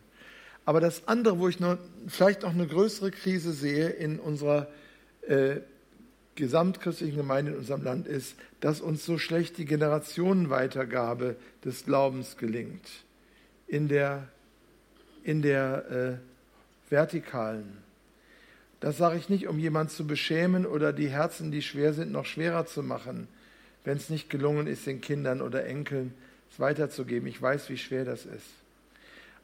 Aber 0.64 0.80
das 0.80 1.06
andere, 1.06 1.38
wo 1.38 1.48
ich 1.48 1.60
noch, 1.60 1.78
vielleicht 2.08 2.42
noch 2.42 2.54
eine 2.54 2.66
größere 2.66 3.12
Krise 3.12 3.52
sehe 3.52 3.88
in 3.90 4.18
unserer 4.18 4.66
äh, 5.28 5.58
gesamtchristlichen 6.36 7.16
Gemeinde 7.16 7.52
in 7.52 7.58
unserem 7.58 7.84
Land 7.84 8.06
ist, 8.06 8.36
dass 8.60 8.80
uns 8.80 9.04
so 9.04 9.18
schlecht 9.18 9.58
die 9.58 9.64
Generationenweitergabe 9.64 11.36
des 11.64 11.84
Glaubens 11.84 12.36
gelingt. 12.36 12.86
In 13.66 13.88
der, 13.88 14.28
in 15.22 15.42
der 15.42 16.18
äh, 16.18 16.90
vertikalen. 16.90 17.78
Das 18.80 18.98
sage 18.98 19.16
ich 19.16 19.28
nicht, 19.28 19.48
um 19.48 19.58
jemanden 19.58 19.92
zu 19.92 20.06
beschämen 20.06 20.66
oder 20.66 20.92
die 20.92 21.08
Herzen, 21.08 21.50
die 21.50 21.62
schwer 21.62 21.94
sind, 21.94 22.12
noch 22.12 22.26
schwerer 22.26 22.66
zu 22.66 22.82
machen, 22.82 23.28
wenn 23.84 23.96
es 23.96 24.10
nicht 24.10 24.28
gelungen 24.28 24.66
ist, 24.66 24.86
den 24.86 25.00
Kindern 25.00 25.40
oder 25.40 25.64
Enkeln 25.64 26.12
es 26.50 26.60
weiterzugeben. 26.60 27.26
Ich 27.26 27.40
weiß, 27.40 27.68
wie 27.70 27.78
schwer 27.78 28.04
das 28.04 28.26
ist. 28.26 28.46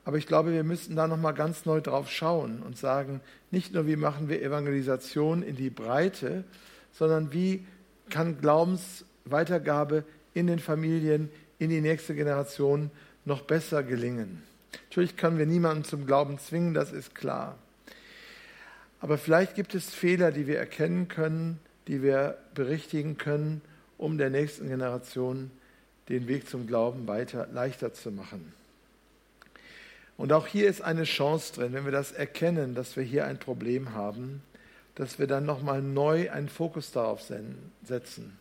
Aber 0.05 0.16
ich 0.16 0.26
glaube, 0.26 0.53
wir 0.53 0.64
müssen 0.64 0.96
da 0.96 1.07
nochmal 1.07 1.35
ganz 1.35 1.66
neu 1.66 1.81
drauf 1.81 2.11
schauen 2.11 2.62
und 2.62 2.76
sagen, 2.76 3.20
nicht 3.50 3.74
nur, 3.74 3.87
wie 3.87 3.96
machen 3.96 4.29
wir 4.29 4.42
Evangelisation 4.42 5.42
in 5.42 5.57
die 5.57 5.70
Breite, 5.70 6.44
sondern 6.92 7.33
wie 7.33 7.64
kann 8.11 8.40
Glaubensweitergabe 8.40 10.05
in 10.35 10.46
den 10.46 10.59
Familien, 10.59 11.31
in 11.59 11.70
die 11.70 11.81
nächste 11.81 12.14
Generation 12.14 12.90
noch 13.24 13.42
besser 13.42 13.83
gelingen. 13.83 14.42
Natürlich 14.88 15.16
können 15.16 15.38
wir 15.38 15.46
niemanden 15.46 15.85
zum 15.85 16.07
Glauben 16.07 16.38
zwingen, 16.38 16.74
das 16.74 16.92
ist 16.92 17.14
klar. 17.14 17.57
Aber 19.00 19.18
vielleicht 19.18 19.55
gibt 19.55 19.74
es 19.74 19.90
Fehler, 19.90 20.31
die 20.31 20.46
wir 20.46 20.59
erkennen 20.59 21.09
können, 21.09 21.59
die 21.87 22.03
wir 22.03 22.38
berichtigen 22.54 23.17
können, 23.19 23.62
um 23.98 24.19
der 24.19 24.31
nächsten 24.31 24.69
Generation 24.69 25.50
den 26.08 26.29
Weg 26.29 26.48
zum 26.48 26.67
Glauben 26.67 27.06
weiter 27.06 27.48
leichter 27.52 27.94
zu 27.94 28.10
machen. 28.10 28.52
Und 30.17 30.33
auch 30.33 30.46
hier 30.46 30.69
ist 30.69 30.83
eine 30.83 31.04
Chance 31.04 31.54
drin, 31.54 31.73
wenn 31.73 31.85
wir 31.85 31.92
das 31.92 32.12
erkennen, 32.12 32.75
dass 32.75 32.96
wir 32.96 33.02
hier 33.02 33.27
ein 33.27 33.38
Problem 33.38 33.94
haben, 33.94 34.42
dass 35.01 35.19
wir 35.19 35.27
dann 35.27 35.46
nochmal 35.46 35.81
neu 35.81 36.31
einen 36.31 36.51
Fokus 36.51 36.92
darauf 36.92 37.23
setzen 37.83 38.37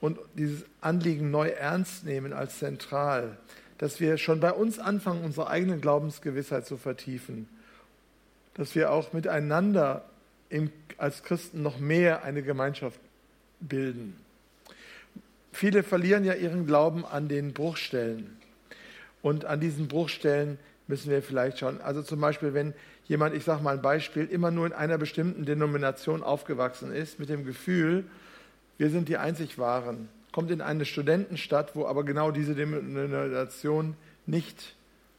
und 0.00 0.18
dieses 0.32 0.64
Anliegen 0.80 1.30
neu 1.30 1.48
ernst 1.48 2.06
nehmen 2.06 2.32
als 2.32 2.58
zentral, 2.58 3.36
dass 3.76 4.00
wir 4.00 4.16
schon 4.16 4.40
bei 4.40 4.50
uns 4.50 4.78
anfangen, 4.78 5.22
unsere 5.22 5.48
eigene 5.48 5.76
Glaubensgewissheit 5.76 6.64
zu 6.64 6.78
vertiefen, 6.78 7.50
dass 8.54 8.74
wir 8.74 8.92
auch 8.92 9.12
miteinander 9.12 10.06
in, 10.48 10.72
als 10.96 11.22
Christen 11.22 11.62
noch 11.62 11.78
mehr 11.78 12.24
eine 12.24 12.42
Gemeinschaft 12.42 12.98
bilden. 13.60 14.16
Viele 15.52 15.82
verlieren 15.82 16.24
ja 16.24 16.32
ihren 16.32 16.64
Glauben 16.64 17.04
an 17.04 17.28
den 17.28 17.52
Bruchstellen. 17.52 18.38
Und 19.20 19.44
an 19.44 19.60
diesen 19.60 19.88
Bruchstellen 19.88 20.58
müssen 20.86 21.10
wir 21.10 21.22
vielleicht 21.22 21.58
schauen. 21.58 21.82
Also 21.82 22.02
zum 22.02 22.22
Beispiel, 22.22 22.54
wenn 22.54 22.72
jemand, 23.06 23.34
ich 23.34 23.44
sage 23.44 23.62
mal 23.62 23.74
ein 23.76 23.82
Beispiel, 23.82 24.24
immer 24.24 24.50
nur 24.50 24.66
in 24.66 24.72
einer 24.72 24.98
bestimmten 24.98 25.44
Denomination 25.44 26.22
aufgewachsen 26.22 26.92
ist, 26.92 27.18
mit 27.18 27.28
dem 27.28 27.44
Gefühl, 27.44 28.04
wir 28.78 28.90
sind 28.90 29.08
die 29.08 29.16
einzig 29.16 29.58
Wahren, 29.58 30.08
kommt 30.32 30.50
in 30.50 30.60
eine 30.60 30.84
Studentenstadt, 30.84 31.76
wo 31.76 31.86
aber 31.86 32.04
genau 32.04 32.30
diese 32.30 32.54
Denomination 32.54 33.94
nicht 34.26 34.74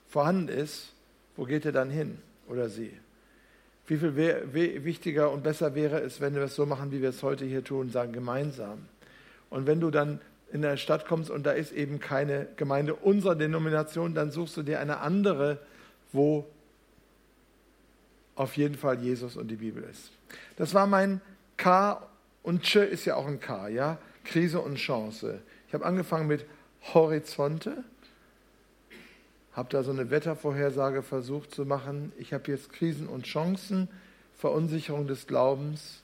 vorhanden 0.07 0.49
ist, 0.49 0.93
wo 1.37 1.45
geht 1.45 1.65
er 1.65 1.71
dann 1.71 1.89
hin 1.89 2.17
oder 2.47 2.69
sie? 2.69 2.91
Wie 3.87 3.97
viel 3.97 4.15
wichtiger 4.83 5.31
und 5.31 5.43
besser 5.43 5.75
wäre 5.75 5.99
es, 5.99 6.19
wenn 6.19 6.33
wir 6.33 6.41
es 6.41 6.55
so 6.55 6.65
machen, 6.65 6.91
wie 6.91 7.01
wir 7.01 7.09
es 7.09 7.21
heute 7.21 7.45
hier 7.45 7.63
tun, 7.63 7.91
sagen 7.91 8.13
gemeinsam. 8.13 8.79
Und 9.51 9.67
wenn 9.67 9.79
du 9.79 9.91
dann 9.91 10.19
in 10.51 10.63
der 10.63 10.77
Stadt 10.77 11.05
kommst 11.05 11.29
und 11.29 11.45
da 11.45 11.51
ist 11.51 11.71
eben 11.71 11.99
keine 11.99 12.47
Gemeinde 12.55 12.95
unserer 12.95 13.35
Denomination, 13.35 14.15
dann 14.15 14.31
suchst 14.31 14.57
du 14.57 14.63
dir 14.63 14.79
eine 14.79 14.99
andere, 14.99 15.59
wo 16.11 16.47
auf 18.35 18.57
jeden 18.57 18.75
Fall 18.75 19.01
Jesus 19.01 19.37
und 19.37 19.47
die 19.47 19.55
Bibel 19.55 19.83
ist. 19.83 20.11
Das 20.57 20.73
war 20.73 20.87
mein 20.87 21.21
K 21.57 22.05
und 22.43 22.63
Ch 22.63 22.75
ist 22.75 23.05
ja 23.05 23.15
auch 23.15 23.27
ein 23.27 23.39
K, 23.39 23.69
ja? 23.69 23.97
Krise 24.23 24.59
und 24.59 24.75
Chance. 24.75 25.39
Ich 25.67 25.73
habe 25.73 25.85
angefangen 25.85 26.27
mit 26.27 26.45
Horizonte, 26.93 27.83
habe 29.53 29.69
da 29.69 29.83
so 29.83 29.91
eine 29.91 30.09
Wettervorhersage 30.09 31.01
versucht 31.01 31.53
zu 31.53 31.65
machen. 31.65 32.11
Ich 32.17 32.33
habe 32.33 32.51
jetzt 32.51 32.71
Krisen 32.73 33.07
und 33.07 33.25
Chancen, 33.25 33.87
Verunsicherung 34.35 35.07
des 35.07 35.27
Glaubens, 35.27 36.01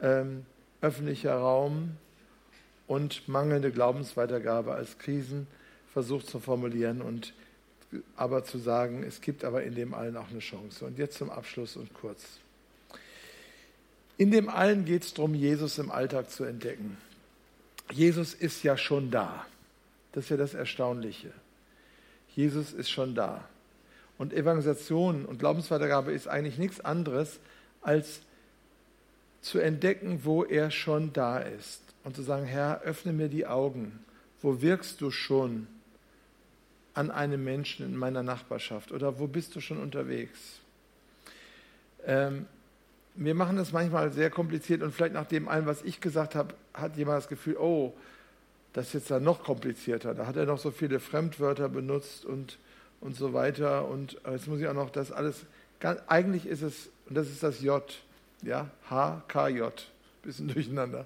ähm, 0.00 0.44
öffentlicher 0.80 1.36
Raum 1.36 1.96
und 2.86 3.28
mangelnde 3.28 3.70
Glaubensweitergabe 3.70 4.74
als 4.74 4.98
Krisen 4.98 5.46
versucht 5.92 6.26
zu 6.26 6.40
formulieren 6.40 7.02
und 7.02 7.34
aber 8.16 8.44
zu 8.44 8.58
sagen, 8.58 9.02
es 9.02 9.20
gibt 9.20 9.44
aber 9.44 9.62
in 9.62 9.74
dem 9.74 9.94
allen 9.94 10.16
auch 10.16 10.30
eine 10.30 10.38
Chance. 10.38 10.84
Und 10.84 10.98
jetzt 10.98 11.18
zum 11.18 11.30
Abschluss 11.30 11.76
und 11.76 11.92
kurz. 11.94 12.38
In 14.16 14.30
dem 14.30 14.48
allen 14.48 14.84
geht 14.84 15.04
es 15.04 15.14
darum, 15.14 15.34
Jesus 15.34 15.78
im 15.78 15.90
Alltag 15.90 16.30
zu 16.30 16.44
entdecken. 16.44 16.96
Jesus 17.90 18.34
ist 18.34 18.62
ja 18.62 18.76
schon 18.76 19.10
da. 19.10 19.46
Das 20.12 20.24
ist 20.24 20.30
ja 20.30 20.36
das 20.36 20.54
Erstaunliche. 20.54 21.32
Jesus 22.34 22.72
ist 22.72 22.90
schon 22.90 23.14
da. 23.14 23.48
Und 24.18 24.32
Evangelisation 24.32 25.24
und 25.24 25.38
Glaubensweitergabe 25.38 26.12
ist 26.12 26.28
eigentlich 26.28 26.58
nichts 26.58 26.80
anderes, 26.80 27.40
als 27.80 28.20
zu 29.40 29.58
entdecken, 29.58 30.20
wo 30.24 30.44
er 30.44 30.70
schon 30.70 31.12
da 31.12 31.38
ist. 31.38 31.82
Und 32.04 32.16
zu 32.16 32.22
sagen, 32.22 32.46
Herr, 32.46 32.82
öffne 32.82 33.12
mir 33.12 33.28
die 33.28 33.46
Augen. 33.46 34.04
Wo 34.40 34.62
wirkst 34.62 35.00
du 35.00 35.10
schon 35.10 35.66
an 36.94 37.10
einem 37.10 37.42
Menschen 37.42 37.86
in 37.86 37.96
meiner 37.96 38.22
Nachbarschaft? 38.22 38.92
Oder 38.92 39.18
wo 39.18 39.26
bist 39.26 39.54
du 39.56 39.60
schon 39.60 39.78
unterwegs? 39.78 40.60
Ähm, 42.06 42.46
wir 43.14 43.34
machen 43.34 43.56
das 43.56 43.72
manchmal 43.72 44.12
sehr 44.12 44.30
kompliziert 44.30 44.82
und 44.82 44.92
vielleicht 44.92 45.14
nach 45.14 45.26
dem 45.26 45.48
allem, 45.48 45.66
was 45.66 45.82
ich 45.82 46.00
gesagt 46.00 46.34
habe, 46.34 46.54
hat 46.74 46.96
jemand 46.96 47.18
das 47.18 47.28
Gefühl, 47.28 47.56
oh, 47.56 47.92
das 48.72 48.88
ist 48.88 48.94
jetzt 48.94 49.10
dann 49.10 49.22
noch 49.22 49.42
komplizierter. 49.42 50.14
Da 50.14 50.26
hat 50.26 50.36
er 50.36 50.46
noch 50.46 50.58
so 50.58 50.70
viele 50.70 50.98
Fremdwörter 50.98 51.68
benutzt 51.68 52.24
und, 52.24 52.58
und 53.00 53.16
so 53.16 53.34
weiter. 53.34 53.86
Und 53.86 54.18
jetzt 54.30 54.48
muss 54.48 54.60
ich 54.60 54.66
auch 54.66 54.74
noch 54.74 54.90
das 54.90 55.12
alles, 55.12 55.44
ganz, 55.78 56.00
eigentlich 56.06 56.46
ist 56.46 56.62
es, 56.62 56.88
und 57.08 57.16
das 57.16 57.28
ist 57.28 57.42
das 57.42 57.60
J, 57.60 57.82
ja, 58.42 58.70
H, 58.88 59.22
K, 59.28 59.48
J, 59.48 59.86
bisschen 60.22 60.48
durcheinander. 60.54 61.04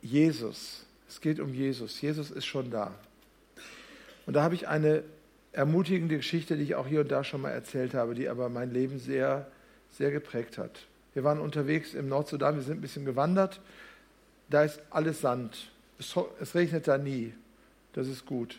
Jesus, 0.00 0.84
es 1.08 1.20
geht 1.20 1.40
um 1.40 1.52
Jesus. 1.52 2.00
Jesus 2.00 2.30
ist 2.30 2.44
schon 2.44 2.70
da. 2.70 2.94
Und 4.26 4.34
da 4.34 4.42
habe 4.42 4.54
ich 4.54 4.68
eine 4.68 5.02
ermutigende 5.52 6.16
Geschichte, 6.16 6.56
die 6.56 6.64
ich 6.64 6.74
auch 6.74 6.86
hier 6.86 7.00
und 7.00 7.10
da 7.10 7.24
schon 7.24 7.40
mal 7.40 7.50
erzählt 7.50 7.94
habe, 7.94 8.14
die 8.14 8.28
aber 8.28 8.48
mein 8.48 8.72
Leben 8.72 8.98
sehr, 8.98 9.46
sehr 9.92 10.10
geprägt 10.10 10.58
hat. 10.58 10.86
Wir 11.14 11.22
waren 11.22 11.38
unterwegs 11.38 11.94
im 11.94 12.08
Nordsudan, 12.08 12.56
wir 12.56 12.62
sind 12.62 12.78
ein 12.78 12.80
bisschen 12.80 13.04
gewandert. 13.04 13.60
Da 14.50 14.64
ist 14.64 14.80
alles 14.90 15.20
Sand. 15.20 15.70
Es, 15.98 16.14
es 16.40 16.54
regnet 16.54 16.88
da 16.88 16.98
nie. 16.98 17.32
Das 17.92 18.08
ist 18.08 18.26
gut. 18.26 18.58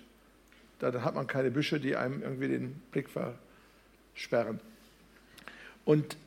Da 0.80 0.93
hat 1.03 1.16
man 1.16 1.28
keine 1.28 1.51
Büsche, 1.51 1.80
die 1.80 1.95
einem 1.95 2.22
irgendwie 2.22 2.47
den 2.47 2.82
Blick 2.91 3.09
versperren. 3.09 4.59
Und 5.84 6.18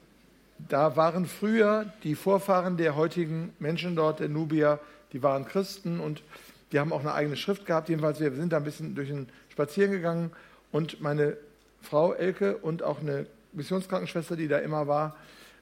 da 0.59 0.97
waren 0.97 1.27
früher 1.27 1.93
die 2.03 2.15
Vorfahren 2.15 2.77
der 2.77 2.97
heutigen 2.97 3.55
Menschen 3.59 3.97
dort, 3.97 4.21
der 4.21 4.29
Nubier, 4.29 4.81
die 5.13 5.23
waren 5.23 5.47
Christen 5.47 6.01
und 6.01 6.23
die 6.73 6.79
haben 6.79 6.93
auch 6.93 7.01
eine 7.01 7.15
eigene 7.15 7.37
Schrift 7.37 7.67
gehabt. 7.67 7.89
Jedenfalls, 7.89 8.21
wir 8.21 8.33
sind 8.33 8.53
da 8.53 8.59
ein 8.59 8.65
bisschen 8.65 8.95
durch 8.95 9.09
den 9.09 9.29
Spazieren 9.49 9.93
gegangen 9.93 10.31
und 10.73 11.01
meine 11.01 11.37
Frau 11.81 12.13
Elke 12.13 12.57
und 12.57 12.83
auch 12.83 13.01
eine 13.01 13.27
Missionskrankenschwester, 13.53 14.37
die 14.37 14.49
da 14.49 14.59
immer 14.59 14.87
war 14.87 15.17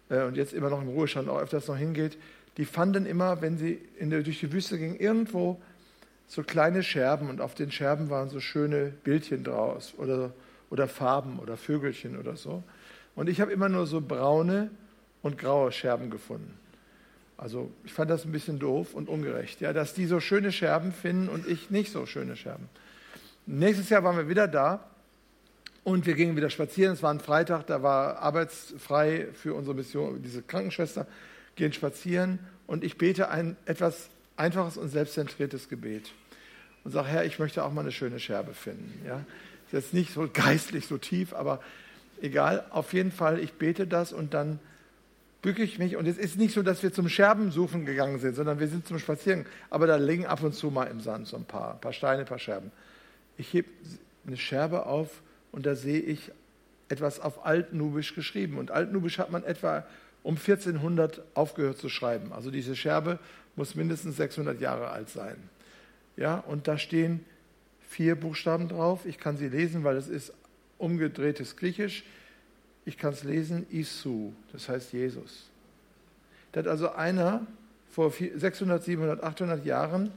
äh, 0.08 0.22
und 0.22 0.36
jetzt 0.36 0.52
immer 0.52 0.70
noch 0.70 0.82
im 0.82 0.88
Ruhestand 0.88 1.28
auch 1.28 1.40
öfters 1.40 1.68
noch 1.68 1.76
hingeht, 1.76 2.18
die 2.56 2.64
fanden 2.64 3.06
immer, 3.06 3.42
wenn 3.42 3.58
sie 3.58 3.80
der, 4.00 4.22
durch 4.22 4.40
die 4.40 4.52
Wüste 4.52 4.78
gingen, 4.78 4.96
irgendwo 4.96 5.60
so 6.26 6.42
kleine 6.42 6.82
Scherben 6.82 7.28
und 7.28 7.40
auf 7.40 7.54
den 7.54 7.70
Scherben 7.70 8.10
waren 8.10 8.30
so 8.30 8.40
schöne 8.40 8.92
Bildchen 9.04 9.44
draus 9.44 9.94
oder, 9.98 10.32
oder 10.70 10.88
Farben 10.88 11.38
oder 11.38 11.56
Vögelchen 11.56 12.18
oder 12.18 12.36
so. 12.36 12.62
Und 13.14 13.28
ich 13.28 13.40
habe 13.40 13.52
immer 13.52 13.68
nur 13.68 13.86
so 13.86 14.00
braune 14.00 14.70
und 15.22 15.38
graue 15.38 15.70
Scherben 15.70 16.10
gefunden. 16.10 16.58
Also 17.38 17.70
ich 17.84 17.92
fand 17.92 18.10
das 18.10 18.24
ein 18.24 18.32
bisschen 18.32 18.58
doof 18.58 18.94
und 18.94 19.08
ungerecht, 19.08 19.60
ja, 19.60 19.72
dass 19.72 19.92
die 19.92 20.06
so 20.06 20.20
schöne 20.20 20.52
Scherben 20.52 20.92
finden 20.92 21.28
und 21.28 21.46
ich 21.46 21.70
nicht 21.70 21.92
so 21.92 22.06
schöne 22.06 22.36
Scherben. 22.36 22.68
Nächstes 23.44 23.90
Jahr 23.90 24.02
waren 24.04 24.16
wir 24.16 24.28
wieder 24.28 24.48
da 24.48 24.84
und 25.84 26.06
wir 26.06 26.14
gingen 26.14 26.36
wieder 26.36 26.50
spazieren. 26.50 26.94
Es 26.94 27.02
war 27.02 27.12
ein 27.12 27.20
Freitag, 27.20 27.66
da 27.66 27.82
war 27.82 28.18
arbeitsfrei 28.18 29.28
für 29.34 29.54
unsere 29.54 29.76
Mission, 29.76 30.22
diese 30.22 30.42
Krankenschwester 30.42 31.06
gehen 31.56 31.72
spazieren 31.72 32.38
und 32.66 32.84
ich 32.84 32.98
bete 32.98 33.28
ein 33.28 33.56
etwas 33.66 34.08
einfaches 34.36 34.76
und 34.76 34.88
selbstzentriertes 34.88 35.68
Gebet 35.68 36.12
und 36.84 36.92
sage, 36.92 37.08
Herr, 37.08 37.24
ich 37.24 37.38
möchte 37.38 37.64
auch 37.64 37.72
mal 37.72 37.82
eine 37.82 37.92
schöne 37.92 38.18
Scherbe 38.18 38.54
finden. 38.54 38.92
Ja? 39.06 39.24
Ist 39.66 39.72
jetzt 39.72 39.94
nicht 39.94 40.12
so 40.12 40.28
geistlich 40.32 40.86
so 40.86 40.98
tief, 40.98 41.34
aber 41.34 41.60
egal, 42.20 42.64
auf 42.70 42.92
jeden 42.92 43.12
Fall, 43.12 43.38
ich 43.40 43.54
bete 43.54 43.86
das 43.86 44.12
und 44.12 44.34
dann 44.34 44.58
bücke 45.46 45.62
ich 45.62 45.78
mich. 45.78 45.94
Und 45.94 46.08
es 46.08 46.18
ist 46.18 46.36
nicht 46.38 46.52
so, 46.52 46.64
dass 46.64 46.82
wir 46.82 46.92
zum 46.92 47.08
Scherbensuchen 47.08 47.86
gegangen 47.86 48.18
sind, 48.18 48.34
sondern 48.34 48.58
wir 48.58 48.66
sind 48.66 48.84
zum 48.84 48.98
Spazieren. 48.98 49.46
Aber 49.70 49.86
da 49.86 49.94
liegen 49.94 50.26
ab 50.26 50.42
und 50.42 50.56
zu 50.56 50.72
mal 50.72 50.86
im 50.86 50.98
Sand 50.98 51.28
so 51.28 51.36
ein 51.36 51.44
paar, 51.44 51.74
ein 51.74 51.80
paar 51.80 51.92
Steine, 51.92 52.22
ein 52.22 52.26
paar 52.26 52.40
Scherben. 52.40 52.72
Ich 53.36 53.52
hebe 53.52 53.68
eine 54.26 54.36
Scherbe 54.36 54.86
auf 54.86 55.22
und 55.52 55.64
da 55.64 55.76
sehe 55.76 56.00
ich 56.00 56.32
etwas 56.88 57.20
auf 57.20 57.46
Altnubisch 57.46 58.16
geschrieben. 58.16 58.58
Und 58.58 58.72
Altnubisch 58.72 59.18
hat 59.18 59.30
man 59.30 59.44
etwa 59.44 59.86
um 60.24 60.34
1400 60.34 61.22
aufgehört 61.34 61.78
zu 61.78 61.88
schreiben. 61.88 62.32
Also 62.32 62.50
diese 62.50 62.74
Scherbe 62.74 63.20
muss 63.54 63.76
mindestens 63.76 64.16
600 64.16 64.60
Jahre 64.60 64.90
alt 64.90 65.10
sein. 65.10 65.36
Ja, 66.16 66.38
und 66.38 66.66
da 66.66 66.76
stehen 66.76 67.24
vier 67.88 68.16
Buchstaben 68.16 68.66
drauf. 68.66 69.06
Ich 69.06 69.18
kann 69.18 69.36
sie 69.36 69.46
lesen, 69.46 69.84
weil 69.84 69.96
es 69.96 70.08
ist 70.08 70.32
umgedrehtes 70.78 71.56
Griechisch. 71.56 72.02
Ich 72.86 72.96
kann 72.96 73.12
es 73.12 73.22
lesen, 73.22 73.66
Isu, 73.70 74.32
das 74.52 74.70
heißt 74.70 74.94
Jesus. 74.94 75.50
Da 76.52 76.60
hat 76.60 76.68
also 76.68 76.92
einer 76.92 77.46
vor 77.90 78.10
600, 78.10 78.82
700, 78.82 79.22
800 79.22 79.66
Jahren, 79.66 80.10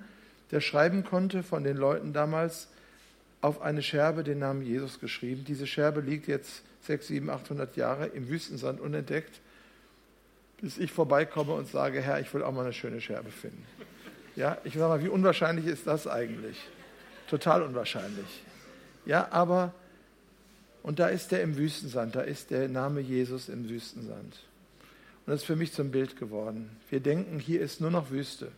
der 0.51 0.61
schreiben 0.61 1.03
konnte 1.03 1.43
von 1.43 1.65
den 1.65 1.75
Leuten 1.75 2.13
damals, 2.13 2.69
auf 3.41 3.61
eine 3.61 3.81
Scherbe 3.81 4.23
den 4.23 4.39
Namen 4.39 4.61
Jesus 4.61 4.99
geschrieben. 4.99 5.43
Diese 5.45 5.67
Scherbe 5.67 5.99
liegt 6.01 6.27
jetzt 6.27 6.63
6, 6.83 7.07
7, 7.07 7.29
800 7.29 7.75
Jahre 7.75 8.07
im 8.07 8.29
Wüstensand 8.29 8.79
unentdeckt 8.79 9.41
bis 10.61 10.77
ich 10.77 10.91
vorbeikomme 10.91 11.53
und 11.53 11.67
sage, 11.67 12.01
Herr, 12.01 12.19
ich 12.19 12.33
will 12.33 12.43
auch 12.43 12.51
mal 12.51 12.63
eine 12.63 12.73
schöne 12.73 12.99
Scherbe 12.99 13.29
finden. 13.29 13.65
Ja, 14.35 14.57
ich 14.63 14.73
sage 14.73 14.87
mal, 14.87 15.03
wie 15.03 15.07
unwahrscheinlich 15.07 15.65
ist 15.65 15.87
das 15.87 16.07
eigentlich? 16.07 16.57
Total 17.29 17.61
unwahrscheinlich. 17.63 18.43
Ja, 19.05 19.27
aber, 19.31 19.73
und 20.83 20.99
da 20.99 21.07
ist 21.07 21.31
der 21.31 21.41
im 21.43 21.57
Wüstensand, 21.57 22.15
da 22.15 22.21
ist 22.21 22.51
der 22.51 22.67
Name 22.69 23.01
Jesus 23.01 23.49
im 23.49 23.69
Wüstensand. 23.69 24.39
Und 25.25 25.33
das 25.33 25.41
ist 25.41 25.45
für 25.45 25.55
mich 25.55 25.73
zum 25.73 25.91
Bild 25.91 26.17
geworden. 26.17 26.69
Wir 26.89 26.99
denken, 26.99 27.39
hier 27.39 27.61
ist 27.61 27.81
nur 27.81 27.91
noch 27.91 28.11
Wüste. 28.11 28.51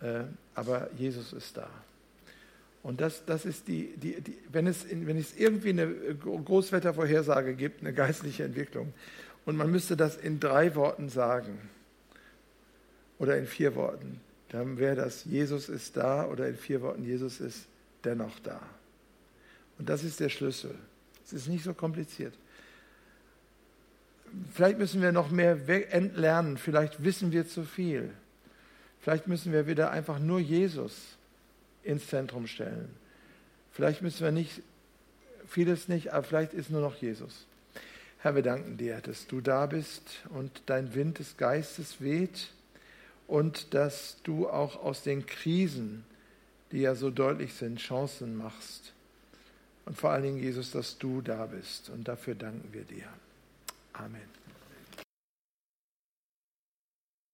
Äh, 0.00 0.24
aber 0.54 0.90
Jesus 0.96 1.32
ist 1.32 1.56
da. 1.56 1.70
Und 2.82 3.00
das, 3.00 3.24
das 3.24 3.44
ist 3.44 3.68
die, 3.68 3.96
die, 3.96 4.20
die 4.20 4.38
wenn, 4.50 4.66
es 4.66 4.84
in, 4.84 5.06
wenn 5.06 5.18
es 5.18 5.36
irgendwie 5.36 5.70
eine 5.70 5.88
Großwettervorhersage 5.88 7.54
gibt, 7.54 7.80
eine 7.80 7.92
geistliche 7.92 8.44
Entwicklung, 8.44 8.92
und 9.44 9.56
man 9.56 9.70
müsste 9.70 9.96
das 9.96 10.16
in 10.16 10.40
drei 10.40 10.74
Worten 10.74 11.08
sagen 11.08 11.58
oder 13.18 13.38
in 13.38 13.46
vier 13.46 13.74
Worten. 13.74 14.20
Dann 14.50 14.78
wäre 14.78 14.96
das, 14.96 15.24
Jesus 15.24 15.68
ist 15.68 15.96
da 15.96 16.26
oder 16.26 16.48
in 16.48 16.56
vier 16.56 16.82
Worten, 16.82 17.04
Jesus 17.04 17.40
ist 17.40 17.66
dennoch 18.04 18.38
da. 18.40 18.60
Und 19.78 19.88
das 19.88 20.04
ist 20.04 20.20
der 20.20 20.28
Schlüssel. 20.28 20.74
Es 21.24 21.32
ist 21.32 21.48
nicht 21.48 21.64
so 21.64 21.74
kompliziert. 21.74 22.34
Vielleicht 24.52 24.78
müssen 24.78 25.00
wir 25.00 25.12
noch 25.12 25.30
mehr 25.30 25.56
entlernen, 25.92 26.58
vielleicht 26.58 27.02
wissen 27.02 27.32
wir 27.32 27.46
zu 27.46 27.64
viel. 27.64 28.10
Vielleicht 29.00 29.26
müssen 29.26 29.52
wir 29.52 29.66
wieder 29.66 29.90
einfach 29.90 30.18
nur 30.18 30.38
Jesus 30.40 31.16
ins 31.82 32.06
Zentrum 32.08 32.46
stellen. 32.46 32.90
Vielleicht 33.72 34.02
müssen 34.02 34.24
wir 34.24 34.32
nicht, 34.32 34.62
vieles 35.46 35.88
nicht, 35.88 36.12
aber 36.12 36.24
vielleicht 36.24 36.52
ist 36.52 36.70
nur 36.70 36.80
noch 36.80 36.96
Jesus. 36.96 37.46
Herr, 38.18 38.34
wir 38.34 38.42
danken 38.42 38.76
dir, 38.76 39.00
dass 39.00 39.26
du 39.28 39.40
da 39.40 39.66
bist 39.66 40.02
und 40.30 40.62
dein 40.66 40.94
Wind 40.94 41.20
des 41.20 41.36
Geistes 41.36 42.00
weht 42.00 42.48
und 43.28 43.72
dass 43.74 44.16
du 44.24 44.48
auch 44.48 44.82
aus 44.82 45.04
den 45.04 45.24
Krisen, 45.24 46.04
die 46.72 46.80
ja 46.80 46.96
so 46.96 47.10
deutlich 47.10 47.54
sind, 47.54 47.78
Chancen 47.78 48.36
machst. 48.36 48.92
Und 49.88 49.96
vor 49.96 50.10
allen 50.10 50.22
Dingen, 50.22 50.38
Jesus, 50.38 50.70
dass 50.70 50.98
du 50.98 51.22
da 51.22 51.46
bist. 51.46 51.88
Und 51.88 52.06
dafür 52.06 52.34
danken 52.34 52.68
wir 52.72 52.84
dir. 52.84 53.06
Amen. 53.94 54.37